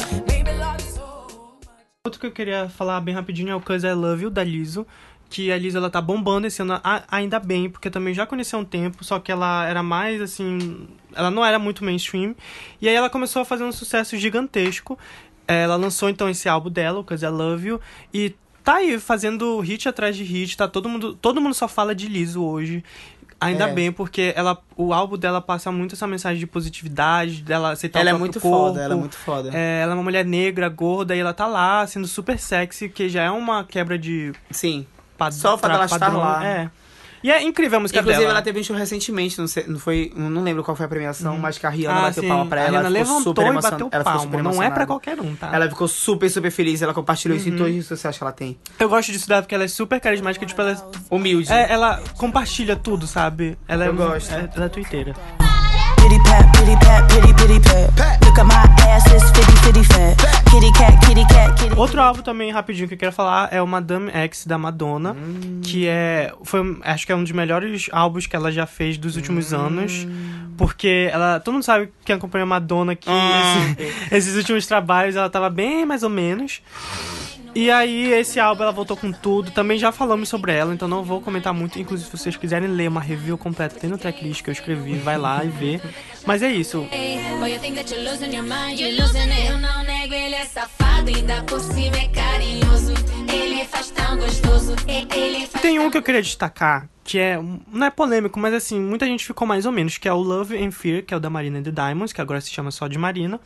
Outro 2.03 2.19
que 2.19 2.25
eu 2.25 2.31
queria 2.31 2.67
falar 2.67 2.99
bem 2.99 3.13
rapidinho 3.13 3.51
é 3.51 3.55
o 3.55 3.61
Cause 3.61 3.85
I 3.87 3.93
Love 3.93 4.23
You, 4.23 4.29
da 4.29 4.43
Liso. 4.43 4.85
Que 5.31 5.51
a 5.51 5.57
Liso, 5.57 5.77
ela 5.77 5.89
tá 5.89 6.01
bombando 6.01 6.45
esse 6.45 6.61
ano, 6.61 6.79
a- 6.83 7.03
ainda 7.09 7.39
bem, 7.39 7.69
porque 7.69 7.87
eu 7.87 7.91
também 7.91 8.13
já 8.13 8.25
conheci 8.25 8.53
há 8.53 8.57
um 8.57 8.65
tempo, 8.65 9.01
só 9.03 9.17
que 9.17 9.31
ela 9.31 9.65
era 9.65 9.81
mais, 9.81 10.21
assim... 10.21 10.87
Ela 11.15 11.31
não 11.31 11.43
era 11.43 11.57
muito 11.57 11.83
mainstream. 11.85 12.35
E 12.81 12.87
aí 12.89 12.93
ela 12.93 13.09
começou 13.09 13.41
a 13.41 13.45
fazer 13.45 13.63
um 13.63 13.71
sucesso 13.71 14.17
gigantesco. 14.17 14.99
É, 15.47 15.63
Ela 15.63 15.75
lançou, 15.77 16.09
então, 16.09 16.29
esse 16.29 16.47
álbum 16.47 16.69
dela, 16.69 16.99
o 16.99 17.03
Cause 17.03 17.25
I 17.25 17.29
Love 17.29 17.67
You. 17.67 17.81
E 18.13 18.35
tá 18.63 18.75
aí, 18.75 18.99
fazendo 18.99 19.59
hit 19.61 19.87
atrás 19.89 20.15
de 20.15 20.23
hit. 20.23 20.55
Tá 20.57 20.67
todo 20.67 20.87
mundo... 20.87 21.13
Todo 21.15 21.39
mundo 21.41 21.53
só 21.53 21.67
fala 21.67 21.95
de 21.95 22.07
Liso 22.07 22.43
hoje. 22.43 22.83
Ainda 23.39 23.67
É. 23.69 23.73
bem, 23.73 23.91
porque 23.91 24.33
ela, 24.35 24.57
o 24.77 24.93
álbum 24.93 25.17
dela 25.17 25.41
passa 25.41 25.71
muito 25.71 25.95
essa 25.95 26.05
mensagem 26.05 26.39
de 26.39 26.45
positividade, 26.45 27.41
dela 27.41 27.71
aceitar 27.71 27.99
Ela 28.01 28.11
é 28.11 28.13
o 28.13 28.17
próprio 28.17 28.33
muito 28.33 28.39
corpo. 28.39 28.67
foda, 28.67 28.81
ela 28.83 28.93
é 28.93 28.97
muito 28.97 29.17
foda. 29.17 29.49
É, 29.51 29.81
ela 29.81 29.93
é 29.93 29.95
uma 29.95 30.03
mulher 30.03 30.23
negra, 30.25 30.69
gorda, 30.69 31.15
e 31.15 31.19
ela 31.19 31.33
tá 31.33 31.47
lá 31.47 31.87
sendo 31.87 32.05
super 32.07 32.37
sexy, 32.37 32.87
que 32.87 33.09
já 33.09 33.23
é 33.23 33.31
uma 33.31 33.63
quebra 33.63 33.97
de 33.97 34.31
Sim. 34.51 34.85
Só 35.29 35.55
o 35.55 35.57
fato 35.57 35.71
dela 35.73 35.85
estar 35.85 36.07
lá. 36.15 36.45
É. 36.45 36.69
E 37.23 37.29
é 37.29 37.39
incrível 37.43 37.77
a 37.77 37.81
música 37.81 37.99
Inclusive, 37.99 38.23
dela. 38.23 38.33
ela 38.33 38.41
teve 38.41 38.59
um 38.59 38.63
show 38.63 38.75
recentemente, 38.75 39.37
não, 39.37 39.45
sei, 39.45 39.63
não 39.67 39.77
foi. 39.77 40.11
Não 40.15 40.41
lembro 40.41 40.63
qual 40.63 40.75
foi 40.75 40.87
a 40.87 40.89
premiação, 40.89 41.37
mas 41.37 41.55
que 41.55 41.67
a 41.67 41.69
Rihanna 41.69 41.99
Ah, 41.99 42.01
bateu 42.01 42.23
sim. 42.23 42.29
palma 42.29 42.45
pra 42.47 42.61
a 42.61 42.63
ela. 42.63 42.69
Rihanna 42.71 42.87
ela 42.87 42.89
levantou 42.89 43.21
super 43.35 43.45
e 43.45 43.61
bateu 43.61 43.89
ela 43.91 44.03
palma. 44.03 44.41
Não 44.41 44.63
é 44.63 44.71
pra 44.71 44.87
qualquer 44.87 45.19
um, 45.19 45.35
tá? 45.35 45.51
Ela 45.53 45.69
ficou 45.69 45.87
super, 45.87 46.27
super 46.31 46.49
feliz. 46.49 46.81
Ela 46.81 46.95
compartilhou 46.95 47.37
isso 47.37 47.47
em 47.47 47.51
todas 47.51 47.67
as 47.67 47.73
redes 47.73 47.87
sociais 47.87 48.17
que 48.17 48.23
ela 48.23 48.33
tem. 48.33 48.57
Eu 48.79 48.89
gosto 48.89 49.11
disso 49.11 49.27
dela 49.27 49.43
porque 49.43 49.53
ela 49.53 49.65
é 49.65 49.67
super 49.67 49.99
carismática, 50.01 50.43
tipo, 50.47 50.59
ela 50.61 50.71
é- 50.71 50.77
Humilde. 51.15 51.51
é, 51.53 51.71
ela 51.71 52.01
compartilha 52.17 52.75
tudo, 52.75 53.05
sabe? 53.05 53.55
Ela 53.67 53.85
é, 53.85 53.87
Eu 53.89 53.95
gosto. 53.95 54.33
É, 54.33 54.49
ela 54.55 54.65
é 54.65 54.69
twitteira. 54.69 55.13
Pity 56.01 56.17
pat, 56.23 56.45
pity 56.57 56.75
pat, 56.85 57.07
pity 57.13 57.33
pity 57.33 57.59
pat. 57.59 58.19
Look 58.25 58.39
at 58.39 58.45
my 58.45 58.53
ass, 58.89 59.05
it's 59.13 59.29
fitty 59.31 59.55
fitty 59.63 59.83
fat. 59.83 60.17
Kitty 60.49 60.71
cat, 60.73 60.93
kitty 61.05 61.25
cat, 61.27 61.55
kitty. 61.61 61.75
Outro 61.79 62.01
álbum 62.01 62.21
também, 62.21 62.51
rapidinho, 62.51 62.87
que 62.87 62.93
eu 62.95 62.97
quero 62.97 63.11
falar 63.11 63.49
é 63.51 63.61
o 63.61 63.67
Madame 63.67 64.09
X, 64.11 64.45
da 64.45 64.57
Madonna. 64.57 65.13
Hum. 65.13 65.61
Que 65.63 65.87
é... 65.87 66.33
Foi, 66.43 66.77
acho 66.83 67.05
que 67.05 67.11
é 67.11 67.15
um 67.15 67.23
dos 67.23 67.31
melhores 67.31 67.87
álbuns 67.91 68.25
que 68.27 68.35
ela 68.35 68.51
já 68.51 68.65
fez 68.65 68.97
dos 68.97 69.15
últimos 69.15 69.51
Hum. 69.53 69.57
anos. 69.57 70.07
Porque 70.57 71.09
ela... 71.11 71.39
Todo 71.39 71.53
mundo 71.55 71.63
sabe 71.63 71.89
quem 72.05 72.15
acompanha 72.15 72.43
a 72.43 72.47
Madonna 72.47 72.95
que 72.95 73.09
Ah, 73.09 73.75
esse- 73.77 74.15
esses 74.15 74.35
últimos 74.35 74.65
trabalhos 74.67 75.15
ela 75.15 75.29
tava 75.29 75.49
bem 75.49 75.85
mais 75.85 76.03
ou 76.03 76.09
menos. 76.09 76.61
E 77.53 77.69
aí, 77.69 78.13
esse 78.13 78.39
álbum 78.39 78.63
ela 78.63 78.71
voltou 78.71 78.95
com 78.95 79.11
tudo. 79.11 79.51
Também 79.51 79.77
já 79.77 79.91
falamos 79.91 80.29
sobre 80.29 80.53
ela, 80.53 80.73
então 80.73 80.87
não 80.87 81.03
vou 81.03 81.19
comentar 81.21 81.53
muito. 81.53 81.77
Inclusive, 81.79 82.09
se 82.09 82.17
vocês 82.17 82.37
quiserem 82.37 82.69
ler 82.69 82.87
uma 82.87 83.01
review 83.01 83.37
completa, 83.37 83.75
tem 83.77 83.89
no 83.89 83.97
tracklist 83.97 84.41
que 84.41 84.49
eu 84.49 84.53
escrevi, 84.53 84.93
vai 84.99 85.17
lá 85.17 85.43
e 85.43 85.49
vê. 85.49 85.81
Mas 86.25 86.41
é 86.41 86.51
isso. 86.51 86.87
Boy, 87.39 87.51
you 87.53 87.59
think 87.59 87.75
that 87.75 87.93
you're 87.93 88.09
losing 88.09 88.33
your 88.33 88.43
mind, 88.43 88.79
you're 88.79 88.95
losing 89.01 89.29
it. 89.29 89.47
Eu 89.47 89.57
não 89.57 89.83
nego, 89.83 90.13
ele 90.13 90.35
é 90.35 90.45
safado, 90.45 91.09
ainda 91.09 91.43
por 91.43 91.59
cima 91.59 91.97
é 91.97 92.07
carinhoso. 92.07 92.93
Ele 93.27 93.65
faz 93.65 93.89
tão 93.91 94.17
gostoso, 94.17 94.75
e- 94.87 95.07
ele 95.13 95.45
faz 95.47 95.61
Tem 95.61 95.77
um 95.79 95.91
que 95.91 95.97
eu 95.97 96.03
queria 96.03 96.21
destacar, 96.21 96.87
que 97.03 97.19
é. 97.19 97.37
Não 97.71 97.85
é 97.85 97.89
polêmico, 97.89 98.39
mas 98.39 98.53
assim, 98.53 98.79
muita 98.79 99.05
gente 99.05 99.25
ficou 99.25 99.45
mais 99.45 99.65
ou 99.65 99.73
menos, 99.73 99.97
que 99.97 100.07
é 100.07 100.13
o 100.13 100.21
Love 100.21 100.55
and 100.57 100.71
Fear, 100.71 101.03
que 101.03 101.13
é 101.13 101.17
o 101.17 101.19
da 101.19 101.29
Marina 101.29 101.59
and 101.59 101.63
the 101.63 101.71
Diamonds, 101.71 102.13
que 102.13 102.21
agora 102.21 102.39
se 102.39 102.49
chama 102.49 102.71
só 102.71 102.87
de 102.87 102.97
Marina. 102.97 103.41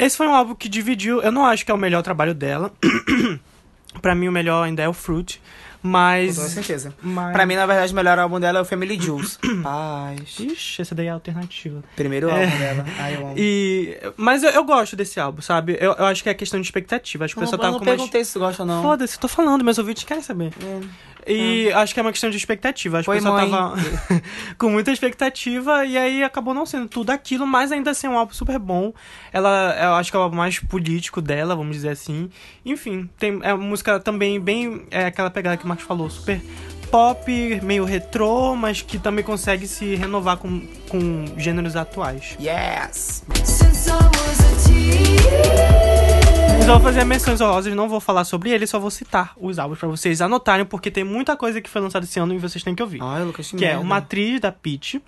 Esse 0.00 0.16
foi 0.16 0.26
um 0.26 0.34
álbum 0.34 0.54
que 0.54 0.68
dividiu. 0.68 1.20
Eu 1.22 1.30
não 1.30 1.44
acho 1.44 1.64
que 1.64 1.70
é 1.70 1.74
o 1.74 1.78
melhor 1.78 2.02
trabalho 2.02 2.34
dela. 2.34 2.72
pra 4.00 4.14
mim, 4.14 4.28
o 4.28 4.32
melhor 4.32 4.62
ainda 4.64 4.82
é 4.82 4.88
o 4.88 4.92
Fruit. 4.92 5.40
Mas. 5.82 6.36
Com 6.38 6.44
certeza. 6.46 6.94
mas... 7.02 7.32
Pra 7.32 7.46
mim, 7.46 7.54
na 7.54 7.64
verdade, 7.64 7.90
o 7.92 7.96
melhor 7.96 8.18
álbum 8.18 8.38
dela 8.38 8.58
é 8.58 8.62
o 8.62 8.64
Family 8.66 9.00
Jewels. 9.00 9.38
Paz. 9.62 10.38
Ixi, 10.38 10.82
essa 10.82 10.94
daí 10.94 11.06
é 11.06 11.10
a 11.10 11.14
alternativa. 11.14 11.82
Primeiro 11.96 12.28
É. 12.28 12.32
álbum 12.44 12.58
dela. 12.58 12.84
Ai, 13.00 13.14
eu 13.16 13.26
amo. 13.26 13.34
E, 13.38 13.98
mas 14.16 14.42
eu, 14.42 14.50
eu 14.50 14.64
gosto 14.64 14.94
desse 14.94 15.18
álbum, 15.18 15.40
sabe? 15.40 15.78
Eu, 15.80 15.92
eu 15.94 16.04
acho 16.04 16.22
que 16.22 16.28
é 16.28 16.34
questão 16.34 16.60
de 16.60 16.66
expectativa. 16.66 17.24
Acho 17.24 17.34
que 17.34 17.40
o 17.40 17.40
Não, 17.40 17.46
pessoal 17.50 17.58
eu 17.58 17.62
tava 17.62 17.72
não 17.72 17.78
com 17.78 17.84
mais... 17.86 17.96
perguntei 17.96 18.22
se 18.24 18.32
tu 18.34 18.40
gosta 18.40 18.62
ou 18.62 18.66
não. 18.66 18.82
Foda-se, 18.82 19.18
tô 19.18 19.26
falando, 19.28 19.64
meus 19.64 19.78
ouvintes 19.78 20.04
querem 20.04 20.22
saber. 20.22 20.52
E 21.30 21.72
acho 21.72 21.94
que 21.94 22.00
é 22.00 22.02
uma 22.02 22.12
questão 22.12 22.30
de 22.30 22.36
expectativa. 22.36 22.98
Acho 22.98 23.10
que 23.10 23.16
o 23.16 23.20
Foi, 23.20 23.32
pessoal 23.32 23.48
mãe. 23.48 23.50
tava 23.50 24.22
com 24.58 24.70
muita 24.70 24.90
expectativa 24.92 25.84
e 25.84 25.96
aí 25.96 26.22
acabou 26.22 26.52
não 26.52 26.66
sendo 26.66 26.88
tudo 26.88 27.10
aquilo, 27.10 27.46
mas 27.46 27.72
ainda 27.72 27.90
assim 27.90 28.06
é 28.06 28.10
um 28.10 28.18
álbum 28.18 28.32
super 28.32 28.58
bom. 28.58 28.92
Ela, 29.32 29.76
eu 29.80 29.94
acho 29.94 30.10
que 30.10 30.16
é 30.16 30.20
o 30.20 30.22
álbum 30.22 30.36
mais 30.36 30.58
político 30.58 31.20
dela, 31.20 31.54
vamos 31.54 31.76
dizer 31.76 31.90
assim. 31.90 32.30
Enfim, 32.64 33.08
tem 33.18 33.38
é 33.42 33.54
uma 33.54 33.64
música 33.64 34.00
também 34.00 34.40
bem. 34.40 34.86
É 34.90 35.06
aquela 35.06 35.30
pegada 35.30 35.56
que 35.56 35.64
o 35.64 35.68
Marcos 35.68 35.86
falou, 35.86 36.10
super 36.10 36.40
pop, 36.90 37.60
meio 37.62 37.84
retrô, 37.84 38.56
mas 38.56 38.82
que 38.82 38.98
também 38.98 39.24
consegue 39.24 39.66
se 39.66 39.94
renovar 39.94 40.36
com, 40.38 40.60
com 40.88 41.24
gêneros 41.36 41.76
atuais. 41.76 42.36
Yes! 42.40 43.24
Since 43.44 43.90
I 43.90 43.92
was 43.92 44.40
a 44.40 44.68
teen. 44.68 46.19
Vou 46.70 46.78
fazer 46.78 47.04
menções 47.04 47.40
honrosas, 47.40 47.74
não 47.74 47.88
vou 47.88 47.98
falar 47.98 48.22
sobre 48.22 48.50
ele, 48.50 48.64
só 48.64 48.78
vou 48.78 48.92
citar 48.92 49.32
os 49.36 49.58
álbuns 49.58 49.80
pra 49.80 49.88
vocês 49.88 50.20
anotarem, 50.20 50.64
porque 50.64 50.88
tem 50.88 51.02
muita 51.02 51.36
coisa 51.36 51.60
que 51.60 51.68
foi 51.68 51.80
lançada 51.80 52.04
esse 52.04 52.20
ano 52.20 52.32
e 52.32 52.38
vocês 52.38 52.62
têm 52.62 52.76
que 52.76 52.82
ouvir. 52.82 53.00
Ai, 53.02 53.24
Lucas, 53.24 53.50
que 53.50 53.56
que 53.56 53.64
é 53.64 53.70
merda. 53.70 53.82
o 53.82 53.84
Matriz 53.84 54.40
da 54.40 54.52
Peach, 54.52 55.02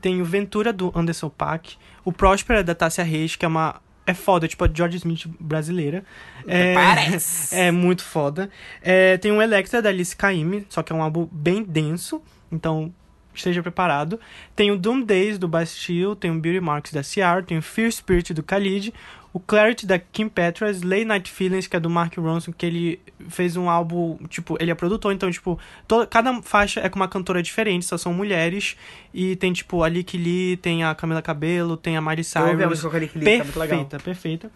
tem 0.00 0.22
o 0.22 0.24
Ventura 0.24 0.72
do 0.72 0.90
Anderson 0.94 1.28
Paak, 1.28 1.76
o 2.02 2.12
Próspera 2.12 2.64
da 2.64 2.74
Tássia 2.74 3.04
Reis, 3.04 3.36
que 3.36 3.44
é 3.44 3.48
uma 3.48 3.82
é 4.06 4.14
foda, 4.14 4.48
tipo 4.48 4.64
a 4.64 4.70
George 4.72 4.96
Smith 4.96 5.26
brasileira. 5.38 6.02
É, 6.46 6.74
Parece. 6.74 7.54
É 7.60 7.70
muito 7.70 8.02
foda. 8.02 8.48
É, 8.80 9.18
tem 9.18 9.30
um 9.30 9.42
Electra 9.42 9.82
da 9.82 9.90
Alice 9.90 10.16
Caymmi, 10.16 10.66
só 10.70 10.82
que 10.82 10.94
é 10.94 10.96
um 10.96 11.02
álbum 11.02 11.28
bem 11.30 11.62
denso, 11.62 12.22
então 12.50 12.90
esteja 13.34 13.62
preparado. 13.62 14.18
Tem 14.56 14.70
o 14.70 14.78
Doom 14.78 15.02
Days 15.02 15.38
do 15.38 15.46
Bastille, 15.46 16.16
tem 16.16 16.30
o 16.30 16.40
Beauty 16.40 16.60
Marks 16.60 16.92
da 16.92 17.02
Ciara, 17.02 17.42
tem 17.42 17.58
o 17.58 17.62
Fear 17.62 17.92
Spirit 17.92 18.32
do 18.32 18.42
Khalid, 18.42 18.92
o 19.32 19.40
Clarity 19.40 19.86
da 19.86 19.98
Kim 19.98 20.28
Petras, 20.28 20.82
Late 20.82 21.04
Night 21.06 21.30
Feelings, 21.30 21.66
que 21.66 21.74
é 21.76 21.80
do 21.80 21.88
Mark 21.88 22.16
Ronson, 22.18 22.52
que 22.52 22.66
ele 22.66 23.00
fez 23.28 23.56
um 23.56 23.70
álbum, 23.70 24.18
tipo, 24.28 24.56
ele 24.60 24.70
é 24.70 24.74
produtor, 24.74 25.12
então, 25.12 25.30
tipo, 25.30 25.58
toda, 25.88 26.06
cada 26.06 26.42
faixa 26.42 26.80
é 26.80 26.88
com 26.88 26.96
uma 26.96 27.08
cantora 27.08 27.42
diferente, 27.42 27.84
só 27.86 27.96
são 27.96 28.12
mulheres, 28.12 28.76
e 29.14 29.34
tem, 29.36 29.52
tipo, 29.52 29.82
a 29.82 29.88
Lick 29.88 30.18
Lee, 30.18 30.56
tem 30.58 30.84
a 30.84 30.94
Camila 30.94 31.22
Cabello, 31.22 31.76
tem 31.76 31.96
a 31.96 32.00
Miley 32.02 32.24
Eu 32.34 32.40
ouvi 32.42 32.52
a 32.52 32.56
Cyrus. 32.58 32.68
música 32.68 32.90
com 32.90 32.96
a 32.96 32.98
Lick 33.00 33.18
Lee, 33.18 33.38
tá 33.38 33.44
muito 33.44 33.58
legal. 33.58 33.78
Perfeita, 33.78 34.04
perfeita. 34.04 34.50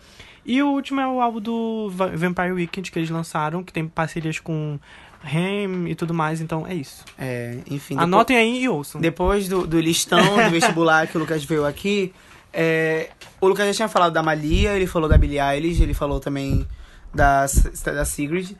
E 0.44 0.62
o 0.62 0.68
último 0.68 1.00
é 1.00 1.06
o 1.08 1.20
álbum 1.20 1.40
do 1.40 1.90
Va- 1.90 2.06
Vampire 2.14 2.52
Weekend 2.52 2.90
que 2.92 2.98
eles 2.98 3.10
lançaram, 3.10 3.64
que 3.64 3.72
tem 3.72 3.86
parcerias 3.88 4.38
com 4.38 4.78
Ham 5.24 5.88
e 5.88 5.94
tudo 5.94 6.14
mais, 6.14 6.40
então 6.40 6.66
é 6.66 6.74
isso. 6.74 7.04
É, 7.18 7.58
enfim. 7.70 7.94
depois- 7.94 7.98
Anotem 7.98 8.36
aí 8.36 8.62
e 8.62 8.68
ouçam. 8.68 9.00
Depois 9.00 9.48
do, 9.48 9.66
do 9.66 9.80
listão 9.80 10.20
do 10.44 10.50
vestibular 10.52 11.06
que 11.08 11.16
o 11.16 11.20
Lucas 11.20 11.42
veio 11.44 11.64
aqui, 11.66 12.12
é, 12.56 13.10
o 13.38 13.46
Lucas 13.46 13.66
já 13.66 13.74
tinha 13.74 13.88
falado 13.88 14.14
da 14.14 14.22
Malia, 14.22 14.74
ele 14.74 14.86
falou 14.86 15.08
da 15.08 15.18
Billie 15.18 15.38
Eilish, 15.38 15.82
ele 15.82 15.92
falou 15.92 16.18
também 16.18 16.66
da, 17.14 17.44
da 17.84 18.04
Sigrid. 18.06 18.56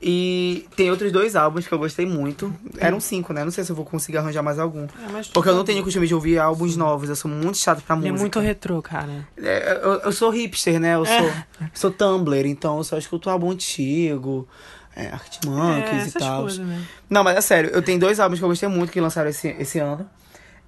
E 0.00 0.66
tem 0.76 0.90
outros 0.90 1.10
dois 1.10 1.34
álbuns 1.34 1.66
que 1.66 1.74
eu 1.74 1.78
gostei 1.78 2.06
muito. 2.06 2.54
Eram 2.78 3.00
cinco, 3.00 3.32
né? 3.32 3.44
Não 3.44 3.50
sei 3.50 3.64
se 3.64 3.70
eu 3.72 3.76
vou 3.76 3.84
conseguir 3.84 4.18
arranjar 4.18 4.42
mais 4.42 4.60
algum. 4.60 4.86
Porque 5.34 5.48
eu 5.48 5.56
não 5.56 5.64
tenho 5.64 5.82
costume 5.82 6.06
de 6.06 6.14
ouvir 6.14 6.38
álbuns 6.38 6.76
novos, 6.76 7.08
eu 7.08 7.16
sou 7.16 7.28
muito 7.30 7.58
chato 7.58 7.82
pra 7.82 7.96
Ele 7.96 8.08
é 8.08 8.10
música. 8.12 8.22
muito 8.22 8.38
retrô, 8.40 8.80
cara. 8.80 9.28
É, 9.36 9.80
eu, 9.82 9.92
eu 10.00 10.12
sou 10.12 10.30
hipster, 10.30 10.78
né? 10.78 10.94
Eu 10.94 11.04
sou, 11.04 11.32
sou 11.74 11.90
Tumblr, 11.90 12.46
então 12.46 12.78
eu 12.78 12.84
só 12.84 12.96
escuto 12.96 13.28
álbum 13.28 13.50
antigo, 13.50 14.48
é, 14.94 15.08
Arctic 15.08 15.44
Monkeys 15.46 16.04
é, 16.04 16.08
e 16.08 16.12
tal. 16.12 16.46
né? 16.46 16.84
Não, 17.10 17.24
mas 17.24 17.36
é 17.36 17.40
sério, 17.40 17.70
eu 17.70 17.82
tenho 17.82 17.98
dois 17.98 18.20
álbuns 18.20 18.38
que 18.38 18.44
eu 18.44 18.48
gostei 18.48 18.68
muito 18.68 18.92
que 18.92 19.00
lançaram 19.00 19.30
esse, 19.30 19.48
esse 19.58 19.78
ano. 19.80 20.08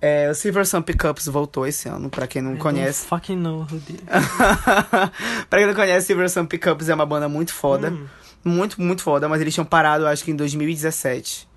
É, 0.06 0.28
o 0.30 0.34
Silver 0.34 0.66
Sun 0.66 0.82
Pickups 0.82 1.26
voltou 1.28 1.66
esse 1.66 1.88
ano, 1.88 2.10
pra 2.10 2.26
quem 2.26 2.42
não 2.42 2.54
I 2.56 2.58
conhece. 2.58 3.06
fucking 3.06 3.36
know 3.36 3.60
who 3.62 3.78
did. 3.78 4.00
pra 5.48 5.58
quem 5.58 5.66
não 5.66 5.74
conhece, 5.74 6.08
Silver 6.08 6.28
Sun 6.28 6.44
Pickups 6.44 6.90
é 6.90 6.94
uma 6.94 7.06
banda 7.06 7.26
muito 7.26 7.54
foda. 7.54 7.90
Hum. 7.90 8.06
Muito, 8.44 8.78
muito 8.82 9.02
foda, 9.02 9.26
mas 9.30 9.40
eles 9.40 9.54
tinham 9.54 9.64
parado, 9.64 10.06
acho 10.06 10.22
que 10.22 10.30
em 10.30 10.36
2017. 10.36 11.48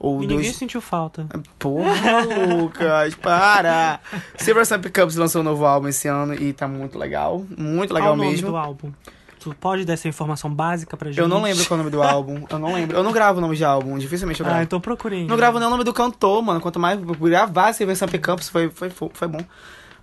Ou 0.00 0.22
E 0.22 0.26
dois... 0.26 0.38
ninguém 0.40 0.52
sentiu 0.52 0.80
falta. 0.80 1.26
Porra, 1.60 2.22
Lucas, 2.54 3.14
para! 3.22 4.00
Silver 4.36 4.66
Sun 4.66 4.80
Pickups 4.80 5.14
lançou 5.14 5.40
um 5.40 5.44
novo 5.44 5.64
álbum 5.64 5.86
esse 5.86 6.08
ano 6.08 6.34
e 6.34 6.52
tá 6.52 6.66
muito 6.66 6.98
legal. 6.98 7.44
Muito 7.56 7.94
legal 7.94 8.08
Qual 8.10 8.14
o 8.14 8.16
nome 8.16 8.30
mesmo. 8.32 8.48
do 8.50 8.56
álbum? 8.56 8.92
Tu 9.46 9.54
pode 9.54 9.84
dar 9.84 9.92
essa 9.92 10.08
informação 10.08 10.52
básica 10.52 10.96
pra 10.96 11.08
gente? 11.08 11.20
Eu 11.20 11.28
não 11.28 11.40
lembro 11.40 11.64
qual 11.66 11.78
é 11.78 11.80
o 11.80 11.84
nome 11.84 11.90
do 11.92 12.02
álbum. 12.02 12.44
Eu 12.50 12.58
não 12.58 12.74
lembro. 12.74 12.96
Eu 12.96 13.04
não 13.04 13.12
gravo 13.12 13.38
o 13.38 13.40
nome 13.40 13.54
de 13.54 13.64
álbum, 13.64 13.96
dificilmente 13.96 14.40
eu 14.40 14.44
gravo. 14.44 14.58
Ah, 14.58 14.62
então 14.64 14.80
procurei. 14.80 15.24
Não 15.24 15.36
gravo 15.36 15.60
nem 15.60 15.68
o 15.68 15.70
nome 15.70 15.84
do 15.84 15.92
cantor, 15.92 16.42
mano. 16.42 16.60
Quanto 16.60 16.80
mais 16.80 16.98
gravar 16.98 17.72
Silver 17.72 17.96
Sun 17.96 18.08
Pickups 18.08 18.48
foi, 18.48 18.68
foi, 18.70 18.90
foi 18.90 19.28
bom. 19.28 19.38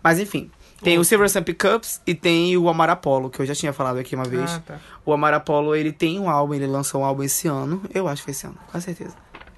Mas 0.02 0.18
enfim. 0.18 0.50
Tem 0.82 0.98
o 0.98 1.04
Silver 1.04 1.30
Sun 1.30 1.44
Pickups 1.44 2.00
e 2.08 2.16
tem 2.16 2.56
o 2.56 2.70
Amar 2.70 2.90
Apollo, 2.90 3.30
que 3.30 3.42
eu 3.42 3.46
já 3.46 3.54
tinha 3.54 3.74
falado 3.74 4.00
aqui 4.00 4.16
uma 4.16 4.24
vez. 4.24 4.50
Ah, 4.50 4.62
tá. 4.66 4.80
O 5.06 5.12
Amar 5.12 5.34
Apollo, 5.34 5.76
ele 5.76 5.92
tem 5.92 6.18
um 6.18 6.30
álbum, 6.30 6.54
ele 6.54 6.66
lançou 6.66 7.02
um 7.02 7.04
álbum 7.04 7.24
esse 7.24 7.50
ano. 7.50 7.82
Eu 7.94 8.08
acho 8.08 8.22
que 8.22 8.28
foi 8.28 8.32
esse 8.32 8.48
ano, 8.48 8.56
com 8.72 8.80
certeza. 8.80 9.14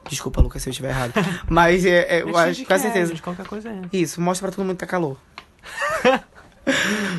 Desculpa, 0.10 0.42
Lucas, 0.42 0.64
se 0.64 0.70
eu 0.70 0.72
estiver 0.72 0.90
errado. 0.90 1.14
Mas 1.48 1.86
é, 1.86 2.18
é, 2.18 2.22
eu 2.24 2.36
acho, 2.36 2.62
com 2.62 2.66
que 2.66 2.74
é, 2.74 2.80
certeza. 2.80 3.12
gente, 3.12 3.22
Qualquer 3.22 3.46
coisa 3.46 3.70
é. 3.70 3.82
Isso, 3.94 4.20
mostra 4.20 4.48
pra 4.48 4.56
todo 4.56 4.66
mundo 4.66 4.76
que 4.76 4.80
tá 4.80 4.88
calor. 4.88 5.16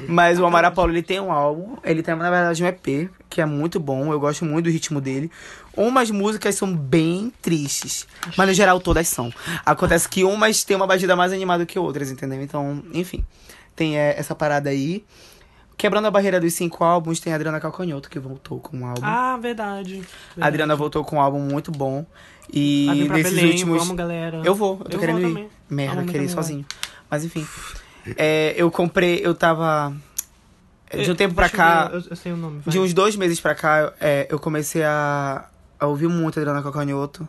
Mas 0.09 0.39
o 0.39 0.47
Amar 0.47 0.65
Apollo, 0.65 0.93
ele 0.93 1.03
tem 1.03 1.21
um 1.21 1.31
álbum, 1.31 1.77
ele 1.85 2.03
tem, 2.03 2.15
na 2.15 2.31
verdade, 2.31 2.63
um 2.63 2.67
EP, 2.67 3.11
que 3.29 3.41
é 3.41 3.47
muito 3.47 3.79
bom, 3.79 4.13
eu 4.13 4.19
gosto 4.19 4.45
muito 4.45 4.65
do 4.65 4.71
ritmo 4.71 5.01
dele. 5.01 5.31
Umas 5.77 6.11
músicas 6.11 6.55
são 6.55 6.75
bem 6.75 7.33
tristes, 7.43 8.07
mas 8.37 8.49
no 8.49 8.55
geral 8.55 8.81
todas 8.81 9.09
são. 9.09 9.33
Acontece 9.65 10.09
que 10.09 10.25
umas 10.25 10.65
têm 10.65 10.77
uma 10.77 10.87
batida 10.87 11.15
mais 11.15 11.33
animada 11.33 11.67
que 11.67 11.79
outras, 11.79 12.11
entendeu? 12.11 12.43
Então, 12.43 12.83
enfim, 12.93 13.25
tem 13.75 13.99
é, 13.99 14.19
essa 14.19 14.35
parada 14.35 14.71
aí. 14.71 15.05
Quebrando 15.77 16.07
a 16.07 16.11
barreira 16.11 16.41
dos 16.41 16.55
cinco 16.55 16.83
álbuns, 16.83 17.21
tem 17.21 17.35
a 17.35 17.37
Adriana 17.37 17.61
Calcanhoto, 17.61 18.09
que 18.09 18.19
voltou 18.19 18.59
com 18.59 18.79
um 18.79 18.87
álbum. 18.87 19.03
Ah, 19.05 19.37
verdade. 19.37 20.03
a 20.41 20.47
Adriana 20.47 20.75
voltou 20.75 21.05
com 21.05 21.17
um 21.17 21.21
álbum 21.21 21.39
muito 21.39 21.71
bom. 21.71 22.07
E 22.51 23.07
nesses 23.11 23.35
Belém, 23.35 23.51
últimos... 23.51 23.79
vamos, 23.81 23.97
galera. 23.97 24.41
Eu 24.43 24.55
vou, 24.55 24.79
eu 24.79 24.85
tô 24.87 24.97
Eu 24.97 25.01
querendo 25.01 25.21
ir. 25.21 25.29
também. 25.29 25.49
Merda, 25.69 26.05
queria 26.05 26.23
ir 26.23 26.31
sozinho. 26.31 26.65
Mas 27.11 27.25
enfim. 27.25 27.47
É, 28.17 28.55
eu 28.57 28.71
comprei, 28.71 29.21
eu 29.25 29.35
tava. 29.35 29.95
De 30.95 31.11
um 31.11 31.15
tempo 31.17 31.35
pra 31.35 31.49
cá, 31.49 31.91
Eu, 31.93 32.03
eu 32.11 32.17
sei 32.17 32.33
o 32.33 32.37
nome. 32.37 32.61
vai. 32.65 32.73
de 32.73 32.79
uns 32.79 32.95
dois 32.95 33.17
meses 33.17 33.41
pra 33.41 33.55
cá, 33.55 33.93
é, 34.01 34.27
eu 34.31 34.39
comecei 34.39 34.85
a, 34.85 35.47
a 35.81 35.87
ouvir 35.87 36.09
muito 36.09 36.39
a 36.39 36.43
Adriana 36.43 36.63
Calcanhoto. 36.63 37.29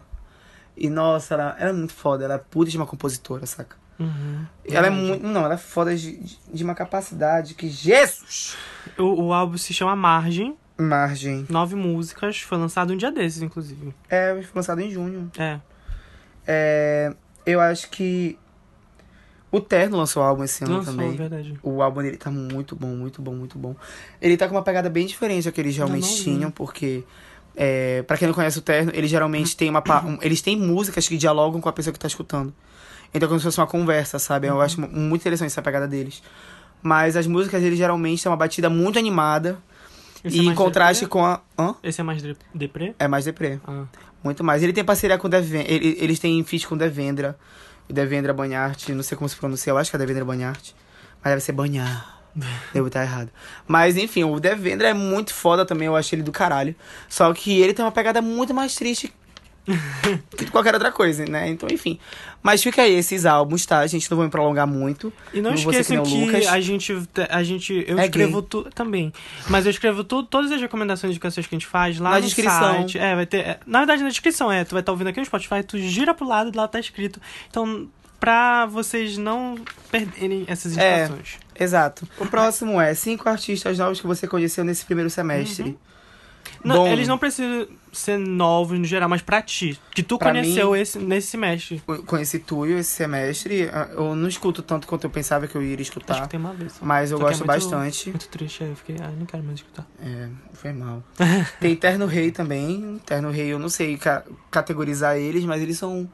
E 0.76 0.90
nossa, 0.90 1.34
ela, 1.34 1.56
ela 1.60 1.70
é 1.72 1.74
muito 1.74 1.94
foda, 1.94 2.24
ela 2.24 2.36
é 2.36 2.38
puta 2.38 2.70
de 2.70 2.78
uma 2.78 2.86
compositora, 2.86 3.46
saca? 3.48 3.76
Uhum. 4.00 4.46
Ela 4.64 4.88
é 4.88 4.90
muito. 4.92 5.26
Não, 5.26 5.44
ela 5.44 5.56
é 5.56 5.58
foda 5.58 5.96
de, 5.96 6.18
de- 6.18 6.38
de 6.54 6.64
uma 6.64 6.76
capacidade 6.76 7.56
que. 7.56 7.68
Jesus! 7.68 8.56
O, 8.96 9.24
o 9.24 9.34
álbum 9.34 9.58
se 9.58 9.74
chama 9.74 9.96
Margem, 9.96 10.56
Margem. 10.78 11.48
nove 11.50 11.76
músicas, 11.76 12.40
foi 12.40 12.60
lançado 12.60 12.94
um 12.94 12.98
dia 12.98 13.12
desses, 13.12 13.42
inclusive. 13.42 13.92
É, 14.08 14.34
foi 14.44 14.52
lançado 14.54 14.82
em 14.82 14.92
junho. 14.92 15.32
É. 15.36 15.60
É, 16.46 17.14
eu 17.44 17.60
acho 17.60 17.90
que. 17.90 18.38
O 19.52 19.62
Terno 19.62 19.98
lançou 19.98 20.22
álbum 20.22 20.44
esse 20.44 20.64
ano 20.64 20.78
Lançou, 20.78 20.94
também. 20.94 21.16
verdade. 21.16 21.58
O 21.64 21.82
álbum 21.82 22.02
dele 22.02 22.18
tá 22.18 22.30
muito 22.30 22.76
bom, 22.76 22.88
muito 22.96 23.22
bom, 23.22 23.34
muito 23.34 23.58
bom. 23.58 23.76
Ele 24.22 24.36
tá 24.36 24.48
com 24.48 24.56
uma 24.56 24.62
pegada 24.62 24.90
bem 24.90 25.06
diferente 25.06 25.46
da 25.46 25.52
que 25.52 25.62
eles 25.62 25.76
realmente 25.78 26.08
não 26.08 26.16
tinham, 26.24 26.52
porque. 26.52 27.04
É, 27.60 28.04
para 28.04 28.18
quem 28.18 28.28
não 28.28 28.36
conhece 28.36 28.60
o 28.60 28.62
Terno, 28.62 28.92
eles 28.94 29.10
geralmente 29.10 29.56
têm 29.58 29.70
uma. 29.70 29.82
um- 30.06 30.20
eles 30.22 30.42
têm 30.42 30.56
músicas 30.58 31.08
que 31.08 31.18
dialogam 31.18 31.60
com 31.60 31.68
a 31.70 31.74
pessoa 31.74 31.92
que 31.92 31.98
tá 32.00 32.08
escutando. 32.08 32.54
Então 33.14 33.26
é 33.26 33.30
como 33.30 33.40
se 33.40 33.46
fosse 33.46 33.60
uma 33.60 33.66
conversa, 33.66 34.20
sabe? 34.20 34.48
Uhum. 34.48 34.56
Eu 34.58 34.62
acho 34.62 34.80
mu- 34.82 34.88
muito 34.90 35.22
interessante 35.22 35.48
essa 35.48 35.62
pegada 35.62 35.88
deles. 35.88 36.22
Mas 36.84 37.16
as 37.16 37.26
músicas 37.26 37.62
deles 37.62 37.78
geralmente 37.78 38.22
têm 38.22 38.30
uma 38.30 38.38
batida 38.38 38.70
muito 38.70 39.00
animada. 39.00 39.58
Esse 40.24 40.36
é 40.38 40.40
e 40.40 40.44
em 40.44 40.46
mais 40.48 40.58
contraste 40.58 41.06
deprê? 41.06 41.20
com 41.20 41.26
a. 41.26 41.42
Hã? 41.58 41.74
Esse 41.82 42.02
é 42.02 42.04
mais 42.04 42.22
de- 42.22 42.36
deprê? 42.54 42.94
É 43.00 43.08
mais 43.08 43.26
deprê. 43.26 43.60
Ah. 43.66 43.86
Muito 44.24 44.44
mais. 44.44 44.62
Ele 44.62 44.74
tem 44.74 44.84
parceria 44.84 45.18
com 45.18 45.26
o 45.28 45.30
Devendra. 45.30 45.72
Ele, 45.72 45.98
eles 46.00 46.20
têm 46.20 46.44
feat 46.44 46.68
com 46.68 46.76
o 46.76 46.78
Devendra. 46.78 47.38
O 47.90 47.94
Devendra 47.94 48.34
Banhart. 48.34 48.90
Não 48.90 49.04
sei 49.04 49.18
como 49.18 49.30
se 49.30 49.36
pronuncia. 49.36 49.72
Eu 49.72 49.78
acho 49.78 49.90
que 49.90 49.96
é 49.96 50.00
Devendra 50.00 50.26
Banhart. 50.26 50.72
Mas 51.24 51.32
deve 51.32 51.42
ser 51.42 51.52
Banhar. 51.52 52.22
Devo 52.74 52.88
estar 52.88 53.04
errado. 53.04 53.30
Mas 53.68 53.98
enfim, 53.98 54.24
o 54.24 54.40
Devendra 54.40 54.90
é 54.90 54.94
muito 54.94 55.34
foda 55.34 55.66
também. 55.66 55.88
Eu 55.88 55.96
acho 55.96 56.14
ele 56.14 56.24
do 56.24 56.32
caralho. 56.32 56.76
Só 57.10 57.34
que 57.34 57.60
ele 57.60 57.74
tem 57.74 57.84
uma 57.84 57.92
pegada 57.92 58.22
muito 58.22 58.54
mais 58.54 58.76
triste 58.76 59.14
que 60.38 60.46
qualquer 60.52 60.74
outra 60.74 60.92
coisa, 60.92 61.26
né? 61.26 61.48
Então, 61.50 61.68
enfim. 61.72 62.00
Mas 62.42 62.64
fica 62.64 62.82
aí 62.84 62.94
esses 62.94 63.26
álbuns, 63.26 63.66
tá? 63.66 63.80
A 63.80 63.88
gente 63.88 64.10
não 64.10 64.18
vai 64.18 64.28
me 64.28 64.32
prolongar 64.32 64.66
muito. 64.66 65.12
E 65.34 65.42
não, 65.42 65.50
Não 65.52 65.58
esqueçam 65.58 66.04
que 66.04 66.30
que, 66.30 66.48
a 66.48 66.62
gente, 66.62 66.94
a 67.30 67.44
gente. 67.44 67.86
Eu 67.88 68.00
É 68.00 68.06
escrevo 68.06 68.42
tudo 68.42 68.70
também. 68.70 69.12
Mas 69.50 69.66
eu 69.66 69.72
escrevo 69.72 70.04
tu, 70.04 70.24
todas 70.24 70.52
as 70.52 70.62
recomendações 70.62 71.14
de 71.14 71.20
canções 71.20 71.46
que 71.48 71.56
a 71.56 71.58
gente 71.60 71.68
faz 71.68 72.00
lá 72.00 72.12
Na 72.12 72.20
descrição. 72.20 72.60
site. 72.60 72.98
É, 72.98 73.16
vai 73.16 73.26
ter. 73.26 73.38
é, 73.40 73.60
na 73.66 73.80
verdade, 73.80 74.04
na 74.04 74.10
descrição, 74.10 74.52
é. 74.52 74.64
Tu 74.64 74.72
vai 74.72 74.80
estar 74.82 74.92
ouvindo 74.92 75.08
aqui 75.08 75.20
no 75.20 75.26
Spotify, 75.26 75.64
tu 75.64 75.78
gira 75.78 76.14
pro 76.14 76.26
lado 76.28 76.52
e 76.54 76.56
lá 76.58 76.68
tá 76.68 76.80
escrito. 76.80 77.20
Então, 77.50 77.90
pra 78.20 78.66
vocês 78.66 79.18
não 79.18 79.56
perderem 79.92 80.46
essas 80.48 80.78
É. 80.78 81.00
indicações. 81.02 81.38
Exato. 81.60 82.08
O 82.20 82.26
próximo 82.28 82.80
é 82.80 82.94
cinco 82.94 83.28
artistas 83.28 83.78
novos 83.78 84.00
que 84.00 84.08
você 84.08 84.28
conheceu 84.28 84.64
nesse 84.64 84.86
primeiro 84.86 85.10
semestre. 85.10 85.78
Não, 86.64 86.76
Bom. 86.76 86.88
eles 86.88 87.08
não 87.08 87.18
precisam 87.18 87.68
ser 87.94 88.18
novos 88.20 88.78
no 88.78 88.86
geral, 88.86 89.08
mas 89.10 89.22
pra 89.22 89.42
ti. 89.42 89.80
Que 89.94 90.04
tu 90.04 90.20
conheceu 90.20 90.72
mim- 90.72 90.80
esse, 90.80 91.00
nesse 91.00 91.28
semestre. 91.28 91.82
Conheci 92.06 92.40
Tuyo 92.40 92.78
esse 92.78 92.92
semestre. 92.92 93.70
Ah, 93.74 93.90
Eu 93.94 94.16
não 94.16 94.28
escuto 94.28 94.62
tanto 94.62 94.86
quanto 94.88 95.04
eu 95.06 95.10
pensava 95.10 95.48
que 95.48 95.56
eu 95.56 95.62
iria 95.64 95.76
Acho 95.76 95.84
escutar. 95.84 96.22
que 96.24 96.30
tem 96.30 96.40
uma 96.40 96.54
vez. 96.54 96.74
só. 96.74 96.86
Mas 96.86 97.12
eu 97.12 97.18
Só 97.18 97.24
é 97.24 97.28
gosto 97.30 97.40
muito- 97.46 97.48
bastante. 97.72 98.10
Muito 98.10 98.28
triste, 98.30 98.64
aí 98.64 98.70
eu 98.70 98.76
fiquei, 98.76 98.96
ah, 99.02 99.12
não 99.18 99.26
quero 99.26 99.44
mais 99.44 99.58
escutar. 99.60 99.88
É, 100.02 100.30
foi 100.54 100.74
mal. 100.74 101.04
Tem 101.60 101.76
Terno 101.76 102.06
Rei 102.06 102.32
também. 102.32 103.02
Terno 103.06 103.32
Rei, 103.32 103.48
eu 103.52 103.60
não 103.60 103.70
sei 103.70 103.98
ca- 103.98 104.24
categorizar 104.52 105.18
eles, 105.18 105.44
mas 105.46 105.62
eles 105.62 105.78
são. 105.78 106.08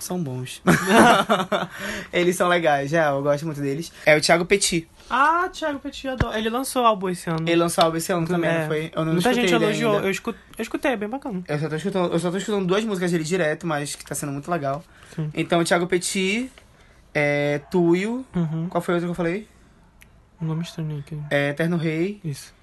São 0.00 0.22
bons. 0.22 0.62
eles 2.12 2.36
são 2.36 2.48
legais, 2.48 2.90
já, 2.90 3.10
eu 3.10 3.22
gosto 3.22 3.46
muito 3.46 3.60
deles. 3.60 3.92
É 4.04 4.16
o 4.16 4.20
Thiago 4.20 4.44
Petit. 4.44 4.88
Ah, 5.10 5.48
Thiago 5.52 5.78
Petit, 5.78 6.08
adoro. 6.08 6.36
Ele 6.36 6.48
lançou 6.48 6.84
álbum 6.84 7.08
esse 7.10 7.28
ano. 7.28 7.40
Ele 7.46 7.56
lançou 7.56 7.84
álbum 7.84 7.96
esse 7.96 8.12
ano 8.12 8.26
também, 8.26 8.50
É. 8.50 8.60
não 8.60 8.66
foi? 8.68 8.90
Eu 8.94 9.04
não 9.04 9.12
Muita 9.12 9.34
gente 9.34 9.52
elogiou. 9.52 9.96
Eu, 9.96 10.04
eu 10.04 10.10
escutei, 10.10 10.92
é 10.92 10.96
bem 10.96 11.08
bacana. 11.08 11.42
Eu 11.46 11.58
só, 11.58 11.68
tô 11.68 11.76
escutando, 11.76 12.12
eu 12.12 12.18
só 12.18 12.30
tô 12.30 12.36
escutando 12.38 12.66
duas 12.66 12.84
músicas 12.84 13.12
dele 13.12 13.24
direto, 13.24 13.66
mas 13.66 13.94
que 13.94 14.04
tá 14.04 14.14
sendo 14.14 14.32
muito 14.32 14.50
legal. 14.50 14.82
Sim. 15.14 15.30
Então, 15.34 15.60
o 15.60 15.64
Thiago 15.64 15.86
Petit, 15.86 16.50
é, 17.12 17.60
Tuyo. 17.70 18.24
Uhum. 18.34 18.68
Qual 18.68 18.80
foi 18.80 18.94
o 18.94 18.96
outro 18.96 19.08
que 19.08 19.10
eu 19.10 19.14
falei? 19.14 19.48
Um 20.40 20.46
nome 20.46 20.62
estranho 20.62 20.98
aqui. 20.98 21.18
É, 21.30 21.52
Terno 21.52 21.76
Rei. 21.76 22.20
Isso. 22.24 22.53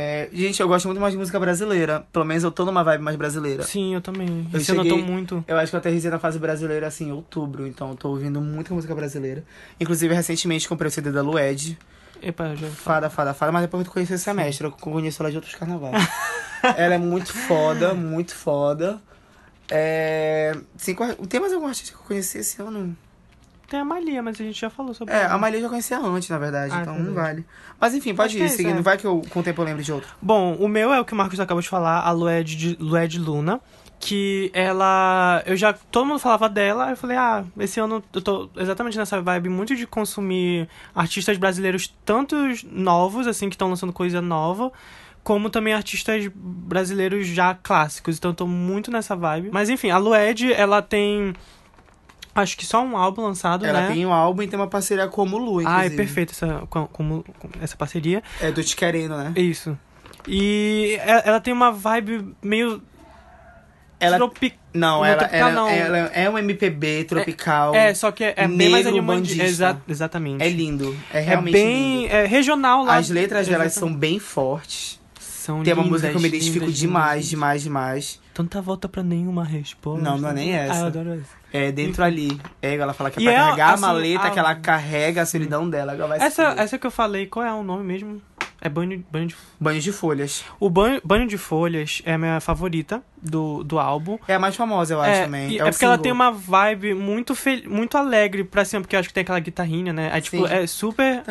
É, 0.00 0.28
gente, 0.32 0.62
eu 0.62 0.68
gosto 0.68 0.86
muito 0.86 1.00
mais 1.00 1.12
de 1.12 1.18
música 1.18 1.40
brasileira. 1.40 2.06
Pelo 2.12 2.24
menos 2.24 2.44
eu 2.44 2.52
tô 2.52 2.64
numa 2.64 2.84
vibe 2.84 3.02
mais 3.02 3.16
brasileira. 3.16 3.64
Sim, 3.64 3.94
eu 3.94 4.00
também. 4.00 4.46
Eu 4.52 4.60
tô 4.60 4.64
cheguei- 4.64 5.02
muito. 5.02 5.44
Eu 5.48 5.56
acho 5.58 5.70
que 5.70 5.74
eu 5.74 5.80
aterrissei 5.80 6.08
na 6.08 6.20
fase 6.20 6.38
brasileira 6.38 6.86
assim 6.86 7.08
em 7.08 7.12
outubro, 7.12 7.66
então 7.66 7.90
eu 7.90 7.96
tô 7.96 8.10
ouvindo 8.10 8.40
muita 8.40 8.72
música 8.72 8.94
brasileira. 8.94 9.42
Inclusive, 9.80 10.14
recentemente 10.14 10.68
comprei 10.68 10.86
o 10.86 10.90
CD 10.92 11.10
da 11.10 11.20
Lued. 11.20 11.76
Epa, 12.22 12.54
já 12.54 12.68
Fada, 12.68 13.10
fada, 13.10 13.34
fada, 13.34 13.50
mas 13.50 13.62
depois 13.62 13.84
eu 13.84 13.92
conheci 13.92 14.12
esse 14.12 14.22
semestre, 14.22 14.66
eu 14.66 14.70
conheço 14.70 15.20
ela 15.20 15.30
de 15.32 15.36
outros 15.36 15.56
carnavais. 15.56 16.08
ela 16.76 16.94
é 16.94 16.98
muito 16.98 17.32
foda, 17.32 17.92
muito 17.92 18.36
foda. 18.36 19.02
É... 19.68 20.56
Cinco... 20.76 21.04
Tem 21.26 21.40
mais 21.40 21.52
algum 21.52 21.66
artista 21.66 21.90
que 21.90 21.98
eu 22.00 22.06
conheci 22.06 22.38
esse 22.38 22.62
ano? 22.62 22.96
Tem 23.68 23.80
a 23.80 23.84
Malia, 23.84 24.22
mas 24.22 24.40
a 24.40 24.44
gente 24.44 24.58
já 24.58 24.70
falou 24.70 24.94
sobre 24.94 25.12
É, 25.14 25.22
ela. 25.24 25.34
a 25.34 25.38
Maria 25.38 25.58
eu 25.58 25.62
já 25.62 25.68
conhecia 25.68 25.98
antes, 25.98 26.28
na 26.30 26.38
verdade, 26.38 26.72
Ah, 26.74 26.80
então 26.80 26.94
verdade. 26.94 27.14
não 27.14 27.22
vale. 27.22 27.46
Mas 27.78 27.94
enfim, 27.94 28.14
pode 28.14 28.28
Acho 28.28 28.36
que 28.36 28.42
ir 28.42 28.44
é 28.44 28.46
isso, 28.46 28.56
seguindo. 28.56 28.78
é. 28.78 28.82
Vai 28.82 28.96
que 28.96 29.04
eu, 29.06 29.22
com 29.28 29.40
o 29.40 29.42
tempo 29.42 29.60
eu 29.60 29.66
lembro 29.66 29.82
de 29.82 29.92
outro. 29.92 30.08
Bom, 30.22 30.54
o 30.54 30.66
meu 30.66 30.92
é 30.92 30.98
o 31.00 31.04
que 31.04 31.12
o 31.12 31.16
Marcos 31.16 31.38
acabou 31.38 31.60
de 31.60 31.68
falar, 31.68 32.00
a 32.00 32.10
Lued, 32.10 32.56
de, 32.56 32.76
Lued 32.80 33.18
Luna. 33.18 33.60
Que 34.00 34.48
ela. 34.54 35.42
Eu 35.44 35.56
já. 35.56 35.72
Todo 35.72 36.06
mundo 36.06 36.20
falava 36.20 36.48
dela, 36.48 36.84
aí 36.84 36.92
eu 36.92 36.96
falei, 36.96 37.16
ah, 37.16 37.44
esse 37.58 37.80
ano 37.80 38.00
eu 38.14 38.22
tô 38.22 38.48
exatamente 38.56 38.96
nessa 38.96 39.20
vibe 39.20 39.48
muito 39.48 39.74
de 39.74 39.88
consumir 39.88 40.68
artistas 40.94 41.36
brasileiros, 41.36 41.92
tantos 42.04 42.62
novos, 42.62 43.26
assim, 43.26 43.48
que 43.48 43.56
estão 43.56 43.68
lançando 43.68 43.92
coisa 43.92 44.22
nova, 44.22 44.70
como 45.24 45.50
também 45.50 45.74
artistas 45.74 46.30
brasileiros 46.32 47.26
já 47.26 47.54
clássicos. 47.54 48.16
Então 48.18 48.30
eu 48.30 48.34
tô 48.36 48.46
muito 48.46 48.88
nessa 48.90 49.16
vibe. 49.16 49.50
Mas 49.52 49.68
enfim, 49.68 49.90
a 49.90 49.98
Lued, 49.98 50.52
ela 50.52 50.80
tem. 50.80 51.34
Acho 52.34 52.56
que 52.56 52.64
só 52.64 52.82
um 52.84 52.96
álbum 52.96 53.22
lançado, 53.22 53.66
Ela 53.66 53.82
né? 53.82 53.88
tem 53.92 54.06
um 54.06 54.12
álbum 54.12 54.42
e 54.42 54.46
tem 54.48 54.58
uma 54.58 54.68
parceria 54.68 55.08
com 55.08 55.22
o 55.22 55.38
Lu, 55.38 55.62
Ah, 55.66 55.84
é 55.86 55.90
perfeito 55.90 56.30
essa, 56.32 56.62
com, 56.70 56.86
com- 56.86 57.22
com 57.22 57.48
essa 57.60 57.76
parceria. 57.76 58.22
É 58.40 58.50
do 58.52 58.62
Te 58.62 58.76
Querendo, 58.76 59.16
né? 59.16 59.32
Isso. 59.36 59.76
E 60.26 60.98
ela, 61.02 61.20
ela 61.20 61.40
tem 61.40 61.52
uma 61.52 61.72
vibe 61.72 62.34
meio 62.42 62.82
Ela... 63.98 64.18
Não, 64.72 65.04
ela, 65.04 65.16
tropical 65.18 65.48
ela, 65.48 65.52
não. 65.52 65.68
ela 65.68 65.98
é 66.14 66.30
um 66.30 66.38
MPB 66.38 67.04
tropical. 67.04 67.74
É, 67.74 67.92
só 67.94 68.12
que 68.12 68.22
é, 68.22 68.34
é 68.36 68.46
bem 68.46 68.68
mais 68.68 68.86
bandista. 69.02 69.42
Exa 69.42 69.80
exatamente. 69.88 70.42
É 70.44 70.48
lindo. 70.48 70.94
É 71.12 71.18
É 71.18 71.20
realmente 71.22 71.52
bem 71.52 72.02
lindo. 72.02 72.14
é, 72.14 72.26
regional 72.26 72.84
lá. 72.84 72.96
As 72.96 73.08
letras 73.10 73.48
delas 73.48 73.72
Exatamente. 73.72 73.92
são 73.92 73.98
bem 73.98 74.18
fortes. 74.20 75.00
São 75.18 75.62
Tem 75.64 75.72
uma 75.72 75.82
lindas, 75.82 76.02
música 76.02 76.10
que 76.10 76.16
eu 76.16 76.20
me 76.20 76.28
identifico 76.28 76.66
lindas, 76.66 76.78
demais, 76.78 77.10
lindas. 77.14 77.28
demais, 77.30 77.62
demais. 77.62 78.20
Tanta 78.34 78.60
volta 78.62 78.88
pra 78.88 79.02
nenhuma 79.02 79.42
resposta. 79.44 80.00
Não, 80.04 80.16
não 80.18 80.28
é 80.28 80.32
nem 80.34 80.52
essa. 80.52 80.74
Ah, 80.74 80.80
eu 80.80 80.86
adoro 80.86 81.12
essa. 81.14 81.37
É 81.52 81.72
dentro 81.72 82.04
ali. 82.04 82.38
É, 82.60 82.74
ela 82.76 82.92
fala 82.92 83.10
que 83.10 83.18
é 83.18 83.22
E 83.22 83.24
pra 83.24 83.32
é, 83.32 83.36
carregar 83.36 83.74
assim, 83.74 83.84
a 83.84 83.86
maleta, 83.86 84.26
a- 84.26 84.30
que 84.30 84.38
ela 84.38 84.54
carrega 84.54 85.22
a 85.22 85.26
solidão 85.26 85.68
dela. 85.68 85.94
Ela 85.94 86.06
vai 86.06 86.18
Essa, 86.20 86.42
essa 86.58 86.78
que 86.78 86.86
eu 86.86 86.90
falei, 86.90 87.26
qual 87.26 87.44
é 87.44 87.52
o 87.52 87.62
nome 87.62 87.84
mesmo? 87.84 88.20
É 88.60 88.68
banho, 88.68 89.04
banho 89.10 89.26
de... 89.28 89.36
Banho 89.60 89.80
de 89.80 89.92
folhas. 89.92 90.44
O 90.58 90.68
banho, 90.68 91.00
banho 91.04 91.28
de 91.28 91.38
Folhas 91.38 92.02
é 92.04 92.14
a 92.14 92.18
minha 92.18 92.40
favorita 92.40 93.00
do, 93.22 93.62
do 93.62 93.78
álbum. 93.78 94.18
É 94.26 94.34
a 94.34 94.38
mais 94.38 94.56
famosa, 94.56 94.94
eu 94.94 95.00
acho, 95.00 95.10
É, 95.12 95.24
também. 95.24 95.50
e 95.50 95.58
é 95.60 95.62
é 95.62 95.70
porque 95.70 95.84
ela 95.84 95.94
single. 95.94 96.02
tem 96.02 96.10
uma 96.12 96.32
vibe 96.32 96.94
muito, 96.94 97.36
fel... 97.36 97.60
muito 97.70 97.96
alegre 97.96 98.42
pra 98.42 98.64
cima, 98.64 98.80
porque 98.82 98.96
eu 98.96 99.00
acho 99.00 99.08
que 99.08 99.14
tem 99.14 99.22
aquela 99.22 99.38
guitarrinha, 99.38 99.92
né? 99.92 100.10
Aí, 100.12 100.20
tipo, 100.20 100.46
Sim. 100.48 100.52
é 100.52 100.66
super 100.66 101.22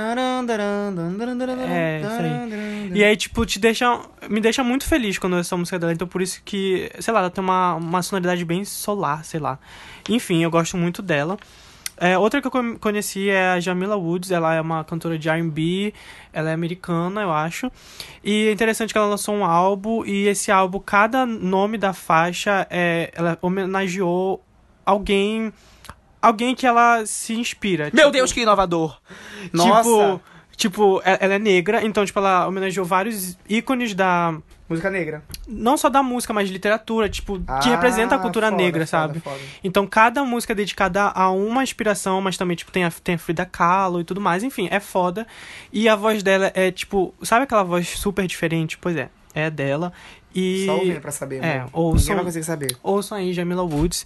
É, 1.68 2.02
isso 2.02 2.10
aí. 2.22 2.92
E 2.94 3.04
aí, 3.04 3.18
tipo, 3.18 3.46
te 3.46 3.60
deixa. 3.60 4.00
Me 4.30 4.40
deixa 4.40 4.64
muito 4.64 4.86
feliz 4.86 5.18
quando 5.20 5.34
eu 5.34 5.38
ouço 5.40 5.50
essa 5.50 5.58
música 5.58 5.78
dela. 5.78 5.92
Então, 5.92 6.08
por 6.08 6.22
isso 6.22 6.42
que, 6.46 6.90
sei 7.00 7.14
lá, 7.14 7.20
ela 7.20 7.30
tem 7.30 7.44
uma, 7.44 7.76
uma 7.76 8.02
sonoridade 8.02 8.44
bem 8.46 8.64
solar, 8.64 9.26
sei 9.26 9.40
lá. 9.40 9.60
Enfim, 10.10 10.44
eu 10.44 10.50
gosto 10.50 10.78
muito 10.78 11.02
dela. 11.02 11.38
É, 12.00 12.18
outra 12.18 12.40
que 12.42 12.48
eu 12.48 12.52
con- 12.52 12.78
conheci 12.80 13.30
é 13.30 13.50
a 13.54 13.60
Jamila 13.60 13.96
Woods. 13.96 14.30
Ela 14.32 14.54
é 14.54 14.62
uma 14.62 14.84
cantora 14.84 15.18
de 15.18 15.28
RB. 15.30 15.94
Ela 16.32 16.52
é 16.52 16.54
americana, 16.54 17.22
eu 17.22 17.32
acho. 17.34 17.72
E 18.24 18.48
é 18.48 18.52
interessante 18.52 18.92
que 18.94 18.98
ela 18.98 19.08
lançou 19.08 19.34
um 19.36 19.44
álbum. 19.44 20.06
E 20.06 20.28
esse 20.28 20.52
álbum, 20.52 20.80
cada 20.80 21.26
nome 21.26 21.78
da 21.78 21.94
faixa, 21.94 22.68
é, 22.70 23.12
ela 23.16 23.38
homenageou 23.42 24.44
alguém. 24.86 25.52
Alguém 26.22 26.56
que 26.56 26.66
ela 26.66 27.06
se 27.06 27.34
inspira. 27.34 27.86
Meu 27.94 28.06
Tipo, 28.06 28.12
Deus, 28.12 28.34
que 28.34 28.42
inovador! 28.42 29.00
Nossa! 29.54 29.82
Tipo, 29.90 30.22
tipo, 30.58 31.00
e- 31.06 31.18
ela 31.24 31.36
é 31.36 31.40
negra, 31.40 31.86
então, 31.86 32.04
tipo, 32.06 32.20
ela 32.20 32.46
homenageou 32.48 32.86
vários 32.86 33.38
ícones 33.48 33.94
da. 33.94 34.36
Música 34.70 34.90
negra. 34.90 35.24
Não 35.48 35.78
só 35.78 35.88
da 35.88 36.04
música, 36.04 36.34
mas 36.34 36.48
de 36.50 36.54
literatura, 36.54 37.08
tipo, 37.08 37.38
que 37.40 37.46
Ah, 37.48 37.60
representa 37.62 38.16
a 38.16 38.20
cultura 38.20 38.50
foda, 38.50 38.62
negra, 38.62 38.86
foda, 38.86 38.88
sabe? 39.08 39.20
foda. 39.22 39.40
Então, 39.64 39.88
cada 39.88 40.26
música 40.26 40.52
é 40.52 40.56
dedicada 40.56 41.04
a 41.04 41.30
uma 41.32 41.64
inspiração, 41.64 42.20
mas 42.20 42.36
também, 42.36 42.58
tipo, 42.58 42.70
tem 42.70 42.84
a, 42.84 42.92
tem 42.92 43.16
a 43.16 43.18
Frida 43.18 43.46
Kahlo 43.46 44.02
e 44.02 44.04
tudo 44.04 44.20
mais. 44.20 44.44
Enfim, 44.44 44.68
é 44.70 44.82
foda. 44.82 45.26
E 45.72 45.88
a 45.88 45.96
voz 45.96 46.22
dela 46.22 46.52
é, 46.54 46.70
tipo, 46.70 47.14
sabe 47.22 47.44
aquela 47.44 47.64
voz 47.64 47.88
super 47.88 48.28
diferente? 48.28 48.78
Pois 48.78 48.98
é, 48.98 49.08
é 49.34 49.50
dela. 49.50 49.94
E. 50.36 50.66
Só 50.66 50.76
ouvindo 50.76 51.00
pra 51.00 51.12
saber. 51.12 51.42
É, 51.42 51.60
amor. 51.60 51.70
ouçam- 51.72 52.00
Ninguém 52.00 52.16
vai 52.16 52.26
conseguir 52.26 52.46
saber. 52.46 52.78
Ouçam 52.84 53.18
aí 53.18 53.32
Jamila 53.34 53.64
Woods. 53.64 54.06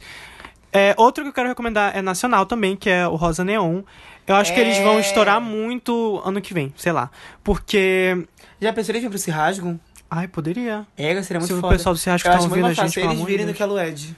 É, 0.74 0.94
outro 0.98 1.24
que 1.24 1.30
eu 1.30 1.34
quero 1.34 1.50
recomendar 1.50 1.96
é 1.96 2.02
nacional 2.02 2.46
também, 2.46 2.76
que 2.76 2.90
é 2.90 3.08
o 3.08 3.16
Rosa 3.16 3.44
Neon. 3.44 3.82
Eu 4.28 4.36
acho 4.36 4.54
que 4.54 4.60
eles 4.60 4.78
vão 4.78 4.98
É. 4.98 5.02
estourar 5.02 5.42
muito 5.42 6.22
ano 6.24 6.40
que 6.42 6.54
vem, 6.54 6.74
sei 6.78 6.92
lá. 6.92 7.10
Porque. 7.44 8.26
Já 8.62 8.72
pensou 8.72 8.94
eles 8.94 9.04
vir 9.04 9.10
pro 9.10 9.18
Se 9.18 9.32
Rasgam? 9.32 9.80
Ai, 10.10 10.28
poderia. 10.28 10.86
É, 10.98 11.22
seria 11.24 11.40
muito 11.40 11.48
Se 11.48 11.54
o 11.54 11.62
foda. 11.62 11.74
pessoal 11.76 11.96
do 11.96 12.00
Cirrasco 12.00 12.28
Eu 12.28 12.32
tá 12.34 12.40
ouvindo 12.42 12.66
a 12.68 12.74
gente, 12.74 12.94
pelo 13.00 13.12
eles 13.14 13.26
virem 13.26 13.46
do 13.46 13.54
que 13.54 13.64
a 13.64 13.66
Lued. 13.66 14.16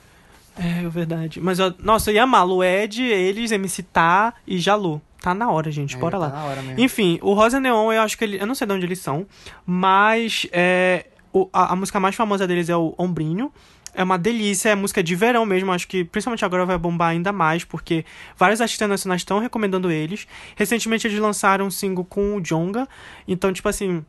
É, 0.59 0.83
é 0.85 0.89
verdade. 0.89 1.39
Mas, 1.39 1.57
eu, 1.59 1.73
nossa, 1.79 2.11
eu 2.11 2.15
ia 2.15 2.23
amar 2.23 2.45
Lued, 2.45 3.01
eles, 3.03 3.51
MC 3.51 3.81
Tá 3.83 4.33
e 4.45 4.57
Jalu. 4.59 5.01
Tá 5.21 5.33
na 5.33 5.49
hora, 5.49 5.71
gente. 5.71 5.95
Bora 5.97 6.17
É, 6.17 6.19
lá. 6.19 6.29
Tá 6.29 6.37
na 6.39 6.45
hora 6.45 6.61
mesmo. 6.61 6.79
Enfim, 6.83 7.17
o 7.21 7.33
Rosa 7.33 7.59
Neon, 7.59 7.93
eu 7.93 8.01
acho 8.01 8.17
que 8.17 8.23
ele. 8.23 8.39
Eu 8.41 8.45
não 8.45 8.53
sei 8.55 8.67
de 8.67 8.73
onde 8.73 8.85
eles 8.85 8.99
são, 8.99 9.25
mas 9.65 10.45
é, 10.51 11.05
o- 11.31 11.47
a, 11.53 11.73
a 11.73 11.75
música 11.75 11.99
mais 11.99 12.13
famosa 12.15 12.45
deles 12.45 12.69
é 12.69 12.75
o 12.75 12.93
Ombrinho. 12.97 13.51
É 13.93 14.03
uma 14.03 14.17
delícia, 14.17 14.69
é 14.69 14.75
música 14.75 15.03
de 15.03 15.15
verão 15.15 15.45
mesmo. 15.45 15.71
Acho 15.71 15.87
que 15.87 16.03
principalmente 16.03 16.43
agora 16.43 16.65
vai 16.65 16.77
bombar 16.77 17.09
ainda 17.09 17.31
mais, 17.31 17.63
porque 17.63 18.05
vários 18.35 18.59
artistas 18.59 18.89
nacionais 18.89 19.21
estão 19.21 19.39
recomendando 19.39 19.91
eles. 19.91 20.27
Recentemente 20.55 21.05
eles 21.07 21.19
lançaram 21.19 21.67
um 21.67 21.71
single 21.71 22.03
com 22.03 22.35
o 22.35 22.41
Jonga. 22.41 22.87
Então, 23.27 23.53
tipo 23.53 23.69
assim. 23.69 24.03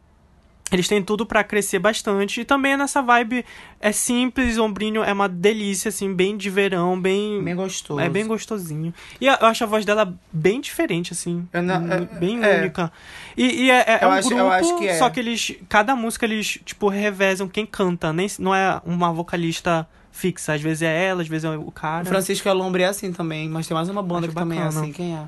Eles 0.73 0.89
têm 0.89 1.03
tudo 1.03 1.25
pra 1.27 1.45
crescer 1.45 1.79
bastante. 1.79 2.41
E 2.41 2.45
também 2.45 2.73
é 2.73 2.77
nessa 2.77 3.01
vibe. 3.03 3.45
É 3.81 3.93
simples, 3.93 4.59
ombrinho 4.59 5.05
é 5.05 5.13
uma 5.13 5.29
delícia, 5.29 5.91
assim, 5.91 6.13
bem 6.13 6.37
de 6.37 6.49
verão, 6.51 6.99
bem. 7.01 7.43
Bem 7.45 7.55
gostoso. 7.55 8.01
É 8.01 8.09
bem 8.09 8.27
gostosinho. 8.27 8.93
E 9.21 9.27
eu 9.27 9.35
acho 9.43 9.63
a 9.63 9.67
voz 9.67 9.85
dela 9.85 10.13
bem 10.33 10.61
diferente, 10.61 11.13
assim. 11.13 11.47
Não- 11.53 11.93
é- 11.93 12.01
bem 12.19 12.43
é. 12.43 12.61
única. 12.61 12.91
E, 13.37 13.65
e 13.67 13.71
é, 13.71 13.85
é 13.87 13.99
Eu 14.03 14.09
um 14.09 14.13
acho- 14.13 14.29
grupo, 14.31 14.79
que 14.79 14.89
é. 14.89 14.95
só 14.99 15.11
que 15.11 15.21
eles... 15.21 15.55
Cada 15.69 15.95
música 15.95 16.25
eles, 16.25 16.59
tipo, 16.65 16.89
revezam 16.89 17.47
quem 17.47 17.67
canta. 17.67 18.13
Nem, 18.13 18.27
não 18.39 18.55
é 18.55 18.81
uma 18.85 19.13
vocalista 19.13 19.87
fixa. 20.11 20.55
Às 20.55 20.63
vezes 20.63 20.83
é 20.83 21.05
ela, 21.09 21.23
às 21.23 21.29
vezes 21.29 21.45
é 21.45 21.51
o 21.57 21.71
cara. 21.71 22.05
O 22.05 22.07
Francisco 22.07 22.49
Alombre 22.49 22.83
é 22.83 22.87
assim 22.87 23.13
também, 23.13 23.49
mas 23.49 23.69
tem 23.69 23.77
mais 23.77 23.89
uma 23.91 24.03
banda 24.03 24.27
Acho 24.27 24.29
que 24.31 24.35
também 24.35 24.59
é 24.59 24.63
bacana. 24.65 24.81
assim. 24.81 24.93
Quem 24.93 25.15
é? 25.15 25.23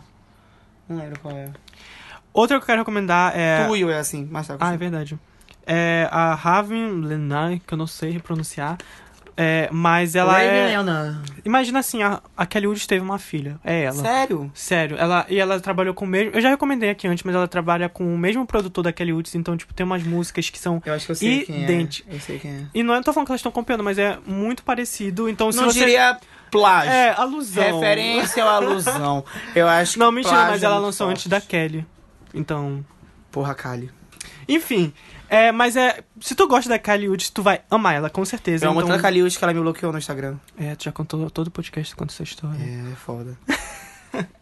Não 0.89 0.97
lembro 0.99 1.21
qual 1.21 1.37
é. 1.37 1.51
Outra 2.33 2.59
que 2.59 2.63
eu 2.63 2.67
quero 2.67 2.81
recomendar 2.83 3.33
é... 3.35 3.67
Tuyo 3.67 3.89
é 3.91 3.99
assim, 3.99 4.29
mas 4.31 4.47
tá 4.47 4.57
Ah, 4.61 4.75
é 4.75 4.77
verdade. 4.77 5.19
É 5.67 6.09
a 6.13 6.35
Raven 6.35 7.01
Lenai, 7.01 7.61
que 7.67 7.75
eu 7.75 7.79
não 7.79 7.87
sei 7.87 8.19
pronunciar. 8.19 8.79
É, 9.39 9.69
mas 9.71 10.15
ela 10.15 10.43
é... 10.43 10.75
Imagina 11.45 11.81
assim, 11.81 12.03
a, 12.03 12.23
a 12.35 12.47
Kelly 12.47 12.67
Wood 12.67 12.89
teve 12.89 13.05
uma 13.05 13.19
filha. 13.19 13.61
É 13.63 13.83
ela. 13.83 14.01
Sério? 14.03 14.51
Sério, 14.55 14.97
ela, 14.97 15.27
e 15.29 15.39
ela 15.39 15.61
trabalhou 15.61 15.93
com 15.93 16.07
o 16.07 16.09
mesmo. 16.09 16.31
Eu 16.33 16.41
já 16.41 16.49
recomendei 16.49 16.89
aqui 16.89 17.07
antes, 17.07 17.23
mas 17.23 17.35
ela 17.35 17.47
trabalha 17.47 17.87
com 17.89 18.15
o 18.15 18.17
mesmo 18.17 18.47
produtor 18.47 18.83
da 18.83 18.93
Kelly 18.93 19.13
Woods, 19.13 19.35
então, 19.35 19.55
tipo, 19.55 19.75
tem 19.75 19.85
umas 19.85 20.03
músicas 20.03 20.49
que 20.49 20.59
são. 20.59 20.83
Eu 20.87 20.95
acho 20.95 21.05
que 21.05 21.13
eu 21.13 21.17
sei 21.17 21.45
quem 21.45 21.65
é. 21.67 21.89
Eu 22.09 22.21
sei 22.21 22.39
quem 22.39 22.51
é. 22.51 22.63
E 22.73 22.83
não 22.83 22.95
é 22.95 23.03
tô 23.03 23.13
falando 23.13 23.27
que 23.27 23.33
elas 23.33 23.41
estão 23.41 23.53
copiando, 23.53 23.85
mas 23.85 23.99
é 23.99 24.19
muito 24.27 24.63
parecido. 24.63 25.29
Então, 25.29 25.53
se 25.53 25.59
Não 25.59 25.67
você. 25.67 25.81
diria 25.81 26.19
plágio. 26.51 26.91
É, 26.91 27.11
alusão. 27.11 27.63
Referência 27.63 28.43
ou 28.43 28.51
alusão? 28.51 29.25
Eu 29.55 29.69
acho 29.69 29.99
Não, 29.99 30.11
mentira, 30.11 30.47
mas 30.47 30.63
é 30.63 30.67
ela 30.67 30.79
lançou 30.79 31.09
forte. 31.09 31.19
antes 31.19 31.27
da 31.27 31.43
Kelly. 31.43 31.87
Então. 32.33 32.83
Porra, 33.31 33.55
Kali. 33.55 33.91
Enfim. 34.49 34.95
É, 35.29 35.53
mas 35.53 35.77
é. 35.77 36.03
Se 36.21 36.35
tu 36.35 36.47
gosta 36.47 36.69
da 36.69 36.79
Kelly 36.79 37.09
Woods, 37.09 37.31
tu 37.31 37.43
vai 37.43 37.61
amar 37.71 37.95
ela, 37.95 38.11
com 38.11 38.25
certeza. 38.25 38.65
Eu 38.65 38.71
amo 38.71 38.81
então, 38.81 38.93
tanto 38.93 39.01
a 39.01 39.03
Kali 39.03 39.23
hoje 39.23 39.39
que 39.39 39.45
ela 39.45 39.53
me 39.53 39.61
bloqueou 39.61 39.93
no 39.93 39.99
Instagram. 39.99 40.37
É, 40.59 40.75
tu 40.75 40.85
já 40.85 40.93
contou 40.93 41.29
todo 41.31 41.49
o 41.49 41.51
podcast 41.51 41.95
conta 41.97 42.13
essa 42.13 42.23
história. 42.23 42.59
É, 42.59 42.93
é 42.93 42.95
foda. 42.95 43.37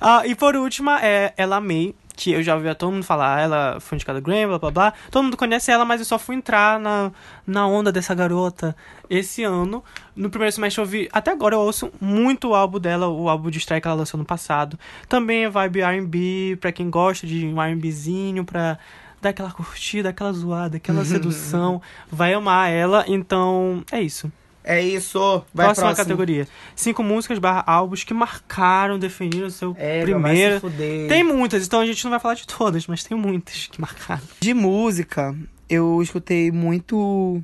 Ah, 0.00 0.26
e 0.26 0.34
por 0.34 0.54
último, 0.54 0.90
é 0.90 1.32
ela 1.36 1.60
May, 1.60 1.94
que 2.14 2.32
eu 2.32 2.42
já 2.42 2.54
ouvi 2.54 2.72
todo 2.74 2.92
mundo 2.92 3.04
falar, 3.04 3.40
ela 3.40 3.80
foi 3.80 3.96
indicada 3.96 4.20
Grammy, 4.20 4.46
blá 4.46 4.58
blá 4.58 4.70
blá. 4.70 4.94
Todo 5.10 5.24
mundo 5.24 5.36
conhece 5.36 5.70
ela, 5.70 5.84
mas 5.84 6.00
eu 6.00 6.04
só 6.04 6.18
fui 6.18 6.36
entrar 6.36 6.78
na, 6.78 7.10
na 7.46 7.66
onda 7.66 7.90
dessa 7.90 8.14
garota 8.14 8.76
esse 9.08 9.42
ano. 9.44 9.82
No 10.14 10.28
primeiro 10.30 10.52
semestre 10.52 10.80
eu 10.80 10.84
ouvi, 10.84 11.08
até 11.12 11.30
agora 11.30 11.54
eu 11.54 11.60
ouço 11.60 11.90
muito 12.00 12.48
o 12.48 12.54
álbum 12.54 12.78
dela, 12.78 13.08
o 13.08 13.28
álbum 13.28 13.50
de 13.50 13.58
estreia 13.58 13.80
que 13.80 13.88
ela 13.88 13.96
lançou 13.96 14.18
no 14.18 14.26
passado. 14.26 14.78
Também 15.08 15.44
é 15.44 15.48
vibe 15.48 15.80
R&B, 15.80 16.58
pra 16.60 16.70
quem 16.70 16.90
gosta 16.90 17.26
de 17.26 17.46
um 17.46 17.60
R&Bzinho, 17.60 18.44
pra 18.44 18.78
dar 19.20 19.30
aquela 19.30 19.50
curtida, 19.50 20.08
aquela 20.10 20.32
zoada, 20.32 20.76
aquela 20.76 21.04
sedução. 21.06 21.80
Vai 22.10 22.34
amar 22.34 22.70
ela, 22.70 23.04
então 23.08 23.82
é 23.90 24.00
isso. 24.00 24.30
É 24.64 24.82
isso. 24.82 25.18
Vai 25.54 25.66
Próxima 25.66 25.86
próximo. 25.86 26.04
categoria. 26.04 26.46
Cinco 26.76 27.02
músicas 27.02 27.38
barra 27.38 27.64
álbuns 27.66 28.04
que 28.04 28.12
marcaram, 28.12 28.98
definiram 28.98 29.46
o 29.46 29.50
seu 29.50 29.74
É, 29.78 30.02
primeiro. 30.02 30.20
vai 30.20 30.54
se 30.54 30.60
fuder. 30.60 31.08
Tem 31.08 31.24
muitas, 31.24 31.64
então 31.66 31.80
a 31.80 31.86
gente 31.86 32.04
não 32.04 32.10
vai 32.10 32.20
falar 32.20 32.34
de 32.34 32.46
todas, 32.46 32.86
mas 32.86 33.02
tem 33.02 33.16
muitas 33.16 33.66
que 33.66 33.80
marcaram. 33.80 34.22
De 34.38 34.52
música, 34.52 35.34
eu 35.70 36.02
escutei 36.02 36.50
muito. 36.52 37.42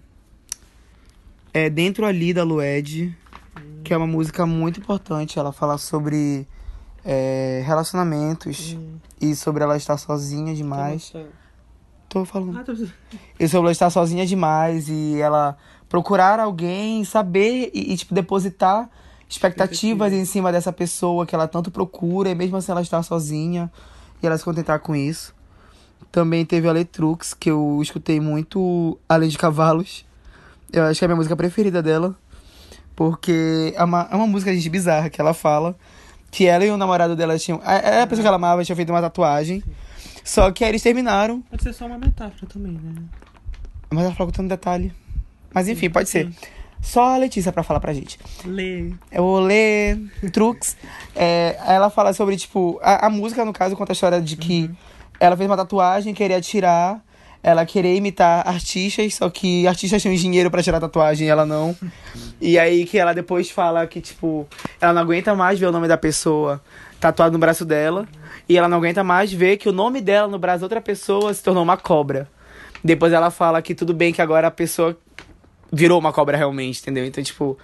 É, 1.52 1.70
Dentro 1.70 2.04
ali 2.04 2.34
da 2.34 2.42
Lued, 2.42 3.16
que 3.84 3.94
é 3.94 3.96
uma 3.96 4.06
música 4.06 4.44
muito 4.44 4.80
importante. 4.80 5.38
Ela 5.38 5.52
fala 5.52 5.78
sobre 5.78 6.46
é, 7.04 7.62
relacionamentos 7.64 8.76
e 9.20 9.34
sobre 9.34 9.62
ela 9.62 9.76
estar 9.78 9.96
sozinha 9.96 10.54
demais. 10.54 11.12
Tô 12.14 12.24
falando. 12.24 12.56
Ah, 12.56 12.62
tá. 12.62 12.72
E 13.40 13.56
ela 13.56 13.72
estar 13.72 13.90
sozinha 13.90 14.24
demais 14.24 14.88
e 14.88 15.20
ela 15.20 15.56
procurar 15.88 16.38
alguém, 16.38 17.04
saber 17.04 17.72
e, 17.74 17.92
e, 17.92 17.96
tipo, 17.96 18.14
depositar 18.14 18.88
expectativas 19.28 20.12
em 20.12 20.24
cima 20.24 20.52
dessa 20.52 20.72
pessoa 20.72 21.26
que 21.26 21.34
ela 21.34 21.48
tanto 21.48 21.72
procura, 21.72 22.30
e 22.30 22.34
mesmo 22.36 22.56
assim 22.56 22.70
ela 22.70 22.82
estar 22.82 23.02
sozinha 23.02 23.68
e 24.22 24.26
ela 24.28 24.38
se 24.38 24.44
contentar 24.44 24.78
com 24.78 24.94
isso. 24.94 25.34
Também 26.12 26.46
teve 26.46 26.68
a 26.68 26.72
Letrux, 26.72 27.34
que 27.34 27.50
eu 27.50 27.80
escutei 27.82 28.20
muito 28.20 28.96
Além 29.08 29.28
de 29.28 29.36
Cavalos. 29.36 30.06
Eu 30.72 30.84
acho 30.84 31.00
que 31.00 31.04
é 31.04 31.06
a 31.06 31.08
minha 31.08 31.16
música 31.16 31.34
preferida 31.34 31.82
dela. 31.82 32.14
Porque 32.94 33.74
é 33.76 33.82
uma, 33.82 34.08
é 34.08 34.14
uma 34.14 34.28
música 34.28 34.54
gente, 34.54 34.70
bizarra 34.70 35.10
que 35.10 35.20
ela 35.20 35.34
fala 35.34 35.74
que 36.30 36.46
ela 36.46 36.64
e 36.64 36.70
o 36.70 36.76
namorado 36.76 37.16
dela 37.16 37.36
tinham. 37.38 37.60
É 37.64 38.02
a 38.02 38.06
pessoa 38.06 38.22
que 38.22 38.28
ela 38.28 38.36
amava 38.36 38.64
tinha 38.64 38.74
feito 38.76 38.90
uma 38.90 39.00
tatuagem. 39.00 39.64
Só 40.24 40.50
que 40.50 40.64
aí 40.64 40.70
eles 40.70 40.82
terminaram. 40.82 41.42
Pode 41.42 41.62
ser 41.62 41.74
só 41.74 41.86
uma 41.86 41.98
metáfora 41.98 42.46
também, 42.50 42.72
né? 42.72 43.02
Mas 43.90 44.04
ela 44.04 44.14
falou 44.14 44.32
com 44.32 44.36
tanto 44.38 44.48
detalhe. 44.48 44.90
Mas 45.52 45.68
enfim, 45.68 45.90
pode 45.90 46.08
ser. 46.08 46.32
Só 46.80 47.14
a 47.14 47.16
Letícia 47.16 47.52
pra 47.52 47.62
falar 47.62 47.78
pra 47.78 47.92
gente. 47.92 48.18
Lê. 48.44 48.90
Eu 49.12 49.22
vou 49.22 49.40
ler 49.40 49.98
Trux. 50.32 50.76
É, 51.14 51.56
ela 51.66 51.90
fala 51.90 52.12
sobre, 52.12 52.36
tipo, 52.36 52.80
a, 52.82 53.06
a 53.06 53.10
música, 53.10 53.44
no 53.44 53.52
caso, 53.52 53.76
conta 53.76 53.92
a 53.92 53.94
história 53.94 54.20
de 54.20 54.36
que 54.36 54.70
ela 55.20 55.36
fez 55.36 55.48
uma 55.48 55.56
tatuagem, 55.56 56.12
queria 56.12 56.40
tirar, 56.40 57.02
ela 57.42 57.64
queria 57.64 57.94
imitar 57.94 58.46
artistas, 58.46 59.14
só 59.14 59.30
que 59.30 59.66
artistas 59.66 60.02
tinham 60.02 60.14
dinheiro 60.14 60.50
pra 60.50 60.62
tirar 60.62 60.78
a 60.78 60.80
tatuagem 60.80 61.26
e 61.26 61.30
ela 61.30 61.46
não. 61.46 61.76
E 62.40 62.58
aí 62.58 62.84
que 62.84 62.98
ela 62.98 63.14
depois 63.14 63.50
fala 63.50 63.86
que, 63.86 64.02
tipo, 64.02 64.46
ela 64.78 64.92
não 64.92 65.00
aguenta 65.00 65.34
mais 65.34 65.58
ver 65.58 65.66
o 65.66 65.72
nome 65.72 65.88
da 65.88 65.96
pessoa 65.96 66.60
tatuado 67.04 67.34
no 67.34 67.38
braço 67.38 67.66
dela. 67.66 68.08
E 68.48 68.56
ela 68.56 68.66
não 68.66 68.78
aguenta 68.78 69.04
mais 69.04 69.30
ver 69.30 69.58
que 69.58 69.68
o 69.68 69.72
nome 69.72 70.00
dela 70.00 70.26
no 70.26 70.38
braço 70.38 70.58
de 70.58 70.64
outra 70.64 70.80
pessoa 70.80 71.34
se 71.34 71.42
tornou 71.42 71.62
uma 71.62 71.76
cobra. 71.76 72.28
Depois 72.82 73.12
ela 73.12 73.30
fala 73.30 73.60
que 73.60 73.74
tudo 73.74 73.92
bem 73.92 74.12
que 74.12 74.22
agora 74.22 74.46
a 74.48 74.50
pessoa 74.50 74.96
virou 75.70 75.98
uma 75.98 76.12
cobra 76.12 76.36
realmente, 76.36 76.80
entendeu? 76.80 77.04
Então, 77.04 77.22
tipo, 77.22 77.58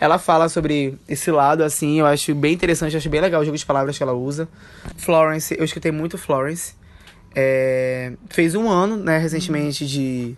ela 0.00 0.18
fala 0.18 0.48
sobre 0.48 0.98
esse 1.06 1.30
lado, 1.30 1.62
assim, 1.62 2.00
eu 2.00 2.06
acho 2.06 2.34
bem 2.34 2.54
interessante, 2.54 2.94
eu 2.94 2.98
acho 2.98 3.10
bem 3.10 3.20
legal 3.20 3.42
o 3.42 3.44
jogo 3.44 3.56
de 3.56 3.66
palavras 3.66 3.96
que 3.96 4.02
ela 4.02 4.14
usa. 4.14 4.48
Florence, 4.96 5.54
eu 5.58 5.64
escutei 5.64 5.92
muito 5.92 6.16
Florence. 6.16 6.74
É, 7.34 8.14
fez 8.30 8.54
um 8.54 8.68
ano, 8.68 8.96
né, 8.96 9.18
recentemente 9.18 9.86
de. 9.86 10.34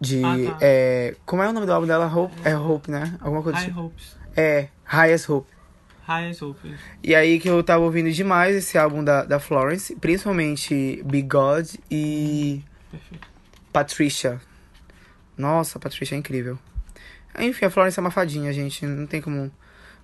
De. 0.00 0.22
Ah, 0.24 0.52
tá. 0.52 0.58
é, 0.62 1.14
como 1.26 1.42
é 1.42 1.48
o 1.48 1.52
nome 1.52 1.66
do 1.66 1.72
álbum 1.72 1.86
dela? 1.86 2.06
Hope? 2.06 2.34
É 2.42 2.56
Hope, 2.56 2.90
né? 2.90 3.16
Alguma 3.20 3.42
coisa 3.42 3.58
High 3.58 3.68
assim. 3.70 3.80
Hopes. 3.80 4.16
É, 4.36 4.68
Highest 4.84 5.28
Hope. 5.28 5.53
E 7.02 7.14
aí 7.14 7.38
que 7.38 7.48
eu 7.48 7.62
tava 7.62 7.82
ouvindo 7.84 8.10
demais 8.10 8.54
esse 8.54 8.76
álbum 8.78 9.02
da, 9.02 9.24
da 9.24 9.40
Florence, 9.40 9.94
principalmente 9.96 11.02
Be 11.04 11.22
God 11.22 11.68
e 11.90 12.62
Perfeito. 12.90 13.28
Patricia. 13.72 14.40
Nossa, 15.36 15.78
Patricia 15.78 16.14
é 16.14 16.18
incrível. 16.18 16.58
Enfim, 17.38 17.64
a 17.64 17.70
Florence 17.70 17.98
é 17.98 18.00
uma 18.00 18.10
fadinha, 18.10 18.52
gente. 18.52 18.86
Não 18.86 19.06
tem 19.06 19.20
como 19.20 19.50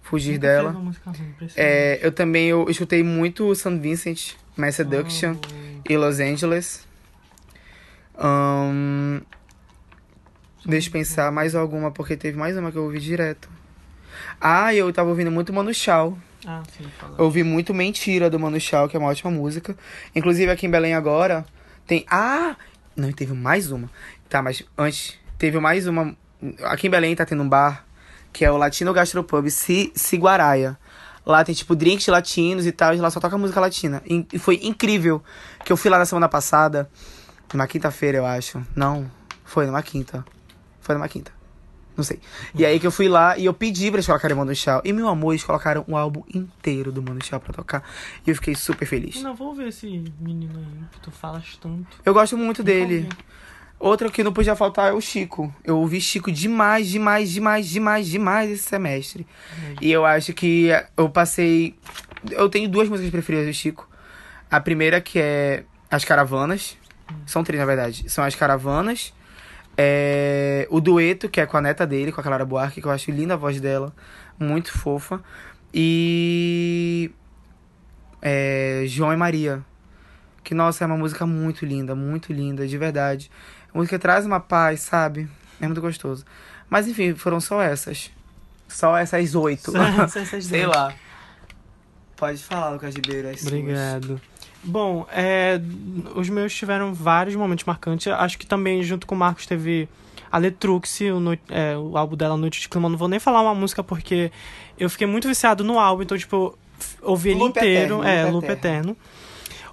fugir 0.03 0.33
Nunca 0.33 0.47
dela. 0.47 0.93
É, 1.57 2.01
eu 2.03 2.11
também 2.11 2.49
eu 2.49 2.69
escutei 2.69 3.03
muito 3.03 3.55
St. 3.55 3.79
Vincent, 3.79 4.35
Mass 4.57 4.75
Seduction 4.77 5.37
e 5.89 5.97
Los 5.97 6.19
Angeles. 6.19 6.87
Ahn, 8.19 9.21
deixa 10.67 10.89
eu 10.89 10.93
pensar 10.93 11.31
mais 11.33 11.55
alguma, 11.55 11.91
porque 11.91 12.17
teve 12.17 12.37
mais 12.37 12.57
uma 12.57 12.71
que 12.71 12.79
eu 12.79 12.85
ouvi 12.85 12.99
direto. 12.99 13.49
Ah, 14.41 14.75
eu 14.75 14.93
tava 14.93 15.09
ouvindo 15.11 15.31
muito 15.31 15.53
Manu 15.53 15.73
Chao. 15.75 16.17
Ah, 16.47 16.63
sim. 16.77 16.85
Eu 17.19 17.25
ouvi 17.25 17.43
muito 17.43 17.75
Mentira 17.75 18.31
do 18.31 18.39
Manu 18.39 18.59
Chao, 18.61 18.89
que 18.89 18.97
é 18.97 18.99
uma 19.01 19.09
ótima 19.09 19.31
música. 19.31 19.77
Inclusive 20.15 20.51
aqui 20.51 20.67
em 20.67 20.71
Belém 20.71 20.95
agora 20.95 21.45
tem. 21.87 22.05
Ah! 22.11 22.57
Não, 22.97 23.11
teve 23.13 23.33
mais 23.33 23.71
uma. 23.71 23.91
Tá, 24.29 24.41
mas 24.43 24.63
antes, 24.77 25.19
teve 25.39 25.59
mais 25.61 25.87
uma. 25.87 26.17
Aqui 26.65 26.87
em 26.87 26.91
Belém 26.91 27.15
tá 27.15 27.25
tendo 27.27 27.43
um 27.43 27.49
bar 27.49 27.85
que 28.33 28.45
é 28.45 28.51
o 28.51 28.57
Latino 28.57 28.93
Gastropub 28.93 29.51
Si- 29.51 29.93
Siguaraia. 29.95 30.79
Lá 31.27 31.45
tem 31.45 31.55
tipo 31.55 31.77
drinks 31.77 32.07
latinos 32.07 32.67
e 32.67 32.73
tal, 32.73 32.95
e 32.95 32.99
lá 32.99 33.11
só 33.11 33.21
toca 33.21 33.37
música 33.37 33.61
latina. 33.61 34.03
E 34.07 34.27
e 34.33 34.39
foi 34.39 34.59
incrível 34.63 35.23
que 35.65 35.73
eu 35.73 35.77
fui 35.77 35.91
lá 35.91 35.99
na 35.99 36.07
semana 36.07 36.29
passada, 36.29 36.89
numa 37.53 37.67
quinta-feira, 37.67 38.19
eu 38.19 38.25
acho. 38.27 38.65
Não, 38.75 39.11
foi 39.45 39.67
numa 39.67 39.83
quinta. 39.83 40.25
Foi 40.81 40.95
numa 40.95 41.09
quinta. 41.09 41.31
Não 41.97 42.05
sei. 42.05 42.21
E 42.55 42.65
aí 42.65 42.81
que 42.81 42.87
eu 42.87 42.91
fui 42.91 43.09
lá 43.09 43.37
e 43.37 43.45
eu 43.45 43.53
pedi 43.53 43.91
pra 43.91 43.97
eles 43.97 44.07
colocarem 44.07 44.37
Mano 44.37 44.55
Chao. 44.55 44.81
E 44.85 44.93
meu 44.93 45.09
amor, 45.09 45.33
eles 45.33 45.45
colocaram 45.45 45.85
um 45.87 45.97
álbum 45.97 46.23
inteiro 46.35 46.91
do 46.91 47.03
Mano 47.03 47.23
Chao 47.23 47.41
pra 47.41 47.53
tocar. 47.53 47.83
E 48.27 48.31
eu 48.31 48.35
fiquei 48.35 48.55
super 48.55 48.87
feliz. 48.87 49.23
Não, 49.23 49.35
vou 49.35 49.55
ver 49.55 49.69
esse 49.69 49.87
menino 50.19 50.59
aí, 50.59 50.85
que 50.93 51.01
tu 51.01 51.11
falas 51.11 51.57
tanto. 51.61 51.87
Eu 52.05 52.15
gosto 52.15 52.37
muito 52.37 52.63
dele. 52.63 53.09
Outro 53.79 54.11
que 54.11 54.23
não 54.23 54.33
podia 54.33 54.55
faltar 54.55 54.91
é 54.91 54.93
o 54.93 55.01
Chico. 55.01 55.55
Eu 55.65 55.79
ouvi 55.79 56.01
Chico 56.03 56.31
demais, 56.31 56.89
demais, 56.89 57.31
demais, 57.31 57.67
demais, 57.67 58.07
demais 58.07 58.51
esse 58.51 58.65
semestre. 58.65 59.27
E 59.81 59.91
eu 59.91 60.05
acho 60.05 60.35
que 60.35 60.69
eu 60.97 61.09
passei. 61.09 61.75
Eu 62.31 62.49
tenho 62.51 62.69
duas 62.69 62.89
músicas 62.89 63.11
preferidas 63.11 63.47
do 63.47 63.55
Chico. 63.55 63.89
A 64.51 64.61
primeira 64.61 65.01
que 65.01 65.19
é 65.19 65.65
As 65.91 66.05
Caravanas. 66.05 66.77
São 67.27 67.43
três, 67.43 67.59
na 67.59 67.67
verdade. 67.67 68.05
São 68.11 68.23
As 68.23 68.35
Caravanas. 68.35 69.15
É, 69.83 70.67
o 70.69 70.79
dueto, 70.79 71.27
que 71.27 71.41
é 71.41 71.47
com 71.47 71.57
a 71.57 71.61
neta 71.63 71.87
dele, 71.87 72.13
com 72.13 72.21
a 72.21 72.25
Clara 72.25 72.45
Buarque, 72.45 72.83
que 72.83 72.87
eu 72.87 72.91
acho 72.91 73.11
linda 73.11 73.33
a 73.33 73.37
voz 73.39 73.59
dela. 73.63 73.95
Muito 74.39 74.77
fofa. 74.77 75.23
E. 75.73 77.11
É, 78.21 78.85
João 78.87 79.11
e 79.11 79.17
Maria. 79.17 79.65
Que, 80.45 80.53
nossa, 80.53 80.85
é 80.85 80.87
uma 80.87 80.99
música 80.99 81.25
muito 81.25 81.65
linda, 81.65 81.95
muito 81.95 82.31
linda, 82.31 82.69
de 82.69 82.77
verdade. 82.77 83.31
A 83.75 83.79
música 83.79 83.99
traz 83.99 84.27
uma 84.27 84.39
paz, 84.39 84.81
sabe? 84.81 85.27
É 85.59 85.67
muito 85.67 85.81
gostoso. 85.81 86.27
Mas 86.69 86.87
enfim, 86.87 87.15
foram 87.15 87.41
só 87.41 87.63
essas. 87.63 88.11
Só 88.69 88.99
essas 88.99 89.35
oito. 89.35 89.73
Só 89.73 90.21
essas 90.21 90.45
Sei 90.45 90.67
lá. 90.67 90.93
Pode 92.17 92.45
falar, 92.45 92.69
Lucas 92.69 92.95
Ribeiro. 92.95 93.31
as 93.31 93.41
suas. 93.41 94.21
Bom, 94.63 95.07
é, 95.11 95.61
os 96.15 96.29
meus 96.29 96.55
tiveram 96.55 96.93
vários 96.93 97.35
momentos 97.35 97.65
marcantes. 97.65 98.07
Acho 98.09 98.39
que 98.39 98.47
também, 98.47 98.83
junto 98.83 99.07
com 99.07 99.15
o 99.15 99.19
Marcos, 99.19 99.47
teve 99.47 99.89
a 100.31 100.39
Letrux, 100.39 101.01
o, 101.01 101.19
Noi- 101.19 101.39
é, 101.49 101.77
o 101.77 101.97
álbum 101.97 102.17
dela, 102.17 102.37
Noite 102.37 102.61
de 102.61 102.69
Clima. 102.69 102.89
Não 102.89 102.97
vou 102.99 103.09
nem 103.09 103.19
falar 103.19 103.41
uma 103.43 103.55
música 103.55 103.83
porque 103.83 104.31
eu 104.79 104.91
fiquei 104.91 105.07
muito 105.07 105.27
viciado 105.27 105.65
no 105.65 105.79
álbum, 105.79 106.03
então, 106.03 106.17
tipo, 106.17 106.57
ouvi 107.03 107.31
ele 107.31 107.39
Loop 107.41 107.59
inteiro. 107.59 107.95
eterno, 107.97 108.05
é, 108.05 108.23
loop 108.25 108.33
loop 108.35 108.45
eterno. 108.45 108.91
eterno. 108.91 108.97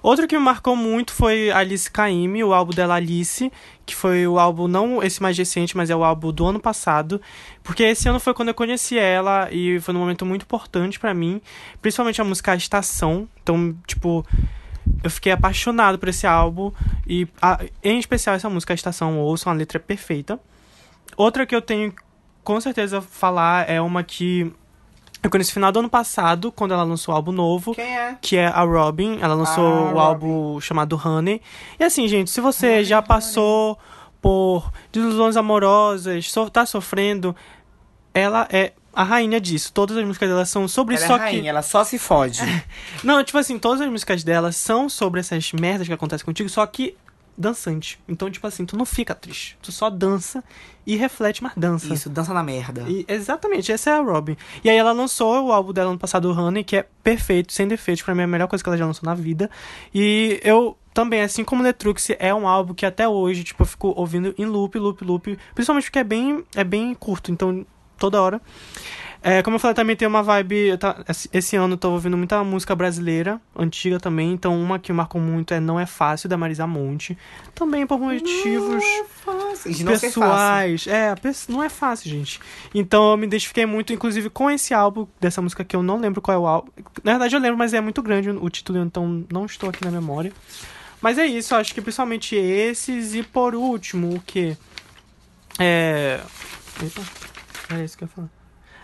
Outro 0.00 0.28
que 0.28 0.38
me 0.38 0.42
marcou 0.44 0.76
muito 0.76 1.12
foi 1.12 1.50
Alice 1.50 1.90
Caymmi, 1.90 2.42
o 2.44 2.54
álbum 2.54 2.72
dela 2.72 2.94
Alice, 2.94 3.52
que 3.84 3.94
foi 3.96 4.28
o 4.28 4.38
álbum, 4.38 4.68
não 4.68 5.02
esse 5.02 5.20
mais 5.20 5.36
recente, 5.36 5.76
mas 5.76 5.90
é 5.90 5.96
o 5.96 6.04
álbum 6.04 6.32
do 6.32 6.46
ano 6.46 6.60
passado. 6.60 7.20
Porque 7.64 7.82
esse 7.82 8.08
ano 8.08 8.20
foi 8.20 8.32
quando 8.32 8.48
eu 8.48 8.54
conheci 8.54 8.96
ela 8.96 9.48
e 9.50 9.80
foi 9.80 9.92
um 9.92 9.98
momento 9.98 10.24
muito 10.24 10.42
importante 10.42 11.00
pra 11.00 11.12
mim, 11.12 11.42
principalmente 11.82 12.20
a 12.20 12.24
música 12.24 12.54
Estação. 12.54 13.28
Então, 13.42 13.76
tipo, 13.88 14.24
eu 15.02 15.10
fiquei 15.10 15.32
apaixonado 15.32 15.98
por 15.98 16.08
esse 16.08 16.26
álbum 16.26 16.72
e 17.06 17.26
a- 17.40 17.60
em 17.82 17.98
especial 17.98 18.34
essa 18.36 18.48
música 18.50 18.74
Estação, 18.74 19.18
ouçam, 19.18 19.52
a 19.52 19.54
letra 19.56 19.78
perfeita. 19.80 20.38
Outra 21.16 21.46
que 21.46 21.54
eu 21.54 21.62
tenho 21.62 21.92
com 22.44 22.60
certeza 22.60 23.00
falar 23.00 23.68
é 23.68 23.80
uma 23.80 24.02
que 24.02 24.52
eu 25.22 25.28
conheci 25.30 25.50
no 25.50 25.54
final 25.54 25.72
do 25.72 25.80
ano 25.80 25.90
passado, 25.90 26.52
quando 26.52 26.72
ela 26.72 26.84
lançou 26.84 27.12
o 27.12 27.16
álbum 27.16 27.32
novo 27.32 27.74
Quem 27.74 27.84
é? 27.98 28.16
que 28.22 28.36
é 28.36 28.46
a 28.46 28.62
Robin. 28.62 29.18
Ela 29.20 29.34
lançou 29.34 29.88
Ah, 29.88 29.92
o 29.92 29.98
álbum 29.98 30.60
chamado 30.60 31.00
Honey. 31.04 31.42
E 31.78 31.84
assim, 31.84 32.06
gente, 32.06 32.30
se 32.30 32.40
você 32.40 32.84
já 32.84 33.02
passou 33.02 33.76
por 34.22 34.70
desilusões 34.92 35.36
amorosas, 35.36 36.30
so, 36.30 36.48
tá 36.48 36.64
sofrendo, 36.64 37.34
ela 38.14 38.46
é 38.50 38.72
a 38.98 39.04
rainha 39.04 39.40
disso. 39.40 39.72
Todas 39.72 39.96
as 39.96 40.04
músicas 40.04 40.28
dela 40.28 40.44
são 40.44 40.66
sobre 40.66 40.96
Ela 40.96 41.04
é 41.04 41.06
só 41.06 41.16
rainha, 41.16 41.42
que. 41.42 41.46
ela 41.48 41.62
só 41.62 41.84
se 41.84 42.00
fode. 42.00 42.40
Não, 43.04 43.22
tipo 43.22 43.38
assim, 43.38 43.56
todas 43.56 43.80
as 43.80 43.88
músicas 43.88 44.24
dela 44.24 44.50
são 44.50 44.88
sobre 44.88 45.20
essas 45.20 45.52
merdas 45.52 45.86
que 45.86 45.92
acontecem 45.92 46.24
contigo, 46.24 46.48
só 46.48 46.66
que 46.66 46.96
dançante. 47.36 48.00
Então, 48.08 48.28
tipo 48.28 48.44
assim, 48.44 48.66
tu 48.66 48.76
não 48.76 48.84
fica 48.84 49.14
triste. 49.14 49.56
Tu 49.62 49.70
só 49.70 49.88
dança 49.88 50.42
e 50.84 50.96
reflete, 50.96 51.40
mas 51.44 51.52
dança. 51.56 51.94
Isso, 51.94 52.10
dança 52.10 52.34
na 52.34 52.42
merda. 52.42 52.84
E- 52.88 53.04
exatamente, 53.06 53.70
essa 53.70 53.90
é 53.90 53.92
a 53.92 54.00
Robin. 54.02 54.36
E 54.64 54.68
aí 54.68 54.76
ela 54.76 54.90
lançou 54.90 55.46
o 55.46 55.52
álbum 55.52 55.72
dela 55.72 55.92
no 55.92 55.98
passado, 55.98 56.28
o 56.28 56.32
Honey, 56.36 56.64
que 56.64 56.76
é 56.78 56.84
perfeito, 57.04 57.52
sem 57.52 57.68
defeitos, 57.68 58.02
pra 58.02 58.16
mim 58.16 58.22
é 58.22 58.24
a 58.24 58.26
melhor 58.26 58.48
coisa 58.48 58.64
que 58.64 58.68
ela 58.68 58.76
já 58.76 58.84
lançou 58.84 59.06
na 59.06 59.14
vida. 59.14 59.48
E 59.94 60.40
eu 60.42 60.76
também, 60.92 61.20
assim 61.22 61.44
como 61.44 61.62
Letrux, 61.62 62.10
é 62.18 62.34
um 62.34 62.48
álbum 62.48 62.74
que 62.74 62.84
até 62.84 63.06
hoje, 63.06 63.44
tipo, 63.44 63.62
eu 63.62 63.66
fico 63.66 63.94
ouvindo 63.96 64.34
em 64.36 64.44
loop, 64.44 64.76
loop, 64.76 65.04
loop, 65.04 65.38
principalmente 65.54 65.84
porque 65.84 66.00
é 66.00 66.04
bem, 66.04 66.44
é 66.56 66.64
bem 66.64 66.92
curto, 66.92 67.30
então 67.30 67.64
toda 67.98 68.20
hora. 68.22 68.40
É, 69.20 69.42
como 69.42 69.56
eu 69.56 69.58
falei, 69.58 69.74
também 69.74 69.96
tem 69.96 70.06
uma 70.06 70.22
vibe. 70.22 70.76
tá- 70.78 71.04
esse- 71.32 71.56
ano 71.56 71.74
eu 71.74 71.76
tô 71.76 71.90
ouvindo 71.90 72.16
muita 72.16 72.42
música 72.44 72.72
brasileira, 72.76 73.40
antiga 73.56 73.98
também. 73.98 74.32
Então, 74.32 74.58
uma 74.58 74.78
que 74.78 74.92
marcou 74.92 75.20
muito 75.20 75.52
é 75.52 75.58
Não 75.58 75.78
é 75.78 75.84
Fácil, 75.86 76.28
da 76.28 76.36
Marisa 76.36 76.68
Monte. 76.68 77.18
Também 77.52 77.84
por 77.84 77.98
motivos 77.98 78.84
fácil. 79.24 79.84
pessoais. 80.00 80.86
É, 80.86 81.14
não 81.48 81.64
é 81.64 81.68
fácil, 81.68 82.08
gente. 82.08 82.38
Então 82.72 83.10
eu 83.10 83.16
me 83.16 83.26
identifiquei 83.26 83.66
muito, 83.66 83.92
inclusive, 83.92 84.30
com 84.30 84.48
esse 84.48 84.72
álbum 84.72 85.04
dessa 85.20 85.42
música 85.42 85.64
que 85.64 85.74
eu 85.74 85.82
não 85.82 86.00
lembro 86.00 86.22
qual 86.22 86.36
é 86.36 86.38
o 86.38 86.46
álbum. 86.46 86.70
Na 87.02 87.12
verdade, 87.14 87.34
eu 87.34 87.40
lembro, 87.40 87.58
mas 87.58 87.74
é 87.74 87.80
muito 87.80 88.00
grande 88.00 88.30
o 88.30 88.48
título, 88.48 88.78
então 88.78 89.26
não 89.32 89.46
estou 89.46 89.68
aqui 89.68 89.84
na 89.84 89.90
memória. 89.90 90.32
Mas 91.02 91.18
é 91.18 91.26
isso, 91.26 91.56
acho 91.56 91.74
que 91.74 91.80
principalmente 91.80 92.36
esses. 92.36 93.14
E 93.16 93.24
por 93.24 93.56
último, 93.56 94.14
o 94.14 94.20
que? 94.20 94.56
É. 95.58 96.20
Eita, 96.80 97.02
era 97.70 97.84
isso 97.84 97.96
que 97.96 98.04
eu 98.04 98.08
ia 98.08 98.14
falar. 98.14 98.28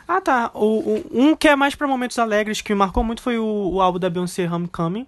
Ah, 0.07 0.21
tá. 0.21 0.51
O, 0.55 0.67
o- 0.79 1.07
um 1.13 1.35
que 1.37 1.49
é 1.49 1.57
mais 1.57 1.75
pra 1.75 1.87
momentos 1.89 2.19
alegres, 2.19 2.61
que 2.61 2.73
me 2.73 2.79
marcou 2.79 3.03
muito, 3.03 3.23
foi 3.23 3.39
o, 3.39 3.45
o 3.73 3.81
álbum 3.81 3.99
da 3.99 4.11
Beyoncé 4.11 4.49
Homecoming. 4.51 5.07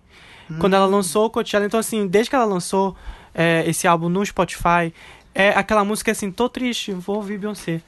Quando 0.60 0.74
ela 0.74 0.86
lançou 0.86 1.26
o 1.26 1.30
Coachella. 1.30 1.66
Então, 1.66 1.80
assim, 1.80 2.06
desde 2.06 2.30
que 2.30 2.36
ela 2.36 2.44
lançou 2.44 2.96
é, 3.34 3.64
esse 3.68 3.86
álbum 3.88 4.08
no 4.08 4.24
Spotify, 4.24 4.94
é 5.34 5.50
aquela 5.50 5.84
música 5.84 6.12
assim, 6.12 6.30
tô 6.30 6.48
triste, 6.48 6.92
vou 6.92 7.16
ouvir 7.16 7.36
Beyoncé. 7.36 7.80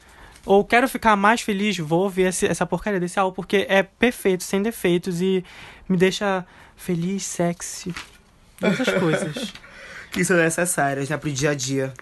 Ou 0.45 0.65
quero 0.65 0.89
ficar 0.89 1.15
mais 1.15 1.41
feliz, 1.41 1.79
vou 1.79 2.03
ouvir 2.03 2.23
esse- 2.27 2.47
essa 2.47 2.67
porcaria 2.67 2.99
desse 2.99 3.19
álbum, 3.19 3.35
porque 3.37 3.65
é 3.69 3.83
perfeito, 3.85 4.43
sem 4.43 4.61
defeitos 4.61 5.21
e 5.23 5.45
me 5.89 5.97
deixa 5.97 6.45
feliz, 6.77 7.25
sexy. 7.25 7.95
Muitas 8.61 8.89
coisas. 8.95 9.53
Que 10.11 10.25
são 10.25 10.39
necessárias, 10.39 11.07
né, 11.11 11.19
pro 11.19 11.31
dia 11.31 11.51
a 11.51 11.55
dia. 11.55 11.93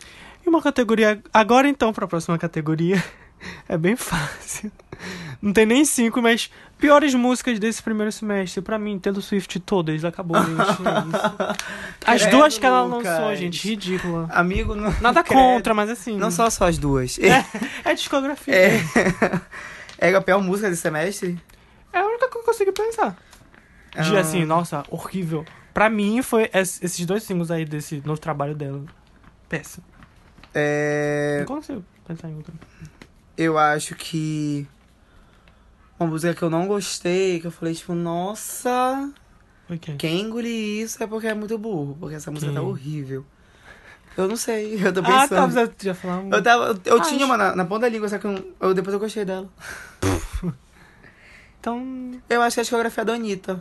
E 0.44 0.48
uma 0.48 0.62
categoria. 0.62 1.20
Agora 1.34 1.68
então, 1.68 1.92
pra 1.92 2.06
próxima 2.06 2.38
categoria. 2.38 3.02
É 3.68 3.76
bem 3.76 3.96
fácil. 3.96 4.70
Não 5.42 5.52
tem 5.52 5.66
nem 5.66 5.84
cinco, 5.84 6.22
mas 6.22 6.50
piores 6.78 7.14
músicas 7.14 7.58
desse 7.58 7.82
primeiro 7.82 8.10
semestre. 8.10 8.62
Pra 8.62 8.78
mim, 8.78 8.98
Taylor 8.98 9.20
Swift 9.22 9.60
todas. 9.60 10.04
Acabou, 10.04 10.36
gente. 10.42 10.58
É. 10.60 11.56
As 12.12 12.22
Credo, 12.22 12.36
duas 12.38 12.58
que 12.58 12.64
ela 12.66 12.82
Lucas. 12.82 13.04
lançou, 13.06 13.36
gente. 13.36 13.68
Ridícula. 13.68 14.26
Amigo, 14.32 14.74
não. 14.74 14.90
Nada 15.00 15.22
credo. 15.22 15.38
contra, 15.38 15.74
mas 15.74 15.90
assim. 15.90 16.16
Não 16.16 16.30
só, 16.30 16.48
só 16.48 16.66
as 16.68 16.78
duas. 16.78 17.18
É 17.84 17.94
discografia. 17.94 18.54
É. 18.54 18.80
É 19.98 20.14
a 20.14 20.20
pior 20.22 20.40
música 20.42 20.70
desse 20.70 20.82
semestre? 20.82 21.38
É 21.92 21.98
a 21.98 22.06
única 22.06 22.28
que 22.30 22.38
eu 22.38 22.42
consegui 22.42 22.72
pensar. 22.72 23.16
De 24.02 24.16
Ah. 24.16 24.20
assim, 24.20 24.44
nossa, 24.44 24.82
horrível. 24.90 25.44
Pra 25.74 25.88
mim, 25.90 26.22
foi 26.22 26.50
es- 26.54 26.82
esses 26.82 27.04
dois 27.04 27.22
singles 27.22 27.50
aí 27.50 27.64
desse 27.64 28.02
novo 28.04 28.20
trabalho 28.20 28.54
dela. 28.54 28.82
Péssimo. 29.48 29.84
É. 30.54 31.38
Não 31.40 31.46
consigo 31.56 31.84
pensar 32.06 32.28
em 32.28 32.36
outra. 32.36 32.54
Eu 33.36 33.58
acho 33.58 33.94
que. 33.94 34.66
Uma 35.98 36.08
música 36.10 36.34
que 36.34 36.42
eu 36.42 36.50
não 36.50 36.66
gostei, 36.66 37.40
que 37.40 37.46
eu 37.46 37.50
falei, 37.50 37.74
tipo, 37.74 37.94
nossa, 37.94 39.10
Foi 39.66 39.78
quem? 39.78 40.20
engolir 40.20 40.82
isso 40.84 41.02
é 41.02 41.06
porque 41.06 41.26
é 41.26 41.32
muito 41.34 41.56
burro, 41.56 41.96
porque 41.98 42.14
essa 42.16 42.30
música 42.30 42.52
tá 42.52 42.60
Quem? 42.60 42.68
horrível. 42.68 43.24
Eu 44.16 44.28
não 44.28 44.36
sei, 44.36 44.74
eu 44.84 44.92
tô 44.92 45.00
Ah, 45.00 45.26
tá. 45.26 45.46
pensando. 45.46 45.52
Você 45.74 45.86
já 45.86 45.94
falou. 45.94 46.30
Eu, 46.32 46.42
tava, 46.42 46.64
eu, 46.84 46.96
eu 46.96 47.00
tinha 47.00 47.24
uma 47.24 47.36
na, 47.38 47.56
na 47.56 47.64
ponta 47.64 47.82
da 47.82 47.88
língua, 47.88 48.08
só 48.08 48.18
que 48.18 48.26
eu, 48.26 48.54
eu- 48.60 48.74
depois 48.74 48.92
eu 48.94 49.00
gostei 49.00 49.24
dela. 49.24 49.48
Então. 51.60 52.12
Eu 52.28 52.42
acho 52.42 52.54
que 52.54 52.60
é 52.60 52.62
a 52.62 52.64
discografia 52.64 53.04
da 53.04 53.14
Anitta. 53.14 53.60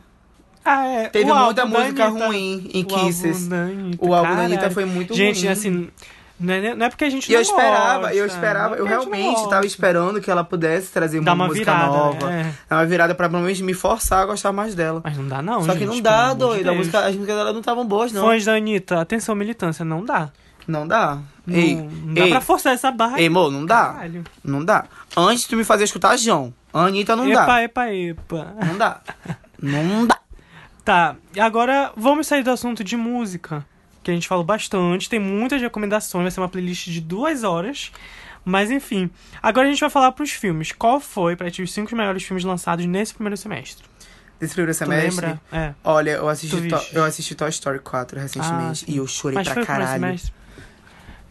Ah, 0.63 0.85
é. 0.85 1.09
Teve 1.09 1.31
o 1.31 1.35
muita 1.35 1.65
música 1.65 2.07
ruim 2.07 2.69
em 2.73 2.83
O 2.83 2.87
Kisses. 2.87 3.51
álbum. 3.51 3.91
O 3.99 4.13
álbum 4.13 4.35
da. 4.35 4.41
Anitta 4.43 4.69
foi 4.71 4.85
muito 4.85 5.13
Gente, 5.15 5.39
ruim. 5.41 5.47
assim. 5.51 5.89
Não 6.37 6.53
é, 6.53 6.75
não 6.75 6.85
é 6.85 6.89
porque 6.89 7.05
a 7.05 7.09
gente 7.09 7.29
E 7.31 7.33
eu 7.33 7.37
não 7.37 7.41
esperava, 7.43 8.13
eu 8.13 8.23
gosta, 8.23 8.35
esperava, 8.37 8.69
não 8.69 8.75
é 8.75 8.79
eu 8.79 8.83
não 8.83 8.89
realmente 8.89 9.35
tava 9.43 9.49
gosta. 9.55 9.65
esperando 9.67 10.19
que 10.21 10.29
ela 10.29 10.43
pudesse 10.43 10.91
trazer 10.91 11.19
uma, 11.19 11.31
uma 11.33 11.47
música 11.47 11.71
virada, 11.71 11.87
nova. 11.97 12.29
né? 12.29 12.53
Dar 12.69 12.75
uma 12.77 12.85
virada 12.85 13.15
pra 13.15 13.29
pelo 13.29 13.41
menos 13.41 13.61
me 13.61 13.73
forçar 13.73 14.23
a 14.23 14.25
gostar 14.25 14.51
mais 14.51 14.75
dela. 14.75 15.01
Mas 15.03 15.17
não 15.17 15.27
dá, 15.27 15.41
não. 15.41 15.63
Só 15.63 15.71
que 15.73 15.79
gente, 15.79 15.87
não 15.87 15.93
pelo 15.93 16.03
dá, 16.03 16.23
amor 16.23 16.33
de 16.33 16.39
doido. 16.39 16.63
Deus. 16.65 16.77
música, 16.77 16.99
as 16.99 17.15
músicas 17.15 17.35
dela 17.37 17.53
não 17.53 17.59
estavam 17.61 17.85
boas, 17.87 18.11
não. 18.11 18.21
Fãs 18.25 18.43
da 18.43 18.53
Anitta, 18.55 18.99
atenção, 18.99 19.33
militância, 19.33 19.85
não 19.85 20.03
dá. 20.03 20.29
Não 20.67 20.85
dá. 20.87 21.19
Não, 21.45 21.55
ei, 21.55 21.75
não 21.75 22.13
dá 22.15 22.21
ei, 22.23 22.29
pra 22.31 22.41
forçar 22.41 22.73
essa 22.73 22.91
barra. 22.91 23.21
ei, 23.21 23.29
mo, 23.29 23.49
não 23.51 23.65
dá. 23.65 23.93
Caralho. 23.93 24.23
Não 24.43 24.65
dá. 24.65 24.85
Antes 25.15 25.45
tu 25.45 25.55
me 25.55 25.63
fazer 25.63 25.83
escutar 25.85 26.17
João. 26.17 26.53
A 26.73 26.81
Anitta 26.85 27.15
não 27.15 27.29
epa, 27.29 27.45
dá. 27.45 27.63
epa, 27.63 27.93
epa. 27.93 28.53
Não 28.65 28.77
dá. 28.77 28.99
Não 29.61 30.05
dá. 30.05 30.19
Tá, 30.83 31.15
agora 31.39 31.91
vamos 31.95 32.27
sair 32.27 32.43
do 32.43 32.51
assunto 32.51 32.83
de 32.83 32.95
música, 32.97 33.65
que 34.05 34.11
a 34.11 34.13
gente 34.13 34.27
falou 34.27 34.43
bastante, 34.43 35.09
tem 35.09 35.19
muitas 35.19 35.61
recomendações, 35.61 36.23
vai 36.23 36.31
ser 36.31 36.39
uma 36.39 36.47
playlist 36.49 36.87
de 36.89 37.01
duas 37.01 37.43
horas. 37.43 37.91
Mas 38.47 38.69
enfim, 38.69 39.09
agora 39.41 39.67
a 39.67 39.69
gente 39.71 39.79
vai 39.79 39.89
falar 39.89 40.11
pros 40.11 40.31
filmes. 40.31 40.71
Qual 40.71 40.99
foi, 40.99 41.35
pra 41.35 41.49
ti, 41.49 41.63
os 41.63 41.73
cinco 41.73 41.95
melhores 41.95 42.23
filmes 42.23 42.43
lançados 42.43 42.85
nesse 42.85 43.13
primeiro 43.13 43.35
semestre? 43.35 43.83
Desse 44.39 44.53
primeiro 44.53 44.73
Tu 44.73 44.77
semestre. 44.77 45.25
lembra? 45.25 45.41
É. 45.51 45.73
Olha, 45.83 46.11
eu 46.11 46.29
assisti, 46.29 46.55
Tu 46.55 46.67
to- 46.67 46.85
eu 46.93 47.03
assisti 47.03 47.33
Toy 47.33 47.49
Story 47.49 47.79
4 47.79 48.19
recentemente 48.19 48.85
Ah, 48.87 48.91
e 48.91 48.97
eu 48.97 49.07
chorei 49.07 49.35
Mas 49.35 49.47
pra 49.47 49.55
foi 49.55 49.65
caralho. 49.65 50.05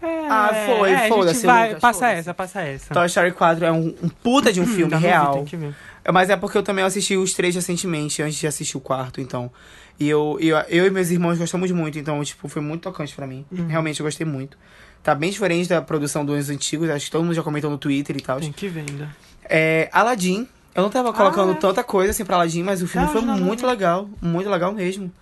É, 0.02 0.28
Ah, 0.28 0.50
foi, 0.66 0.90
é, 0.90 1.08
foda-se, 1.08 1.46
Passa 1.46 1.78
foda-se. 1.80 2.04
essa, 2.04 2.34
passa 2.34 2.60
essa. 2.62 2.92
Toy 2.92 3.06
Story 3.06 3.32
4 3.32 3.64
é 3.64 3.70
um, 3.72 3.94
um 4.02 4.08
puta 4.08 4.52
de 4.52 4.60
um 4.60 4.66
filme 4.66 4.82
Ainda 4.94 4.96
não 4.96 5.00
vi, 5.00 5.06
real. 5.06 5.44
ver. 5.44 5.74
Mas 6.12 6.28
é 6.30 6.36
porque 6.36 6.58
eu 6.58 6.62
também 6.62 6.84
assisti 6.84 7.16
os 7.16 7.32
três 7.32 7.54
recentemente, 7.54 8.20
antes 8.22 8.36
de 8.38 8.46
assistir 8.46 8.76
o 8.76 8.80
quarto, 8.80 9.20
então. 9.20 9.50
E 9.98 10.08
eu, 10.08 10.36
eu, 10.40 10.56
eu 10.68 10.86
e 10.86 10.90
meus 10.90 11.10
irmãos 11.10 11.38
gostamos 11.38 11.70
muito, 11.70 11.98
então, 11.98 12.22
tipo, 12.24 12.48
foi 12.48 12.60
muito 12.60 12.82
tocante 12.82 13.14
pra 13.14 13.26
mim. 13.26 13.44
Uhum. 13.50 13.66
Realmente 13.66 14.00
eu 14.00 14.04
gostei 14.04 14.26
muito. 14.26 14.58
Tá 15.02 15.14
bem 15.14 15.30
diferente 15.30 15.68
da 15.68 15.82
produção 15.82 16.24
dos 16.24 16.50
antigos, 16.50 16.88
acho 16.88 17.06
que 17.06 17.10
todo 17.10 17.22
mundo 17.22 17.34
já 17.34 17.42
comentou 17.42 17.70
no 17.70 17.78
Twitter 17.78 18.16
e 18.16 18.20
tal. 18.20 18.40
Tem 18.40 18.50
que 18.50 18.68
ver 18.68 18.84
ainda. 18.88 19.08
É, 19.44 19.88
Aladdin. 19.92 20.48
Eu 20.74 20.82
não 20.82 20.90
tava 20.90 21.12
colocando 21.12 21.52
é. 21.52 21.54
tanta 21.54 21.84
coisa 21.84 22.10
assim 22.10 22.24
pra 22.24 22.34
Aladdin, 22.36 22.64
mas 22.64 22.82
o 22.82 22.88
filme 22.88 23.06
Ah, 23.06 23.10
foi 23.10 23.20
não 23.20 23.38
muito 23.38 23.64
legal. 23.64 24.10
Muito 24.20 24.50
legal 24.50 24.72
mesmo. 24.72 25.12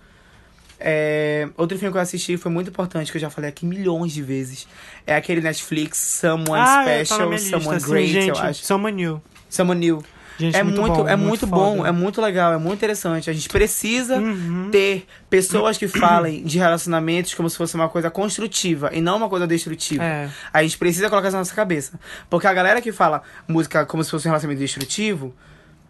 É, 0.79 1.47
outro 1.55 1.77
filme 1.77 1.91
que 1.91 1.97
eu 1.97 2.01
assisti 2.01 2.35
foi 2.35 2.51
muito 2.51 2.69
importante, 2.69 3.11
que 3.11 3.17
eu 3.17 3.21
já 3.21 3.29
falei 3.29 3.49
aqui 3.49 3.65
milhões 3.65 4.11
de 4.11 4.21
vezes. 4.21 4.67
É 5.05 5.15
aquele 5.15 5.41
Netflix 5.41 5.97
Someone 5.97 6.59
ah, 6.59 6.83
tá 6.83 7.05
Special, 7.05 7.19
minha 7.19 7.39
lista, 7.39 7.57
Someone 7.57 7.77
assim, 7.77 7.89
Great, 7.89 8.11
gente, 8.11 8.29
eu 8.29 8.37
acho. 8.37 8.65
Someone 8.65 8.95
New. 8.95 9.21
Someone 9.49 9.79
New. 9.79 10.03
Gente, 10.37 10.55
é 10.57 10.63
muito, 10.63 10.81
bom, 10.81 11.07
é 11.07 11.15
muito, 11.15 11.47
bom, 11.47 11.77
foda. 11.77 11.89
é 11.89 11.91
muito 11.91 12.21
legal, 12.21 12.53
é 12.53 12.57
muito 12.57 12.75
interessante. 12.79 13.29
A 13.29 13.33
gente 13.33 13.47
precisa 13.49 14.17
Uhum. 14.17 14.69
ter 14.71 15.05
pessoas 15.29 15.77
que 15.77 15.87
falem 15.87 16.43
de 16.43 16.57
relacionamentos 16.57 17.33
como 17.33 17.49
se 17.49 17.57
fosse 17.57 17.75
uma 17.75 17.87
coisa 17.89 18.09
construtiva 18.09 18.89
e 18.93 19.01
não 19.01 19.17
uma 19.17 19.29
coisa 19.29 19.45
destrutiva. 19.47 20.03
É. 20.03 20.29
A 20.51 20.63
gente 20.63 20.77
precisa 20.77 21.09
colocar 21.09 21.27
isso 21.27 21.35
na 21.35 21.41
nossa 21.41 21.53
cabeça. 21.55 21.99
Porque 22.29 22.47
a 22.47 22.53
galera 22.53 22.81
que 22.81 22.91
fala 22.91 23.21
música 23.47 23.85
como 23.85 24.03
se 24.03 24.11
fosse 24.11 24.27
um 24.27 24.31
relacionamento 24.31 24.59
destrutivo, 24.61 25.33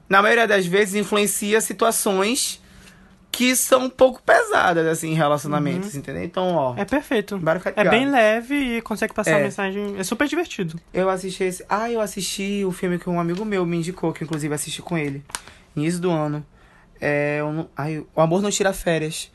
na 0.09 0.21
maioria 0.21 0.47
das 0.47 0.65
vezes 0.65 0.95
influencia 0.95 1.59
situações 1.61 2.61
que 3.33 3.55
são 3.55 3.85
um 3.85 3.89
pouco 3.89 4.21
pesadas, 4.21 4.85
assim, 4.85 5.09
em 5.09 5.15
relacionamentos, 5.15 5.95
entendeu? 5.95 6.23
Então, 6.23 6.53
ó, 6.55 6.71
Uhum. 6.73 6.77
É 6.77 6.85
perfeito. 6.85 7.41
É 7.75 7.89
bem 7.89 8.07
leve 8.07 8.77
e 8.77 8.81
consegue 8.83 9.11
passar 9.11 9.31
É. 9.31 9.35
a 9.41 9.43
mensagem. 9.43 9.95
É 9.97 10.03
super 10.03 10.27
divertido. 10.27 10.79
eu 10.93 11.09
assisti 11.09 11.43
esse. 11.43 11.65
Ah, 11.67 11.89
eu 11.91 11.99
assisti 11.99 12.63
o 12.63 12.71
filme 12.71 12.99
que 12.99 13.09
um 13.09 13.19
amigo 13.19 13.43
meu 13.43 13.65
me 13.65 13.77
indicou, 13.77 14.13
que 14.13 14.23
inclusive 14.23 14.53
assisti 14.53 14.83
com 14.83 14.95
ele. 14.97 15.23
Início 15.75 15.99
do 15.99 16.11
ano. 16.11 16.45
É. 17.01 17.39
não- 17.41 17.67
Ai, 17.75 18.05
o 18.15 18.21
Amor 18.21 18.39
Não 18.41 18.51
Tira 18.51 18.71
Férias. 18.71 19.31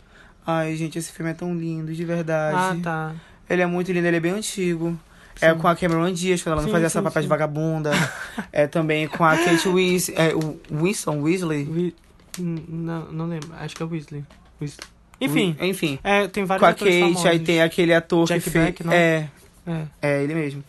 Ai, 0.47 0.77
gente, 0.77 0.97
esse 0.99 1.11
filme 1.13 1.33
é 1.33 1.35
tão 1.35 1.53
lindo, 1.55 1.93
de 1.93 2.05
Ah, 2.05 2.07
verdade. 2.07 2.81
tá. 2.83 3.13
Ele 3.51 3.63
é 3.63 3.67
muito 3.67 3.91
lindo, 3.93 4.07
ele 4.07 4.17
é 4.17 4.21
bem 4.21 4.33
antigo. 4.33 4.97
É 5.41 5.53
com 5.55 5.67
a 5.69 5.75
Cameron 5.77 6.11
Diaz, 6.13 6.41
quando 6.43 6.53
ela 6.55 6.63
não 6.63 6.69
Sim, 6.69 6.73
fazia 6.73 6.89
sim, 6.89 6.99
essa 6.99 7.03
papel 7.03 7.23
de 7.23 7.27
sim. 7.27 7.29
vagabunda. 7.29 7.91
é 8.53 8.67
também 8.69 9.07
com 9.09 9.25
a 9.25 9.37
Kate 9.37 9.69
Winslet, 9.69 10.15
é, 10.21 10.35
o 10.35 10.59
Winston 10.83 11.21
Weasley. 11.23 11.63
N- 11.65 11.95
Não, 12.39 13.13
não 13.13 13.27
lembro. 13.27 13.49
Acho 13.59 13.75
que 13.77 13.83
é 13.83 13.87
Weasley. 13.87 14.25
Weasley. 14.61 14.87
Enfim, 15.21 15.57
Enfim. 15.61 15.99
é, 16.05 16.29
tem 16.29 16.45
vários 16.45 16.61
Com 16.61 16.67
a 16.67 16.75
Kate, 16.75 17.01
famosos. 17.01 17.27
aí 17.27 17.39
tem 17.41 17.61
aquele 17.61 17.93
ator 17.93 18.27
Jack 18.27 18.45
que 18.45 18.51
fez. 18.51 18.65
Black, 18.65 18.85
não? 18.85 18.93
É, 18.93 19.29
É. 19.67 19.83
é 20.01 20.23
ele 20.23 20.35
mesmo. 20.35 20.63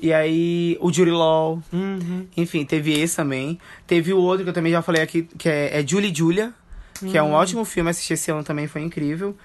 E 0.00 0.12
aí, 0.12 0.76
o 0.80 0.92
Judy 0.92 1.10
Law. 1.10 1.62
Uhum. 1.72 2.26
Enfim, 2.36 2.64
teve 2.64 2.92
esse 2.92 3.16
também. 3.16 3.58
Teve 3.86 4.12
o 4.12 4.18
outro 4.18 4.44
que 4.44 4.50
eu 4.50 4.54
também 4.54 4.72
já 4.72 4.82
falei 4.82 5.02
aqui, 5.02 5.22
que 5.38 5.48
é, 5.48 5.80
é 5.80 5.86
Julie 5.86 6.12
Julia, 6.14 6.52
que 6.98 7.16
é 7.18 7.22
um 7.22 7.32
ótimo 7.32 7.64
filme, 7.64 7.90
assisti 7.90 8.12
esse 8.12 8.30
ano 8.30 8.42
também, 8.44 8.66
foi 8.68 8.82
incrível. 8.82 9.36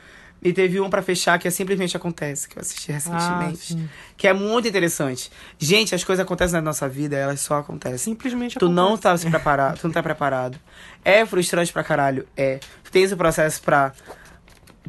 E 0.42 0.54
teve 0.54 0.80
um 0.80 0.90
pra 0.90 1.02
fechar 1.02 1.38
que 1.40 1.48
é 1.48 1.52
Simplesmente 1.52 1.98
Acontece, 1.98 2.48
que 2.48 2.58
eu 2.58 2.62
assisti 2.62 2.92
Ah, 2.92 2.96
recentemente. 2.96 3.74
sim. 3.74 3.90
que 4.16 4.28
é 4.28 4.34
muito 4.34 4.68
interessante. 4.68 5.32
Gente, 5.58 5.96
as 5.96 6.04
coisas 6.04 6.24
acontecem 6.24 6.54
na 6.54 6.62
nossa 6.62 6.88
vida, 6.88 7.16
elas 7.18 7.40
só 7.42 7.58
acontecem. 7.58 7.98
Simplesmente 7.98 8.58
Tu 8.60 8.70
não 8.70 8.90
acontece. 8.94 9.02
tá 9.04 9.18
se 9.18 9.30
preparado, 9.30 9.80
tu 9.80 9.88
não 9.88 9.94
tá 9.94 10.04
preparado. 10.04 10.60
É 11.04 11.26
frustrante 11.26 11.74
pra 11.74 11.84
caralho, 11.84 12.28
é. 12.38 12.60
Tu 12.84 12.92
tem 12.92 13.04
esse 13.04 13.16
processo 13.16 13.62
pra, 13.64 13.92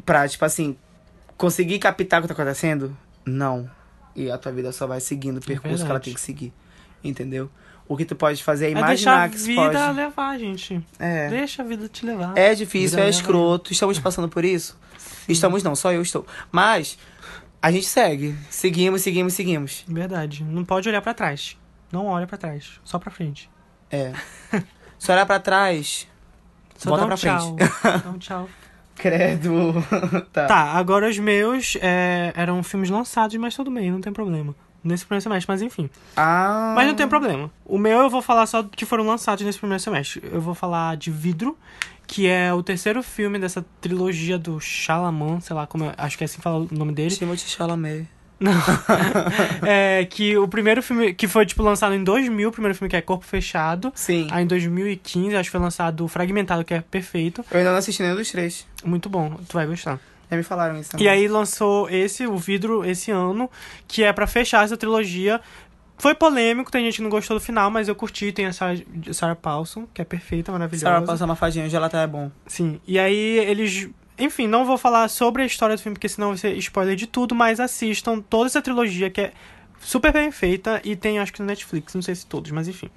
pra, 0.05 0.27
tipo 0.27 0.45
assim, 0.45 0.77
conseguir 1.37 1.79
captar 1.79 2.19
o 2.19 2.21
que 2.23 2.27
tá 2.27 2.33
acontecendo? 2.33 2.95
Não. 3.25 3.69
E 4.15 4.29
a 4.29 4.37
tua 4.37 4.51
vida 4.51 4.71
só 4.71 4.85
vai 4.85 4.99
seguindo 4.99 5.37
o 5.37 5.41
percurso 5.41 5.83
que 5.83 5.89
ela 5.89 5.99
tem 5.99 6.13
que 6.13 6.21
seguir. 6.21 6.53
Entendeu? 7.03 7.49
O 7.87 7.97
que 7.97 8.05
tu 8.05 8.15
pode 8.15 8.43
fazer 8.43 8.67
é 8.67 8.71
É 8.71 8.73
deixar 8.73 8.83
imaginar 8.85 9.23
a 9.23 9.29
que 9.29 9.35
isso 9.37 9.45
vida 9.47 9.61
pode. 9.71 9.93
levar, 9.97 10.37
gente. 10.37 10.85
É. 10.99 11.27
Deixa 11.29 11.63
a 11.63 11.65
vida 11.65 11.87
te 11.89 12.05
levar. 12.05 12.37
É 12.37 12.53
difícil, 12.53 12.97
Vida 12.97 13.07
é 13.07 13.09
escroto. 13.09 13.71
Estamos 13.73 13.97
passando 13.97 14.29
por 14.29 14.45
isso? 14.45 14.77
Estamos 15.29 15.63
não, 15.63 15.75
só 15.75 15.91
eu 15.91 16.01
estou. 16.01 16.25
Mas 16.51 16.97
a 17.61 17.71
gente 17.71 17.85
segue. 17.85 18.35
Seguimos, 18.49 19.01
seguimos, 19.01 19.33
seguimos. 19.33 19.85
Verdade. 19.87 20.43
Não 20.43 20.65
pode 20.65 20.89
olhar 20.89 21.01
pra 21.01 21.13
trás. 21.13 21.57
Não 21.91 22.07
olha 22.07 22.27
pra 22.27 22.37
trás. 22.37 22.79
Só 22.83 22.97
pra 22.99 23.11
frente. 23.11 23.49
É. 23.91 24.13
Se 24.97 25.11
olhar 25.11 25.25
pra 25.25 25.39
trás, 25.39 26.07
Só 26.77 26.89
Volta 26.89 27.01
dá 27.01 27.05
um 27.05 27.07
pra 27.09 27.17
tchau. 27.17 27.55
Dá 28.03 28.09
um 28.09 28.17
tchau. 28.17 28.49
credo. 28.95 29.73
tá. 30.31 30.45
Tá, 30.45 30.63
agora 30.73 31.09
os 31.09 31.17
meus 31.17 31.77
é, 31.81 32.33
eram 32.35 32.61
filmes 32.63 32.89
lançados, 32.89 33.35
mas 33.37 33.55
tudo 33.55 33.71
bem, 33.71 33.91
não 33.91 34.01
tem 34.01 34.11
problema. 34.11 34.55
Nesse 34.83 35.05
primeiro 35.05 35.23
semestre, 35.23 35.51
mas 35.51 35.61
enfim. 35.61 35.89
Ah. 36.15 36.73
Mas 36.75 36.87
não 36.87 36.95
tem 36.95 37.07
problema. 37.07 37.51
O 37.65 37.77
meu 37.77 37.99
eu 37.99 38.09
vou 38.09 38.21
falar 38.21 38.45
só 38.45 38.63
que 38.63 38.85
foram 38.85 39.05
lançados 39.05 39.43
nesse 39.45 39.59
primeiro 39.59 39.83
semestre. 39.83 40.21
Eu 40.31 40.39
vou 40.39 40.53
falar 40.55 40.95
de 40.95 41.11
Vidro, 41.11 41.57
que 42.09 42.25
é 42.25 42.51
o 42.51 42.63
terceiro 42.63 43.03
filme 43.03 43.37
dessa 43.37 43.63
trilogia 43.79 44.35
do 44.35 44.59
Shalaman, 44.59 45.39
sei 45.41 45.55
lá 45.55 45.67
como 45.67 45.85
é, 45.85 45.93
acho 45.95 46.17
que 46.17 46.23
é 46.23 46.25
assim 46.25 46.37
que 46.37 46.41
fala 46.41 46.57
o 46.57 46.67
nome 46.71 46.91
dele. 46.91 47.15
Timothy 47.15 47.47
Chalamet. 47.47 48.07
É, 49.61 50.05
que 50.05 50.35
o 50.35 50.47
primeiro 50.47 50.81
filme, 50.81 51.13
que 51.13 51.27
foi 51.27 51.45
tipo 51.45 51.61
lançado 51.61 51.93
em 51.93 52.03
2000, 52.03 52.49
o 52.49 52.51
primeiro 52.51 52.75
filme 52.75 52.89
que 52.89 52.95
é 52.95 53.01
Corpo 53.01 53.25
Fechado. 53.25 53.91
Sim. 53.93 54.27
Aí 54.31 54.43
em 54.43 54.47
2015, 54.47 55.35
acho 55.35 55.49
que 55.49 55.51
foi 55.51 55.59
lançado 55.59 56.07
Fragmentado, 56.07 56.63
que 56.63 56.73
é 56.73 56.81
perfeito. 56.81 57.45
Eu 57.51 57.59
ainda 57.59 57.71
não 57.71 57.77
assisti 57.77 58.01
nenhum 58.01 58.15
dos 58.15 58.31
três. 58.31 58.65
Muito 58.83 59.07
bom, 59.07 59.35
tu 59.47 59.53
vai 59.53 59.67
gostar. 59.67 59.99
Já 60.31 60.37
me 60.37 60.43
falaram 60.43 60.79
isso 60.79 60.91
também. 60.91 61.05
E 61.05 61.09
aí 61.09 61.27
lançou 61.27 61.87
esse, 61.89 62.25
o 62.25 62.37
Vidro, 62.37 62.83
esse 62.83 63.11
ano, 63.11 63.49
que 63.87 64.03
é 64.03 64.11
pra 64.11 64.25
fechar 64.25 64.63
essa 64.63 64.77
trilogia. 64.77 65.39
Foi 65.99 66.15
polêmico, 66.15 66.71
tem 66.71 66.85
gente 66.85 66.95
que 66.95 67.01
não 67.01 67.09
gostou 67.09 67.37
do 67.37 67.43
final, 67.43 67.69
mas 67.69 67.89
eu 67.89 67.95
curti. 67.95 68.31
Tem 68.31 68.45
a 68.45 68.53
Sarah, 68.53 68.79
Sarah 69.11 69.35
Paulson, 69.35 69.85
que 69.93 70.01
é 70.01 70.05
perfeita, 70.05 70.51
maravilhosa. 70.51 70.85
Sarah 70.85 71.01
passa 71.05 71.25
uma 71.25 71.35
fadinha, 71.35 71.65
hoje 71.65 71.75
ela 71.75 71.89
tá 71.89 72.01
é 72.01 72.07
bom. 72.07 72.31
Sim. 72.47 72.79
E 72.87 72.97
aí 72.97 73.37
eles. 73.39 73.89
Enfim, 74.17 74.47
não 74.47 74.65
vou 74.65 74.77
falar 74.77 75.07
sobre 75.09 75.43
a 75.43 75.45
história 75.45 75.75
do 75.75 75.81
filme, 75.81 75.95
porque 75.95 76.09
senão 76.09 76.29
vai 76.29 76.37
ser 76.37 76.53
spoiler 76.57 76.95
de 76.95 77.05
tudo, 77.05 77.35
mas 77.35 77.59
assistam 77.59 78.19
toda 78.21 78.47
essa 78.47 78.61
trilogia 78.61 79.09
que 79.09 79.21
é 79.21 79.31
super 79.81 80.11
bem 80.11 80.31
feita 80.31 80.81
e 80.83 80.95
tem 80.95 81.19
acho 81.19 81.31
que 81.33 81.41
no 81.41 81.45
Netflix, 81.45 81.93
não 81.93 82.01
sei 82.01 82.15
se 82.15 82.25
todos, 82.25 82.51
mas 82.51 82.67
enfim. 82.67 82.89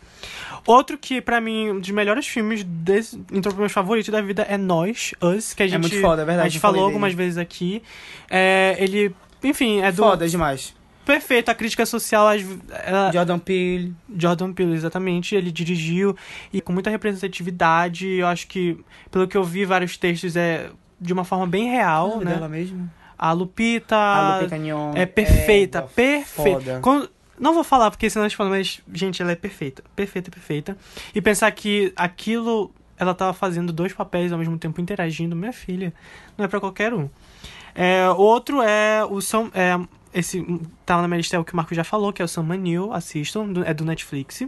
Outro 0.66 0.98
que 0.98 1.20
pra 1.20 1.40
mim 1.40 1.70
um 1.70 1.80
dos 1.80 1.90
melhores 1.90 2.26
filmes 2.26 2.64
desse, 2.64 3.16
entrou 3.32 3.52
pros 3.52 3.58
meus 3.58 3.72
favoritos 3.72 4.10
da 4.10 4.20
vida 4.20 4.42
é 4.42 4.56
Nós, 4.56 5.12
Us, 5.20 5.54
que 5.54 5.62
a 5.62 5.68
gente 5.68 5.80
muito 5.80 6.00
foda, 6.00 6.22
é 6.22 6.24
verdade, 6.24 6.46
A 6.46 6.50
gente 6.50 6.60
falou 6.60 6.84
algumas 6.84 7.14
vezes 7.14 7.38
aqui. 7.38 7.82
É, 8.28 8.76
ele, 8.78 9.14
enfim, 9.42 9.80
é 9.80 9.90
do 9.90 10.02
Foda 10.02 10.28
demais. 10.28 10.74
Perfeito, 11.04 11.50
a 11.50 11.54
crítica 11.54 11.84
social, 11.86 12.28
as- 12.28 12.44
ela, 12.84 13.10
Jordan 13.12 13.38
Peele. 13.38 13.94
Jordan 14.16 14.52
Peele, 14.52 14.74
exatamente. 14.74 15.34
Ele 15.34 15.50
dirigiu 15.50 16.16
e 16.52 16.60
com 16.60 16.72
muita 16.72 16.90
representatividade. 16.90 18.06
Eu 18.08 18.26
acho 18.26 18.46
que, 18.46 18.78
pelo 19.10 19.26
que 19.26 19.36
eu 19.36 19.44
vi, 19.44 19.64
vários 19.64 19.96
textos 19.96 20.36
é 20.36 20.70
de 21.00 21.12
uma 21.12 21.24
forma 21.24 21.46
bem 21.46 21.68
real, 21.70 22.18
né? 22.20 22.34
dela 22.34 22.48
mesmo? 22.48 22.90
A 23.18 23.32
Lupita, 23.32 23.96
A 23.96 24.36
Lupita 24.38 24.58
Nyong'o. 24.58 24.96
é 24.98 25.06
perfeita, 25.06 25.78
É, 25.78 25.82
perfeita. 25.82 26.60
foda. 26.60 26.80
Quando- 26.82 27.10
não 27.38 27.54
vou 27.54 27.64
falar 27.64 27.90
porque 27.90 28.08
senão 28.10 28.24
a 28.24 28.28
gente 28.28 28.36
fala, 28.36 28.50
mas, 28.50 28.80
gente, 28.92 29.20
ela 29.22 29.32
é 29.32 29.36
perfeita. 29.36 29.82
Perfeita, 29.96 30.30
perfeita. 30.30 30.76
E 31.14 31.20
pensar 31.20 31.50
que 31.52 31.92
aquilo, 31.96 32.72
ela 32.96 33.14
tava 33.14 33.32
fazendo 33.32 33.72
dois 33.72 33.92
papéis 33.92 34.32
ao 34.32 34.38
mesmo 34.38 34.56
tempo, 34.58 34.80
interagindo, 34.80 35.34
minha 35.36 35.52
filha, 35.52 35.92
não 36.38 36.44
é 36.44 36.48
pra 36.48 36.60
qualquer 36.60 36.92
um. 36.94 37.08
É, 37.74 38.08
outro 38.10 38.60
é 38.62 39.04
o 39.04 39.20
Sam. 39.20 39.50
É, 39.54 39.78
esse 40.14 40.44
tá 40.86 41.00
na 41.00 41.08
minha 41.08 41.18
lista 41.18 41.36
é 41.36 41.38
o 41.38 41.44
que 41.44 41.52
o 41.52 41.56
Marco 41.56 41.74
já 41.74 41.84
falou, 41.84 42.12
que 42.12 42.20
é 42.22 42.24
o 42.24 42.28
Sam 42.28 42.44
Neill, 42.56 42.92
assistam, 42.92 43.46
do- 43.46 43.64
é 43.64 43.72
do 43.72 43.84
Netflix. 43.84 44.42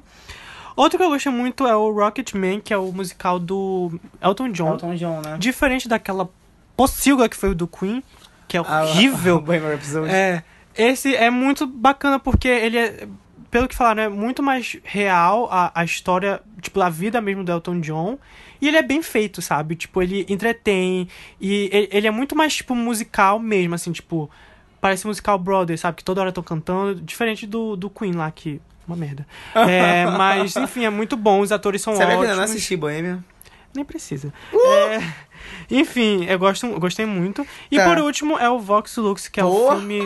Outro 0.77 0.99
que 0.99 1.05
eu 1.05 1.09
gostei 1.11 1.31
muito 1.31 1.67
é 1.67 1.77
o 1.77 1.93
Rocketman, 1.93 2.61
que 2.61 2.73
é 2.75 2.77
o 2.79 2.91
musical 2.93 3.39
do 3.39 3.93
Elton 4.21 4.51
John. 4.51 4.73
Elton 4.73 4.95
John, 4.97 5.21
né? 5.23 5.37
Diferente 5.39 5.89
daquela 5.89 6.29
pocilga 6.77 7.29
que 7.29 7.37
foi 7.37 7.51
o 7.51 7.55
do 7.55 7.67
Queen, 7.69 8.03
que 8.49 8.57
é 8.57 8.61
Ah, 8.67 8.83
horrível. 8.85 9.37
O 9.39 9.41
Bohemian 9.41 9.71
Rhapsody. 9.71 10.11
É, 10.11 10.43
esse 10.77 11.15
é 11.15 11.31
muito 11.31 11.67
bacana 11.67 12.19
porque 12.19 12.49
ele 12.49 12.77
é, 12.77 13.07
pelo 13.51 13.69
que 13.69 13.77
falaram, 13.77 14.03
é 14.03 14.09
muito 14.09 14.43
mais 14.43 14.77
real 14.83 15.49
a, 15.49 15.71
a 15.73 15.85
história, 15.85 16.41
tipo, 16.61 16.81
a 16.81 16.91
vida 16.91 17.21
mesmo 17.21 17.45
do 17.45 17.53
Elton 17.53 17.81
John. 17.81 18.19
E 18.61 18.67
ele 18.67 18.77
é 18.77 18.83
bem 18.83 19.01
feito, 19.01 19.41
sabe? 19.41 19.77
Tipo, 19.77 20.03
ele 20.03 20.27
entretém. 20.29 21.07
E 21.41 21.69
ele, 21.73 21.89
ele 21.93 22.07
é 22.09 22.11
muito 22.11 22.35
mais, 22.35 22.57
tipo, 22.57 22.75
musical 22.75 23.39
mesmo, 23.39 23.75
assim, 23.77 23.93
tipo. 23.93 24.29
Parece 24.85 25.07
musical 25.07 25.39
Brother, 25.39 25.79
sabe? 25.79 25.97
Que 25.97 26.05
toda 26.05 26.21
hora 26.21 26.29
estão 26.29 26.45
cantando. 26.45 27.01
Diferente 27.01 27.47
do, 27.47 27.75
do 27.75 27.89
Queen 27.89 28.13
lá, 28.13 28.31
que. 28.31 28.61
Uma 28.87 28.95
merda. 28.99 29.27
É, 29.57 30.05
mas, 30.05 30.55
enfim, 30.57 30.85
é 30.85 30.91
muito 30.91 31.17
bom. 31.17 31.41
Os 31.41 31.51
atores 31.51 31.81
são 31.81 31.95
Sabia 31.95 32.09
que 32.09 32.13
eu 32.13 32.19
ótimos. 32.19 32.31
ainda 32.33 32.37
não 32.37 32.45
assisti 32.53 32.77
Bohemian? 32.77 33.25
Nem 33.75 33.83
precisa. 33.83 34.31
É, 34.53 35.01
enfim, 35.71 36.27
eu 36.27 36.39
gosto, 36.39 36.67
eu 36.67 36.79
gostei 36.79 37.07
muito. 37.07 37.47
E 37.71 37.79
Tá. 37.79 37.85
por 37.89 37.97
último 37.99 38.37
é 38.39 38.51
o 38.51 38.59
Vox 38.59 38.95
Lux, 38.99 39.27
que 39.27 39.41
é 39.41 39.45
o 39.45 39.51
Porra! 39.51 39.77
filme. 39.79 40.01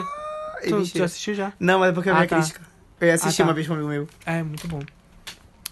Ei, 0.62 0.70
Tu, 0.70 0.92
tu 0.92 1.02
assistiu 1.02 1.34
já? 1.34 1.52
Não, 1.58 1.80
mas 1.80 1.90
é 1.90 1.92
porque 1.92 2.08
eu 2.10 2.14
vi 2.14 2.20
Ah, 2.20 2.22
a 2.22 2.26
tá. 2.28 2.36
crítica. 2.36 2.60
Eu 3.00 3.08
ia 3.08 3.14
assistir 3.14 3.42
Ah, 3.42 3.46
tá. 3.46 3.48
uma 3.50 3.54
vez 3.54 3.66
com 3.66 3.72
um 3.72 3.76
amigo 3.78 3.90
meu. 3.90 4.08
É, 4.24 4.44
muito 4.44 4.68
bom. 4.68 4.78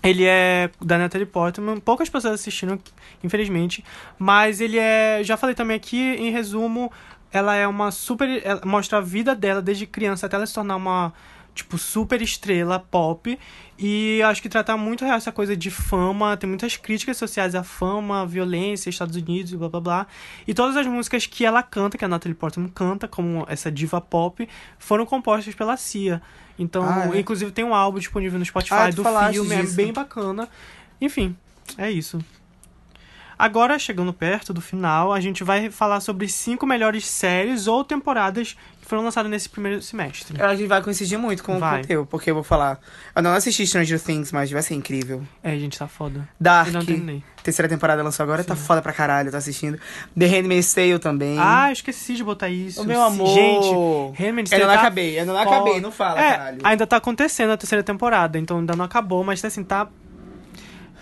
Ele 0.03 0.25
é 0.25 0.69
da 0.81 0.99
Natalie 0.99 1.27
Portman, 1.27 1.79
poucas 1.81 2.09
pessoas 2.09 2.35
assistiram, 2.35 2.79
infelizmente, 3.25 3.85
mas 4.19 4.61
ele 4.61 4.79
é, 4.79 5.21
já 5.23 5.37
falei 5.37 5.55
também 5.55 5.77
aqui, 5.77 5.97
em 5.99 6.31
resumo, 6.31 6.93
ela 7.33 7.55
é 7.55 7.67
uma 7.67 7.91
super, 7.91 8.41
ela 8.45 8.61
mostra 8.65 8.99
a 8.99 9.01
vida 9.01 9.35
dela 9.35 9.61
desde 9.63 9.87
criança 9.87 10.27
até 10.27 10.37
ela 10.37 10.47
se 10.47 10.55
tornar 10.55 10.77
uma, 10.77 11.13
tipo, 11.55 11.77
super 11.79 12.21
estrela 12.23 12.79
pop, 12.79 13.39
e 13.79 14.23
acho 14.23 14.41
que 14.41 14.49
trata 14.49 14.77
muito 14.77 15.05
real 15.05 15.17
essa 15.17 15.31
coisa 15.33 15.55
de 15.57 15.71
fama, 15.71 16.37
tem 16.37 16.49
muitas 16.49 16.77
críticas 16.77 17.17
sociais 17.17 17.55
à 17.55 17.63
fama, 17.63 18.23
à 18.23 18.25
violência, 18.25 18.89
Estados 18.89 19.17
Unidos, 19.17 19.53
blá 19.53 19.69
blá 19.69 19.81
blá, 19.81 20.07
e 20.47 20.55
todas 20.55 20.77
as 20.77 20.87
músicas 20.87 21.27
que 21.27 21.45
ela 21.45 21.63
canta, 21.63 21.99
que 21.99 22.05
a 22.05 22.09
Natalie 22.09 22.35
Portman 22.35 22.69
canta, 22.69 23.07
como 23.07 23.45
essa 23.49 23.71
diva 23.71 24.01
pop, 24.01 24.49
foram 24.79 25.05
compostas 25.05 25.55
pela 25.55 25.77
Cia. 25.77 26.23
Então, 26.59 26.83
Ah, 26.85 27.11
é? 27.15 27.21
inclusive 27.21 27.51
tem 27.51 27.65
um 27.65 27.75
álbum 27.75 27.99
disponível 27.99 28.39
no 28.39 28.45
Spotify 28.45 28.75
Ah, 28.75 28.91
tu 28.91 29.03
do 29.03 29.33
filme, 29.33 29.55
é 29.55 29.61
disso. 29.61 29.77
bem 29.77 29.93
bacana. 29.93 30.49
Enfim, 30.99 31.37
é 31.77 31.91
isso. 31.91 32.19
Agora, 33.39 33.79
chegando 33.79 34.13
perto 34.13 34.55
do 34.55 34.61
final, 34.63 35.13
a 35.13 35.21
gente 35.21 35.45
vai 35.45 35.71
falar 35.71 36.01
sobre 36.01 36.27
cinco 36.29 36.67
melhores 36.67 37.05
séries 37.07 37.67
ou 37.67 37.85
temporadas 37.85 38.57
que 38.81 38.89
foram 38.89 39.03
lançadas 39.05 39.31
nesse 39.31 39.49
primeiro 39.49 39.83
semestre. 39.83 40.41
A 40.41 40.55
gente 40.55 40.69
vai 40.69 40.81
coincidir 40.83 41.19
muito 41.19 41.43
com, 41.45 41.59
Vai. 41.59 41.83
o 41.83 41.87
teu, 41.87 42.07
porque 42.07 42.31
eu 42.31 42.35
vou 42.35 42.43
falar. 42.45 42.79
Eu 43.15 43.21
não 43.23 43.33
assisti 43.33 43.67
Stranger 43.67 44.01
Things, 44.01 44.33
mas 44.33 44.51
vai 44.51 44.63
ser 44.63 44.75
incrível. 44.75 45.23
É, 45.43 45.51
gente, 45.59 45.79
tá 45.79 45.87
foda. 45.87 46.27
Dark, 46.41 46.69
Eu 46.69 46.73
não 46.75 46.85
terminei. 46.85 47.23
terceira 47.43 47.69
temporada 47.69 48.03
lançou 48.03 48.23
agora, 48.25 48.43
tá 48.43 48.57
foda 48.57 48.81
pra 48.81 48.93
caralho, 48.93 49.27
eu 49.29 49.33
tô 49.33 49.37
assistindo. 49.37 49.79
The 50.19 50.27
Handmaid's 50.27 50.73
Tale 50.73 50.99
também. 50.99 51.37
Ah, 51.39 51.69
eu 51.69 51.73
esqueci 51.75 52.15
de 52.15 52.25
botar 52.25 52.49
isso. 52.49 52.81
o 52.81 52.85
meu 52.87 53.03
amor. 53.03 53.29
Gente, 53.35 53.67
Handmaid's 54.23 54.53
Eu 54.53 54.61
Tale 54.61 54.65
não 54.71 54.75
tá 54.75 54.81
acabei, 54.81 55.21
eu 55.21 55.27
não 55.27 55.35
foda. 55.37 55.51
acabei, 55.51 55.81
não 55.81 55.93
fala, 55.93 56.21
é, 56.23 56.31
caralho. 56.37 56.59
ainda 56.65 56.87
tá 56.87 56.97
acontecendo 56.97 57.51
a 57.51 57.57
terceira 57.57 57.83
temporada, 57.83 58.39
então 58.39 58.61
ainda 58.61 58.75
não 58.75 58.85
acabou, 58.87 59.23
mas 59.23 59.45
assim, 59.45 59.63
tá... 59.63 59.89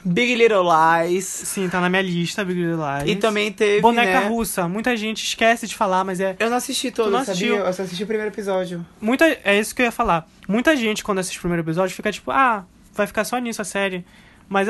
Big 0.04 0.34
Little 0.34 0.64
Lies. 0.64 1.24
Sim, 1.24 1.68
tá 1.68 1.80
na 1.80 1.88
minha 1.88 2.02
lista, 2.02 2.44
Big 2.44 2.60
Little 2.60 2.84
Lies. 2.84 3.10
E 3.10 3.16
também 3.16 3.50
teve, 3.50 3.80
Boneca 3.80 4.20
né? 4.20 4.28
Mussa. 4.28 4.68
Muita 4.68 4.96
gente 4.96 5.24
esquece 5.24 5.66
de 5.66 5.74
falar, 5.74 6.04
mas 6.04 6.20
é... 6.20 6.36
Eu 6.38 6.50
não 6.50 6.58
assisti 6.58 6.90
todo, 6.90 7.10
não 7.10 7.20
sabia? 7.20 7.32
assistiu? 7.32 7.56
Eu 7.56 7.72
só 7.72 7.82
assisti 7.82 8.04
o 8.04 8.06
primeiro 8.06 8.30
episódio. 8.30 8.84
Muita, 9.00 9.24
é 9.42 9.58
isso 9.58 9.74
que 9.74 9.82
eu 9.82 9.86
ia 9.86 9.92
falar. 9.92 10.28
Muita 10.46 10.76
gente, 10.76 11.02
quando 11.02 11.20
assiste 11.20 11.38
o 11.38 11.40
primeiro 11.40 11.62
episódio, 11.62 11.96
fica 11.96 12.12
tipo, 12.12 12.30
ah, 12.30 12.64
vai 12.92 13.06
ficar 13.06 13.24
só 13.24 13.38
nisso 13.38 13.62
a 13.62 13.64
série. 13.64 14.04
Mas 14.46 14.68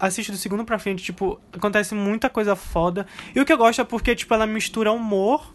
assiste 0.00 0.32
do 0.32 0.38
segundo 0.38 0.64
pra 0.64 0.78
frente, 0.78 1.04
tipo, 1.04 1.38
acontece 1.52 1.94
muita 1.94 2.30
coisa 2.30 2.56
foda. 2.56 3.06
E 3.34 3.40
o 3.40 3.44
que 3.44 3.52
eu 3.52 3.58
gosto 3.58 3.82
é 3.82 3.84
porque, 3.84 4.14
tipo, 4.14 4.32
ela 4.32 4.46
mistura 4.46 4.90
humor 4.92 5.52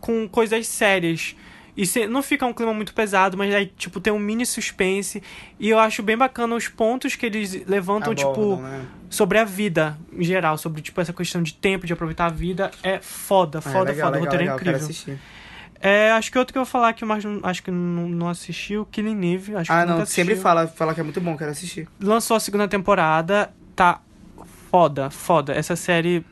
com 0.00 0.28
coisas 0.28 0.66
sérias. 0.68 1.34
E 1.80 1.86
se- 1.86 2.08
não 2.08 2.22
fica 2.24 2.44
um 2.44 2.52
clima 2.52 2.74
muito 2.74 2.92
pesado, 2.92 3.36
mas 3.38 3.54
aí, 3.54 3.66
tipo, 3.66 4.00
tem 4.00 4.12
um 4.12 4.18
mini 4.18 4.44
suspense. 4.44 5.22
E 5.60 5.68
eu 5.68 5.78
acho 5.78 6.02
bem 6.02 6.16
bacana 6.16 6.56
os 6.56 6.66
pontos 6.66 7.14
que 7.14 7.24
eles 7.24 7.64
levantam, 7.68 8.12
tipo, 8.16 8.30
Abordam, 8.30 8.62
né? 8.62 8.84
sobre 9.08 9.38
a 9.38 9.44
vida 9.44 9.96
em 10.12 10.24
geral. 10.24 10.58
Sobre, 10.58 10.82
tipo, 10.82 11.00
essa 11.00 11.12
questão 11.12 11.40
de 11.40 11.54
tempo, 11.54 11.86
de 11.86 11.92
aproveitar 11.92 12.26
a 12.26 12.30
vida. 12.30 12.72
É 12.82 12.98
foda, 12.98 13.58
Ah, 13.58 13.62
foda, 13.62 13.90
legal, 13.92 14.08
foda. 14.08 14.18
o 14.18 14.20
legal, 14.20 14.24
roteiro 14.24 14.36
é 14.36 14.44
legal, 14.44 14.56
incrível. 14.56 14.72
Quero 14.80 14.84
assistir. 14.90 15.18
É, 15.80 16.10
acho 16.10 16.32
que 16.32 16.36
outro 16.40 16.52
que 16.52 16.58
eu 16.58 16.64
vou 16.64 16.68
falar 16.70 16.92
que 16.92 17.04
mais 17.04 17.22
acho 17.44 17.62
que 17.62 17.70
não, 17.70 18.08
não 18.08 18.28
assistiu, 18.28 18.84
Killing 18.90 19.34
Eve. 19.34 19.54
Acho 19.54 19.72
Ah, 19.72 19.82
que 19.82 19.88
não, 19.88 20.04
sempre 20.04 20.34
fala, 20.34 20.66
fala 20.66 20.92
que 20.92 20.98
é 21.00 21.04
muito 21.04 21.20
bom, 21.20 21.36
quero 21.36 21.52
assistir. 21.52 21.88
Lançou 22.00 22.36
a 22.36 22.40
segunda 22.40 22.66
temporada, 22.66 23.52
tá 23.76 24.00
foda, 24.68 25.08
foda. 25.10 25.52
Essa 25.52 25.76
série, 25.76 26.24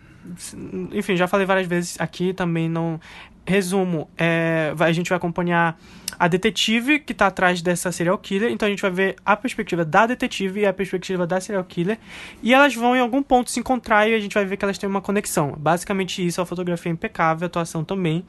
enfim, 0.93 1.17
já 1.17 1.29
falei 1.29 1.47
várias 1.47 1.69
vezes 1.69 1.95
aqui, 2.01 2.33
também 2.35 2.69
não... 2.69 3.01
Resumo, 3.47 4.11
é, 4.19 4.73
vai- 4.75 4.91
a 4.91 4.93
gente 4.93 5.09
vai 5.09 5.17
acompanhar 5.17 5.79
a 6.19 6.29
detetive 6.29 6.99
que 6.99 7.13
tá 7.15 7.27
atrás 7.29 7.63
dessa 7.63 7.93
serial 7.93 8.17
killer, 8.19 8.51
então 8.51 8.67
a 8.67 8.71
gente 8.71 8.81
vai 8.83 8.91
ver 8.91 9.17
a 9.25 9.37
perspectiva 9.37 9.85
da 9.85 10.07
detetive 10.07 10.61
e 10.61 10.67
a 10.67 10.73
perspectiva 10.73 11.27
da 11.27 11.41
serial 11.41 11.63
killer, 11.65 11.99
e 12.43 12.53
elas 12.55 12.75
vão 12.75 12.97
em 12.97 13.01
algum 13.01 13.23
ponto 13.23 13.51
se 13.51 13.61
encontrar 13.61 14.09
e 14.09 14.15
a 14.15 14.19
gente 14.19 14.33
vai 14.35 14.45
ver 14.45 14.57
que 14.57 14.65
elas 14.65 14.79
têm 14.79 14.89
uma 14.89 15.01
conexão. 15.03 15.55
Basicamente 15.59 16.27
isso, 16.27 16.41
a 16.41 16.47
fotografia 16.47 16.91
é 16.91 16.95
impecável, 16.95 17.45
a 17.45 17.49
atuação 17.49 17.85
também. 17.85 18.25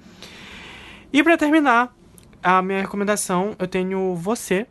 E 1.12 1.24
pra 1.24 1.38
terminar, 1.38 1.96
a 2.44 2.62
minha 2.62 2.82
recomendação, 2.82 3.56
eu 3.58 3.68
tenho 3.68 4.16
Você. 4.16 4.68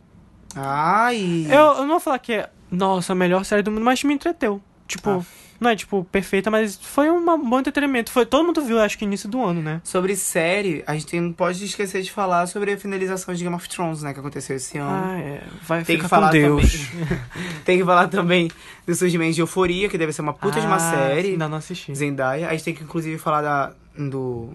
Ai. 0.55 1.45
Eu, 1.49 1.59
eu 1.59 1.81
não 1.81 1.89
vou 1.89 1.99
falar 1.99 2.19
que 2.19 2.33
é, 2.33 2.49
nossa, 2.71 3.13
a 3.13 3.15
melhor 3.15 3.43
série 3.43 3.61
do 3.63 3.71
mundo, 3.71 3.83
mas 3.83 4.03
me 4.03 4.13
entreteu. 4.13 4.61
Tipo, 4.87 5.25
Não 5.59 5.69
é, 5.71 5.75
tipo, 5.75 6.03
perfeita, 6.05 6.49
mas 6.51 6.75
foi 6.81 7.09
um 7.09 7.23
bom 7.49 7.59
entretenimento. 7.59 8.11
Foi, 8.11 8.25
todo 8.25 8.45
mundo 8.45 8.61
viu, 8.61 8.79
acho 8.79 8.97
que 8.97 9.03
início 9.05 9.27
do 9.27 9.43
ano, 9.43 9.61
né? 9.61 9.81
Sobre 9.83 10.15
série, 10.15 10.83
a 10.87 10.93
gente 10.93 11.19
não 11.19 11.33
pode 11.33 11.65
esquecer 11.65 12.01
de 12.03 12.11
falar 12.11 12.45
sobre 12.47 12.71
a 12.73 12.77
finalização 12.77 13.33
de 13.33 13.43
Game 13.43 13.55
of 13.55 13.67
Thrones, 13.67 14.03
né? 14.03 14.13
Que 14.13 14.19
aconteceu 14.19 14.55
esse 14.55 14.77
ano. 14.77 14.89
Ah, 14.89 15.19
é. 15.19 15.43
Vai 15.67 15.83
Tem 15.83 15.97
que 15.97 16.07
falar 16.07 16.27
com 16.27 16.33
Deus. 16.33 16.87
também. 16.87 17.19
Tem 17.65 17.77
que 17.79 17.83
falar 17.85 18.07
também 18.07 18.51
do 18.85 18.93
surgimento 18.95 19.33
de 19.33 19.41
Euforia, 19.41 19.89
que 19.89 19.97
deve 19.97 20.13
ser 20.13 20.21
uma 20.21 20.33
puta 20.33 20.61
de 20.61 20.67
uma 20.67 20.75
Ah, 20.75 20.79
série. 20.91 21.29
Ainda 21.31 21.49
não 21.49 21.57
assisti. 21.57 21.93
Zendaya. 21.95 22.47
A 22.47 22.51
gente 22.51 22.63
tem 22.63 22.73
que, 22.75 22.83
inclusive, 22.83 23.17
falar 23.17 23.41
da, 23.41 23.73
do, 23.97 24.51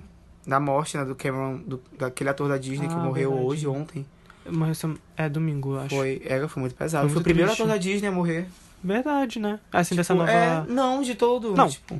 da 0.46 0.60
morte, 0.60 0.96
né? 0.96 1.04
Do 1.04 1.16
Cameron, 1.16 1.58
do, 1.66 1.82
daquele 1.98 2.30
ator 2.30 2.48
da 2.48 2.56
Disney 2.58 2.86
que 2.88 2.94
Ah, 2.94 2.98
morreu 2.98 3.30
verdade. 3.30 3.48
hoje, 3.50 3.66
ontem. 3.66 4.06
Morreu 4.48 4.74
É 5.16 5.28
domingo, 5.28 5.78
acho. 5.78 5.94
Foi, 5.96 6.22
é, 6.24 6.46
foi 6.48 6.60
muito 6.60 6.74
pesado. 6.76 7.02
Foi 7.08 7.10
Foi, 7.10 7.14
muito 7.16 7.20
o 7.20 7.24
primeiro 7.24 7.48
triste. 7.50 7.62
ator 7.62 7.72
da 7.72 7.76
Disney 7.78 8.08
a 8.08 8.12
morrer. 8.12 8.46
Verdade, 8.84 9.38
né? 9.38 9.58
Assim, 9.72 9.94
dessa 9.94 10.12
Tipo, 10.14 10.26
nova. 10.26 10.36
é, 10.36 10.64
não, 10.68 11.02
de 11.02 11.14
todo. 11.14 11.54
Não, 11.56 11.68
tipo, 11.68 11.98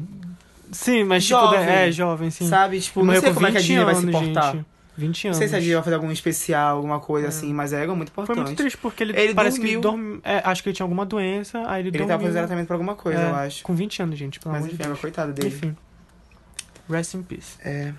Sim, 0.72 1.04
mas 1.04 1.24
tipo, 1.26 1.38
Jovem. 1.38 1.60
é 1.60 1.92
jovem, 1.92 2.30
sim. 2.30 2.46
sabe? 2.48 2.80
Tipo, 2.80 3.04
não 3.04 3.12
sei 3.14 3.22
com 3.28 3.34
como 3.34 3.46
é 3.46 3.50
que 3.50 3.58
a 3.58 3.60
20 3.60 3.66
Disney 3.68 3.84
vai 3.84 3.94
se 3.94 4.06
portar. 4.10 4.52
gente. 4.54 4.66
20 4.96 5.24
Não 5.24 5.28
anos. 5.30 5.38
sei 5.38 5.48
se 5.48 5.54
a 5.54 5.58
Disney 5.58 5.74
vai 5.74 5.82
fazer 5.84 5.96
algum 5.96 6.10
especial, 6.12 6.76
alguma 6.76 6.98
coisa 7.00 7.28
assim, 7.28 7.52
mas 7.52 7.72
é 7.72 7.82
algo 7.82 7.94
muito 7.96 8.10
Foi 8.12 8.24
importante. 8.24 8.46
muito 8.46 8.58
triste, 8.58 8.76
porque 8.78 9.02
ele, 9.04 9.18
Ele 9.18 9.34
parece 9.34 9.56
dormiu. 9.58 9.80
que 9.80 9.82
dorme... 9.82 10.20
é, 10.24 10.42
acho 10.44 10.62
que 10.62 10.68
ele 10.70 10.76
tinha 10.76 10.84
alguma 10.84 11.04
doença, 11.06 11.58
aí 11.66 11.80
ele, 11.80 11.88
Ele 11.88 11.98
dormiu. 11.98 12.08
tava 12.08 12.22
fazendo 12.22 12.38
tratamento 12.40 12.66
pra 12.66 12.76
alguma 12.76 12.94
coisa, 12.94 13.20
É, 13.20 13.30
eu 13.30 13.34
acho. 13.36 13.62
Com 13.64 13.74
20 13.74 14.02
anos, 14.02 14.18
gente, 14.18 14.38
pelo 14.40 14.52
Mas 14.52 14.62
amor 14.62 14.68
de 14.68 14.74
enfim, 14.74 14.82
Deus. 14.84 14.86
agora, 14.98 15.00
coitado 15.00 15.32
dele. 15.32 15.48
Enfim. 15.48 15.76
Rest 16.90 17.14
in 17.14 17.22
peace. 17.22 17.56
É. 17.64 17.92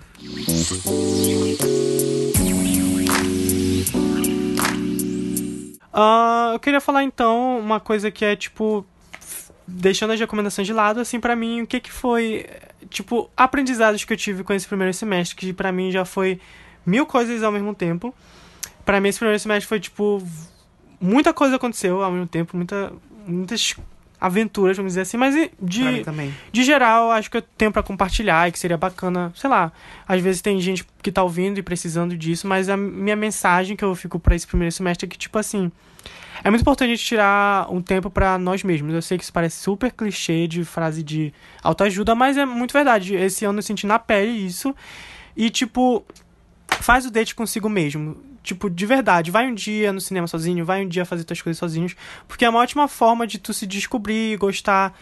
Ah, 5.96 6.50
eu 6.52 6.58
queria 6.58 6.80
falar 6.80 7.04
então 7.04 7.56
uma 7.60 7.78
coisa 7.78 8.10
que 8.10 8.24
é 8.24 8.34
tipo 8.34 8.84
deixando 9.66 10.12
as 10.12 10.18
recomendações 10.20 10.66
de 10.66 10.72
lado, 10.72 11.00
assim, 11.00 11.20
pra 11.20 11.34
mim, 11.36 11.62
o 11.62 11.66
que 11.66 11.80
que 11.80 11.90
foi, 11.90 12.46
tipo, 12.90 13.30
aprendizados 13.34 14.04
que 14.04 14.12
eu 14.12 14.16
tive 14.16 14.44
com 14.44 14.52
esse 14.52 14.66
primeiro 14.66 14.92
semestre, 14.92 15.36
que 15.36 15.52
pra 15.54 15.72
mim 15.72 15.90
já 15.90 16.04
foi 16.04 16.38
mil 16.84 17.06
coisas 17.06 17.42
ao 17.42 17.50
mesmo 17.52 17.74
tempo. 17.74 18.12
Pra 18.84 19.00
mim 19.00 19.08
esse 19.08 19.18
primeiro 19.18 19.38
semestre 19.38 19.68
foi 19.68 19.80
tipo 19.80 20.22
muita 21.00 21.32
coisa 21.32 21.56
aconteceu 21.56 22.02
ao 22.02 22.10
mesmo 22.10 22.26
tempo, 22.26 22.56
muita 22.56 22.92
muitas 23.26 23.74
aventuras, 24.24 24.74
vamos 24.78 24.92
dizer 24.92 25.02
assim, 25.02 25.18
mas 25.18 25.34
de 25.60 25.84
de 26.50 26.64
geral, 26.64 27.10
acho 27.10 27.30
que 27.30 27.36
eu 27.36 27.42
tenho 27.42 27.70
pra 27.70 27.82
compartilhar 27.82 28.48
e 28.48 28.52
que 28.52 28.58
seria 28.58 28.78
bacana, 28.78 29.30
sei 29.36 29.50
lá. 29.50 29.70
Às 30.08 30.22
vezes 30.22 30.40
tem 30.40 30.58
gente 30.62 30.82
que 31.02 31.12
tá 31.12 31.22
ouvindo 31.22 31.58
e 31.58 31.62
precisando 31.62 32.16
disso, 32.16 32.46
mas 32.46 32.70
a 32.70 32.76
minha 32.76 33.16
mensagem 33.16 33.76
que 33.76 33.84
eu 33.84 33.94
fico 33.94 34.18
pra 34.18 34.34
esse 34.34 34.46
primeiro 34.46 34.72
semestre 34.72 35.04
é 35.06 35.08
que, 35.10 35.18
tipo 35.18 35.38
assim, 35.38 35.70
é 36.42 36.48
muito 36.48 36.62
importante 36.62 36.88
a 36.88 36.94
gente 36.94 37.04
tirar 37.04 37.70
um 37.70 37.82
tempo 37.82 38.08
pra 38.08 38.38
nós 38.38 38.64
mesmos. 38.64 38.94
Eu 38.94 39.02
sei 39.02 39.18
que 39.18 39.24
isso 39.24 39.32
parece 39.32 39.56
super 39.56 39.92
clichê 39.92 40.48
de 40.48 40.64
frase 40.64 41.02
de 41.02 41.30
autoajuda, 41.62 42.14
mas 42.14 42.38
é 42.38 42.46
muito 42.46 42.72
verdade. 42.72 43.14
Esse 43.14 43.44
ano 43.44 43.58
eu 43.58 43.62
senti 43.62 43.86
na 43.86 43.98
pele 43.98 44.30
isso. 44.30 44.74
E, 45.36 45.50
tipo, 45.50 46.02
faz 46.80 47.04
o 47.04 47.10
date 47.10 47.34
consigo 47.34 47.68
mesmo. 47.68 48.16
Tipo, 48.44 48.68
de 48.68 48.84
verdade, 48.84 49.30
vai 49.30 49.46
um 49.46 49.54
dia 49.54 49.90
no 49.90 50.00
cinema 50.00 50.26
sozinho, 50.26 50.66
vai 50.66 50.84
um 50.84 50.88
dia 50.88 51.06
fazer 51.06 51.24
tuas 51.24 51.40
coisas 51.40 51.58
sozinhos, 51.58 51.96
porque 52.28 52.44
é 52.44 52.48
uma 52.48 52.60
ótima 52.60 52.86
forma 52.86 53.26
de 53.26 53.38
tu 53.38 53.54
se 53.54 53.66
descobrir, 53.66 54.36
gostar, 54.36 54.94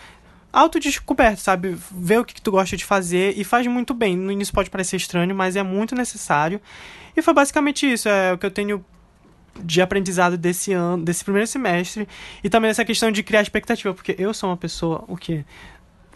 autodescoberta, 0.52 1.38
sabe? 1.38 1.76
Ver 1.90 2.20
o 2.20 2.24
que, 2.24 2.34
que 2.34 2.40
tu 2.40 2.52
gosta 2.52 2.76
de 2.76 2.84
fazer 2.84 3.36
e 3.36 3.42
faz 3.42 3.66
muito 3.66 3.92
bem. 3.92 4.16
No 4.16 4.30
início 4.30 4.54
pode 4.54 4.70
parecer 4.70 4.96
estranho, 4.96 5.34
mas 5.34 5.56
é 5.56 5.62
muito 5.62 5.94
necessário. 5.96 6.60
E 7.16 7.20
foi 7.20 7.34
basicamente 7.34 7.90
isso, 7.92 8.08
é 8.08 8.32
o 8.32 8.38
que 8.38 8.46
eu 8.46 8.50
tenho 8.50 8.84
de 9.60 9.82
aprendizado 9.82 10.38
desse 10.38 10.72
ano, 10.72 11.04
desse 11.04 11.24
primeiro 11.24 11.46
semestre, 11.46 12.08
e 12.42 12.48
também 12.48 12.70
essa 12.70 12.84
questão 12.84 13.10
de 13.10 13.22
criar 13.22 13.42
expectativa, 13.42 13.92
porque 13.92 14.14
eu 14.18 14.32
sou 14.32 14.48
uma 14.48 14.56
pessoa, 14.56 15.04
o 15.08 15.16
quê? 15.16 15.44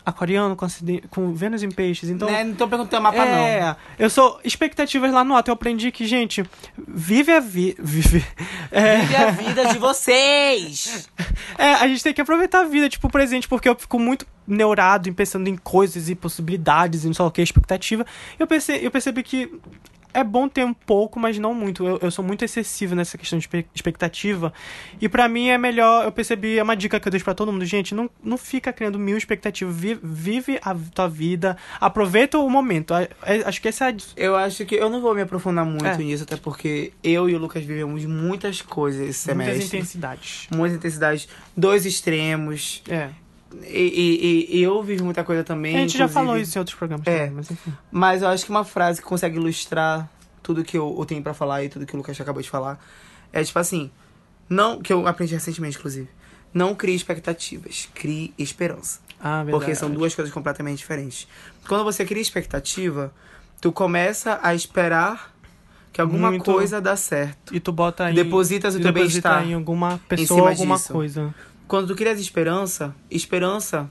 Aquariano 0.06 0.54
com, 0.54 0.68
com 1.10 1.34
Vênus 1.34 1.64
em 1.64 1.68
peixes, 1.68 2.08
então 2.08 2.30
né? 2.30 2.44
Não 2.44 2.54
tô 2.54 2.68
perguntando 2.68 3.02
mapa, 3.02 3.18
não. 3.18 3.24
é, 3.24 3.76
eu 3.98 4.08
sou 4.08 4.38
expectativas 4.44 5.12
lá 5.12 5.24
no 5.24 5.34
alto. 5.34 5.48
Eu 5.48 5.54
aprendi 5.54 5.90
que, 5.90 6.06
gente, 6.06 6.44
vive 6.86 7.32
a 7.32 7.40
vida. 7.40 7.82
Vive. 7.82 8.24
É, 8.70 8.98
Vive 8.98 9.16
a 9.16 9.30
vida 9.32 9.66
de 9.66 9.78
vocês! 9.78 11.10
é, 11.58 11.74
a 11.74 11.88
gente 11.88 12.04
tem 12.04 12.14
que 12.14 12.20
aproveitar 12.20 12.60
a 12.60 12.64
vida, 12.64 12.88
tipo, 12.88 13.08
o 13.08 13.10
presente, 13.10 13.48
porque 13.48 13.68
eu 13.68 13.74
fico 13.74 13.98
muito 13.98 14.24
neurado 14.46 15.08
em 15.08 15.12
pensando 15.12 15.48
em 15.48 15.56
coisas 15.56 16.08
e 16.08 16.14
possibilidades 16.14 17.02
e 17.02 17.08
não 17.08 17.14
sei 17.14 17.24
o 17.24 17.30
que, 17.30 17.42
expectativa. 17.42 18.06
Eu, 18.38 18.46
perce, 18.46 18.78
eu 18.80 18.92
percebi 18.92 19.24
que 19.24 19.50
é 20.18 20.24
bom 20.24 20.48
ter 20.48 20.64
um 20.64 20.74
pouco, 20.74 21.18
mas 21.20 21.38
não 21.38 21.54
muito. 21.54 21.86
Eu, 21.86 21.98
eu 22.02 22.10
sou 22.10 22.24
muito 22.24 22.44
excessivo 22.44 22.94
nessa 22.94 23.16
questão 23.18 23.38
de 23.38 23.48
expectativa. 23.74 24.52
E 25.00 25.08
pra 25.08 25.28
mim 25.28 25.48
é 25.48 25.58
melhor, 25.58 26.04
eu 26.04 26.12
percebi, 26.12 26.58
é 26.58 26.62
uma 26.62 26.76
dica 26.76 26.98
que 26.98 27.06
eu 27.06 27.10
deixo 27.10 27.24
pra 27.24 27.34
todo 27.34 27.52
mundo. 27.52 27.64
Gente, 27.64 27.94
não, 27.94 28.08
não 28.22 28.36
fica 28.38 28.72
criando 28.72 28.98
mil 28.98 29.16
expectativas. 29.16 29.74
Vi- 29.76 29.98
Vive 30.02 30.58
a 30.62 30.74
tua 30.94 31.08
vida, 31.08 31.56
aproveita 31.80 32.38
o 32.38 32.48
momento. 32.50 32.94
É- 32.94 33.08
Acho 33.44 33.60
que 33.60 33.68
essa 33.68 33.86
é 33.86 33.92
a 33.92 33.96
Eu 34.16 34.36
acho 34.36 34.64
que 34.64 34.74
eu 34.74 34.88
não 34.90 35.00
vou 35.00 35.14
me 35.14 35.22
aprofundar 35.22 35.64
muito 35.64 35.84
É. 35.86 35.96
nisso, 35.96 36.22
até 36.24 36.36
porque 36.36 36.92
eu 37.02 37.28
e 37.28 37.34
o 37.34 37.38
Lucas 37.38 37.62
vivemos 37.64 38.04
muitas 38.04 38.62
coisas 38.62 39.00
esse 39.08 39.26
muitas 39.34 39.46
semestre. 39.54 39.78
intensidades. 39.78 40.48
Muitas 40.50 40.76
intensidades, 40.78 41.28
dois 41.56 41.84
extremos. 41.86 42.82
É. 42.88 43.10
E, 43.62 44.46
e- 44.50 44.58
e- 44.58 44.62
eu 44.62 44.82
vivo 44.82 45.04
muita 45.04 45.22
coisa 45.24 45.42
também. 45.44 45.76
A 45.76 45.78
gente 45.80 45.96
já 45.98 46.04
inclusive. 46.04 46.14
falou 46.26 46.36
isso 46.40 46.56
em 46.56 46.60
outros 46.60 46.76
programas. 46.76 47.06
É. 47.06 47.18
também, 47.18 47.30
mas 47.32 47.50
enfim. 47.50 47.72
Mas 47.90 48.22
eu 48.22 48.28
acho 48.28 48.44
que 48.44 48.50
uma 48.50 48.64
frase 48.64 49.00
que 49.00 49.06
consegue 49.06 49.36
ilustrar 49.36 50.08
tudo 50.42 50.62
que 50.64 50.76
eu, 50.76 50.94
eu 50.98 51.04
tenho 51.04 51.22
pra 51.22 51.34
falar 51.34 51.64
e 51.64 51.68
tudo 51.68 51.84
que 51.86 51.94
o 51.94 51.96
Lucas 51.96 52.20
acabou 52.20 52.40
de 52.42 52.48
falar 52.50 52.78
é 53.32 53.42
tipo 53.42 53.58
assim, 53.58 53.90
não 54.48 54.80
que 54.80 54.92
eu 54.92 55.06
aprendi 55.06 55.34
recentemente 55.34 55.76
inclusive. 55.76 56.08
Não 56.54 56.74
crie 56.74 56.94
expectativas, 56.94 57.88
crie 57.94 58.32
esperança. 58.38 59.00
Ah, 59.20 59.42
verdade. 59.42 59.50
Porque 59.50 59.74
são 59.74 59.90
duas 59.90 60.14
coisas 60.14 60.32
completamente 60.32 60.78
diferentes. 60.78 61.26
Quando 61.68 61.84
você 61.84 62.04
cria 62.04 62.22
expectativa, 62.22 63.12
tu 63.60 63.72
começa 63.72 64.38
a 64.42 64.54
esperar 64.54 65.34
que 65.92 66.00
alguma 66.00 66.30
Muito. 66.30 66.44
coisa 66.44 66.80
dá 66.80 66.94
certo. 66.96 67.54
E 67.54 67.58
tu 67.60 67.72
bota 67.72 68.04
aí. 68.04 68.14
Depositas 68.14 68.74
o 68.74 68.80
teu 68.80 68.92
bem-estar 68.92 69.46
em 69.46 69.54
alguma 69.54 69.94
em 69.94 69.98
pessoa, 70.08 70.38
cima 70.40 70.50
alguma 70.50 70.76
disso. 70.76 70.92
coisa. 70.92 71.34
Quando 71.68 71.88
tu 71.88 71.94
crias 71.96 72.20
esperança, 72.20 72.94
esperança 73.10 73.90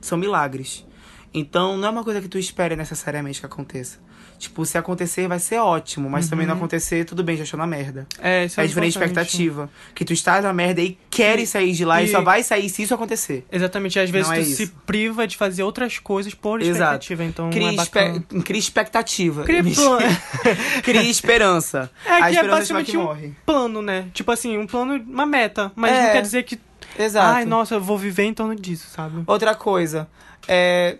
são 0.00 0.18
milagres. 0.18 0.84
Então 1.32 1.76
não 1.76 1.88
é 1.88 1.90
uma 1.90 2.04
coisa 2.04 2.20
que 2.20 2.28
tu 2.28 2.38
espere 2.38 2.76
necessariamente 2.76 3.40
que 3.40 3.46
aconteça. 3.46 4.04
Tipo, 4.38 4.66
se 4.66 4.76
acontecer 4.76 5.26
vai 5.26 5.38
ser 5.38 5.58
ótimo, 5.58 6.10
mas 6.10 6.28
também 6.28 6.46
não 6.46 6.54
acontecer, 6.56 7.06
tudo 7.06 7.24
bem, 7.24 7.38
já 7.38 7.44
estou 7.44 7.56
na 7.58 7.66
merda. 7.66 8.06
É, 8.20 8.44
isso 8.44 8.60
É, 8.60 8.66
diferente 8.66 8.92
de 8.92 8.98
importante. 8.98 9.26
expectativa. 9.28 9.70
Que 9.94 10.04
tu 10.04 10.12
estás 10.12 10.44
na 10.44 10.52
merda 10.52 10.82
e 10.82 10.98
queres 11.08 11.48
sair 11.48 11.72
de 11.72 11.86
lá 11.86 12.02
e, 12.02 12.04
e- 12.04 12.08
só 12.10 12.20
vai 12.20 12.42
sair 12.42 12.68
se 12.68 12.82
isso 12.82 12.92
acontecer. 12.92 13.46
Exatamente, 13.50 13.98
às 13.98 14.10
vezes 14.10 14.28
Não 14.28 14.34
tu 14.36 14.40
é 14.40 14.44
se 14.44 14.64
isso. 14.64 14.72
priva 14.84 15.26
de 15.26 15.38
fazer 15.38 15.62
outras 15.62 15.98
coisas 15.98 16.34
por 16.34 16.60
Exato. 16.60 16.74
expectativa, 17.04 17.24
então 17.24 17.48
Cria, 17.50 17.70
é 17.70 17.74
espe 17.74 18.42
cria 18.44 18.58
expectativa. 18.58 19.42
Cria 19.44 19.64
plano. 19.74 20.06
Cria 20.84 21.02
esperança. 21.02 21.90
É 22.04 22.08
que 22.08 22.12
é 22.12 22.30
esperança 22.32 22.46
é 22.46 22.48
basicamente 22.48 22.90
que 22.90 22.98
um 22.98 23.34
plano, 23.46 23.80
né? 23.80 24.08
Tipo 24.12 24.32
assim, 24.32 24.58
um 24.58 24.66
plano, 24.66 25.02
uma 25.08 25.24
meta. 25.24 25.72
Mas 25.74 25.92
É. 25.92 26.02
não 26.06 26.12
quer 26.12 26.22
dizer 26.22 26.42
que. 26.42 26.60
Exato. 26.98 27.36
Ai, 27.36 27.44
nossa, 27.44 27.74
eu 27.74 27.80
vou 27.80 27.96
viver 27.98 28.24
em 28.24 28.34
torno 28.34 28.54
disso, 28.54 28.88
sabe? 28.88 29.22
Outra 29.26 29.54
coisa, 29.54 30.08
é. 30.48 30.98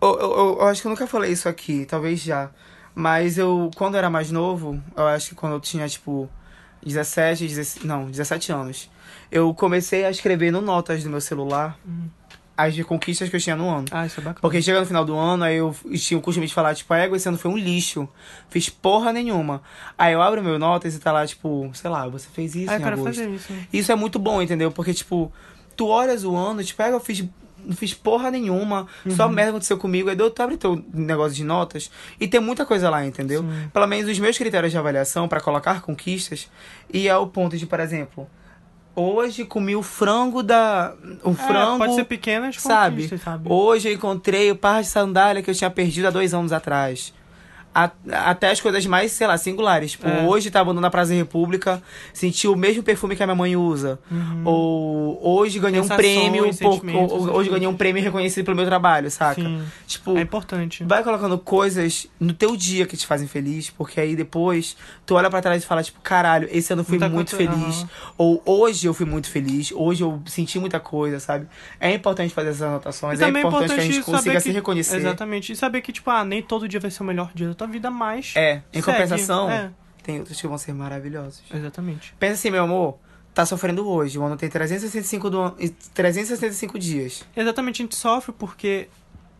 Eu, 0.00 0.18
eu- 0.20 0.36
eu- 0.60 0.62
acho 0.68 0.80
que 0.80 0.86
eu 0.86 0.90
nunca 0.90 1.06
falei 1.06 1.32
isso 1.32 1.48
aqui, 1.48 1.84
talvez 1.84 2.20
já. 2.20 2.50
Mas 2.94 3.36
eu, 3.38 3.70
quando 3.76 3.94
eu 3.94 3.98
era 3.98 4.10
mais 4.10 4.30
novo, 4.30 4.80
eu 4.96 5.06
acho 5.06 5.30
que 5.30 5.34
quando 5.34 5.52
eu 5.54 5.60
tinha, 5.60 5.88
tipo, 5.88 6.28
17, 6.84 7.46
16, 7.46 7.84
não, 7.84 8.06
17 8.10 8.52
anos, 8.52 8.90
eu 9.30 9.52
comecei 9.54 10.04
a 10.04 10.10
escrever 10.10 10.50
no 10.52 10.60
notas 10.60 11.02
do 11.02 11.10
meu 11.10 11.20
celular 11.20 11.76
as 12.58 12.76
conquistas 12.82 13.28
que 13.28 13.36
eu 13.36 13.40
tinha 13.40 13.54
no 13.54 13.68
ano. 13.70 13.86
Ah, 13.92 14.04
isso 14.04 14.18
é 14.18 14.22
bacana. 14.22 14.40
Porque 14.42 14.60
chega 14.60 14.80
no 14.80 14.86
final 14.86 15.04
do 15.04 15.16
ano, 15.16 15.44
aí 15.44 15.56
eu 15.56 15.74
tinha 15.94 16.18
o 16.18 16.20
costume 16.20 16.46
de 16.46 16.52
falar, 16.52 16.74
tipo, 16.74 16.92
a 16.92 16.98
égua 16.98 17.16
esse 17.16 17.28
ano 17.28 17.38
foi 17.38 17.50
um 17.50 17.56
lixo. 17.56 18.08
Fiz 18.50 18.68
porra 18.68 19.12
nenhuma. 19.12 19.62
Aí 19.96 20.12
eu 20.12 20.20
abro 20.20 20.42
meu 20.42 20.58
notas 20.58 20.94
e 20.94 20.98
tá 20.98 21.12
lá, 21.12 21.24
tipo, 21.24 21.70
sei 21.72 21.88
lá, 21.88 22.08
você 22.08 22.26
fez 22.32 22.56
isso 22.56 22.68
Ah, 22.70 22.74
eu 22.74 22.80
em 22.80 22.82
quero 22.82 22.94
agosto. 23.00 23.14
fazer 23.14 23.30
isso. 23.30 23.52
Isso 23.72 23.92
é 23.92 23.94
muito 23.94 24.18
bom, 24.18 24.42
entendeu? 24.42 24.72
Porque, 24.72 24.92
tipo, 24.92 25.32
tu 25.76 25.86
olhas 25.86 26.24
o 26.24 26.34
ano, 26.34 26.64
tipo, 26.64 26.76
pega, 26.76 26.96
eu 26.96 27.00
fiz. 27.00 27.24
Não 27.64 27.74
fiz 27.76 27.92
porra 27.92 28.30
nenhuma, 28.30 28.86
Uhum. 29.04 29.14
só 29.14 29.28
merda 29.28 29.50
aconteceu 29.50 29.76
comigo. 29.76 30.08
Aí 30.08 30.16
tu 30.16 30.42
abre 30.42 30.56
teu 30.56 30.82
negócio 30.94 31.34
de 31.34 31.44
notas 31.44 31.90
e 32.18 32.26
tem 32.26 32.40
muita 32.40 32.64
coisa 32.64 32.88
lá, 32.88 33.04
entendeu? 33.04 33.42
Sim. 33.42 33.68
Pelo 33.72 33.86
menos 33.86 34.08
os 34.10 34.18
meus 34.18 34.38
critérios 34.38 34.72
de 34.72 34.78
avaliação 34.78 35.28
pra 35.28 35.40
colocar 35.40 35.82
conquistas 35.82 36.48
e 36.92 37.08
é 37.08 37.16
o 37.16 37.26
ponto 37.26 37.58
de, 37.58 37.66
por 37.66 37.80
exemplo, 37.80 38.28
hoje 38.98 39.44
comi 39.44 39.74
o 39.76 39.82
frango 39.82 40.42
da. 40.42 40.94
O 41.22 41.30
É, 41.30 41.34
frango. 41.34 41.78
pode 41.78 41.94
ser 41.94 42.04
pequenas 42.04 42.56
sabe? 42.60 43.08
sabe? 43.18 43.48
Hoje 43.48 43.88
eu 43.88 43.92
encontrei 43.94 44.50
o 44.50 44.56
par 44.56 44.82
de 44.82 44.88
sandália 44.88 45.42
que 45.42 45.50
eu 45.50 45.54
tinha 45.54 45.70
perdido 45.70 46.06
há 46.08 46.10
dois 46.10 46.34
anos 46.34 46.52
atrás. 46.52 47.12
A- 47.74 47.90
até 48.30 48.50
as 48.50 48.60
coisas 48.60 48.84
mais, 48.86 49.12
sei 49.12 49.26
lá, 49.26 49.36
singulares. 49.38 49.92
Tipo, 49.92 50.08
É. 50.08 50.22
hoje 50.24 50.50
tava 50.50 50.70
andando 50.70 50.82
na 50.82 50.90
Praça 50.90 51.12
República, 51.14 51.82
senti 52.12 52.48
o 52.48 52.56
mesmo 52.56 52.82
perfume 52.82 53.14
que 53.16 53.22
a 53.22 53.26
minha 53.26 53.36
mãe 53.36 53.56
usa. 53.56 53.98
Ou 54.44 55.18
hoje 55.38 55.58
ganhei 55.58 55.80
um 55.80 55.84
Uhum. 55.84 55.96
Prêmio, 55.96 56.54
por, 56.56 56.80
ou- 56.96 57.30
hoje 57.36 57.50
ganhei 57.50 57.66
um 57.66 57.76
prêmio 57.76 58.02
reconhecido 58.02 58.44
pelo 58.44 58.56
meu 58.56 58.66
trabalho, 58.66 59.10
saca? 59.10 59.40
Sim. 59.40 59.62
Tipo, 59.86 60.16
É 60.16 60.20
importante. 60.22 60.84
vai 60.84 61.02
colocando 61.02 61.38
coisas 61.38 62.06
no 62.20 62.32
teu 62.32 62.56
dia 62.56 62.86
que 62.86 62.96
te 62.96 63.06
fazem 63.06 63.26
feliz, 63.28 63.70
porque 63.70 64.00
aí 64.00 64.14
depois 64.16 64.76
tu 65.06 65.14
olha 65.14 65.28
pra 65.30 65.40
trás 65.40 65.62
e 65.62 65.66
fala, 65.66 65.82
tipo, 65.82 66.00
caralho, 66.00 66.48
esse 66.50 66.72
ano 66.72 66.80
eu 66.80 66.84
fui 66.84 66.98
Muita 66.98 67.08
muito 67.14 67.36
coisa- 67.36 67.52
feliz. 67.52 67.76
aham. 67.78 67.88
Ou 68.16 68.42
hoje 68.44 68.86
eu 68.86 68.94
fui 68.94 69.06
muito 69.06 69.28
feliz, 69.30 69.72
hoje 69.72 70.02
eu 70.02 70.20
senti 70.26 70.58
muita 70.58 70.80
coisa, 70.80 71.18
sabe? 71.20 71.46
É 71.80 71.92
importante 71.92 72.32
fazer 72.34 72.50
essas 72.50 72.62
anotações, 72.62 73.20
é 73.20 73.26
também 73.26 73.42
é 73.42 73.46
importante, 73.46 73.74
que 73.74 73.80
a 73.80 73.84
gente 73.84 74.02
consiga 74.02 74.34
que- 74.34 74.40
se 74.40 74.50
reconhecer. 74.50 74.96
Exatamente. 74.96 75.52
E 75.52 75.56
saber 75.56 75.80
que, 75.80 75.92
tipo, 75.92 76.10
ah, 76.10 76.24
nem 76.24 76.42
todo 76.42 76.68
dia 76.68 76.80
vai 76.80 76.90
ser 76.90 77.02
o 77.02 77.06
melhor 77.06 77.30
dia 77.34 77.46
tua 77.58 77.66
vida, 77.66 77.90
mas. 77.90 78.32
É, 78.36 78.62
em 78.72 78.80
segue. 78.80 78.86
compensação, 78.86 79.50
É, 79.50 79.70
tem 80.02 80.18
outros 80.20 80.40
que 80.40 80.46
vão 80.46 80.56
ser 80.58 80.72
maravilhosos. 80.72 81.42
exatamente. 81.52 82.14
Pensa 82.18 82.34
assim, 82.34 82.50
meu 82.50 82.64
amor, 82.64 82.98
tá 83.34 83.44
sofrendo 83.44 83.86
hoje, 83.88 84.18
o 84.18 84.22
ano 84.24 84.36
tem 84.36 84.48
365, 84.48 85.28
do... 85.30 85.54
365 85.94 86.78
dias. 86.78 87.24
Exatamente, 87.36 87.82
a 87.82 87.84
gente 87.84 87.96
sofre 87.96 88.32
porque 88.32 88.88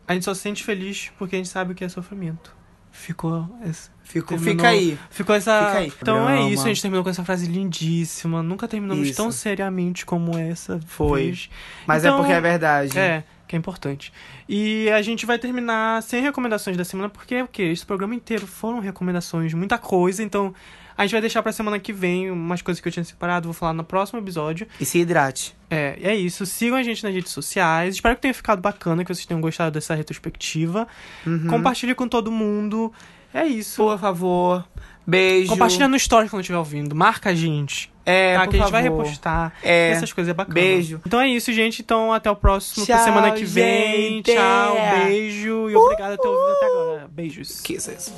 a 0.07 0.13
gente 0.13 0.25
só 0.25 0.33
se 0.33 0.41
sente 0.41 0.63
feliz 0.63 1.11
porque 1.17 1.35
a 1.35 1.39
gente 1.39 1.49
sabe 1.49 1.71
o 1.71 1.75
que 1.75 1.83
é 1.83 1.89
sofrimento. 1.89 2.57
Ficou 2.91 3.47
esse, 3.65 3.89
Fico, 4.03 4.29
terminou- 4.29 4.55
fica 4.57 4.67
aí. 4.69 4.97
Ficou 5.11 5.35
essa. 5.35 5.65
Fica 5.67 5.77
aí. 5.77 5.93
Então 6.01 6.27
é 6.29 6.35
Drama. 6.37 6.49
isso, 6.49 6.63
a 6.65 6.67
gente 6.67 6.81
terminou 6.81 7.03
com 7.03 7.09
essa 7.11 7.23
frase 7.23 7.45
lindíssima. 7.45 8.41
Nunca 8.41 8.67
terminamos 8.67 9.07
Isso. 9.07 9.15
tão 9.17 9.31
seriamente 9.31 10.05
como 10.05 10.35
essa. 10.37 10.79
Foi. 10.87 11.25
vez. 11.25 11.49
Mas 11.85 12.03
Então, 12.03 12.15
é 12.15 12.17
porque 12.19 12.33
é 12.33 12.41
verdade. 12.41 12.97
É, 12.99 13.23
que 13.49 13.55
é 13.55 13.59
importante. 13.59 14.13
E 14.47 14.87
a 14.91 15.01
gente 15.01 15.25
vai 15.25 15.39
terminar 15.39 16.03
sem 16.03 16.21
recomendações 16.21 16.77
da 16.77 16.85
semana, 16.85 17.09
porque 17.09 17.41
o 17.41 17.47
quê? 17.47 17.63
Esse 17.63 17.83
programa 17.83 18.13
inteiro 18.13 18.45
foram 18.45 18.79
recomendações, 18.79 19.55
muita 19.55 19.79
coisa, 19.79 20.21
então 20.21 20.53
a 20.95 21.01
gente 21.01 21.13
vai 21.13 21.21
deixar 21.21 21.41
pra 21.41 21.51
semana 21.51 21.79
que 21.79 21.91
vem 21.91 22.29
umas 22.29 22.61
coisas 22.61 22.79
que 22.79 22.87
eu 22.87 22.91
tinha 22.91 23.03
separado, 23.03 23.47
vou 23.47 23.53
falar 23.53 23.73
no 23.73 23.83
próximo 23.83 24.19
episódio. 24.19 24.67
E 24.79 24.85
se 24.85 24.99
hidrate. 24.99 25.55
É, 25.67 25.97
e 25.99 26.05
é 26.05 26.15
isso. 26.15 26.45
Sigam 26.45 26.77
a 26.77 26.83
gente 26.83 27.03
nas 27.03 27.11
redes 27.11 27.31
sociais. 27.31 27.95
Espero 27.95 28.15
que 28.15 28.21
tenha 28.21 28.33
ficado 28.33 28.61
bacana, 28.61 29.03
que 29.03 29.11
vocês 29.11 29.25
tenham 29.25 29.41
gostado 29.41 29.71
dessa 29.71 29.95
retrospectiva. 29.95 30.87
Uhum. 31.25 31.47
Compartilhe 31.47 31.95
com 31.95 32.07
todo 32.07 32.31
mundo. 32.31 32.93
É 33.33 33.45
isso. 33.45 33.77
Por 33.77 33.97
favor. 33.97 34.67
Beijo. 35.07 35.49
Compartilha 35.49 35.87
no 35.87 35.95
story 35.95 36.29
quando 36.29 36.41
estiver 36.41 36.59
ouvindo. 36.59 36.95
Marca 36.95 37.31
a 37.31 37.35
gente. 37.35 37.91
É, 38.09 38.35
tá? 38.35 38.47
Que 38.47 38.55
a 38.57 38.59
gente 38.59 38.71
vai 38.71 38.81
repostar. 38.81 39.53
É. 39.63 39.91
Essas 39.91 40.11
coisas 40.11 40.31
é 40.31 40.33
bacana. 40.33 40.53
Beijo. 40.53 41.01
Então 41.05 41.19
é 41.19 41.27
isso, 41.27 41.51
gente. 41.53 41.81
Então 41.81 42.11
até 42.11 42.29
o 42.29 42.35
próximo. 42.35 42.85
Tchau, 42.85 43.03
semana 43.03 43.31
que 43.31 43.45
vem. 43.45 44.13
gente. 44.15 44.33
Tchau, 44.33 44.75
beijo. 45.05 45.69
E 45.69 45.75
obrigado 45.75 46.15
por 46.17 46.21
ter 46.23 46.27
ouvido 46.27 46.51
até 46.53 46.65
agora. 46.65 47.07
Beijos. 47.11 47.61
Kisses. 47.61 48.11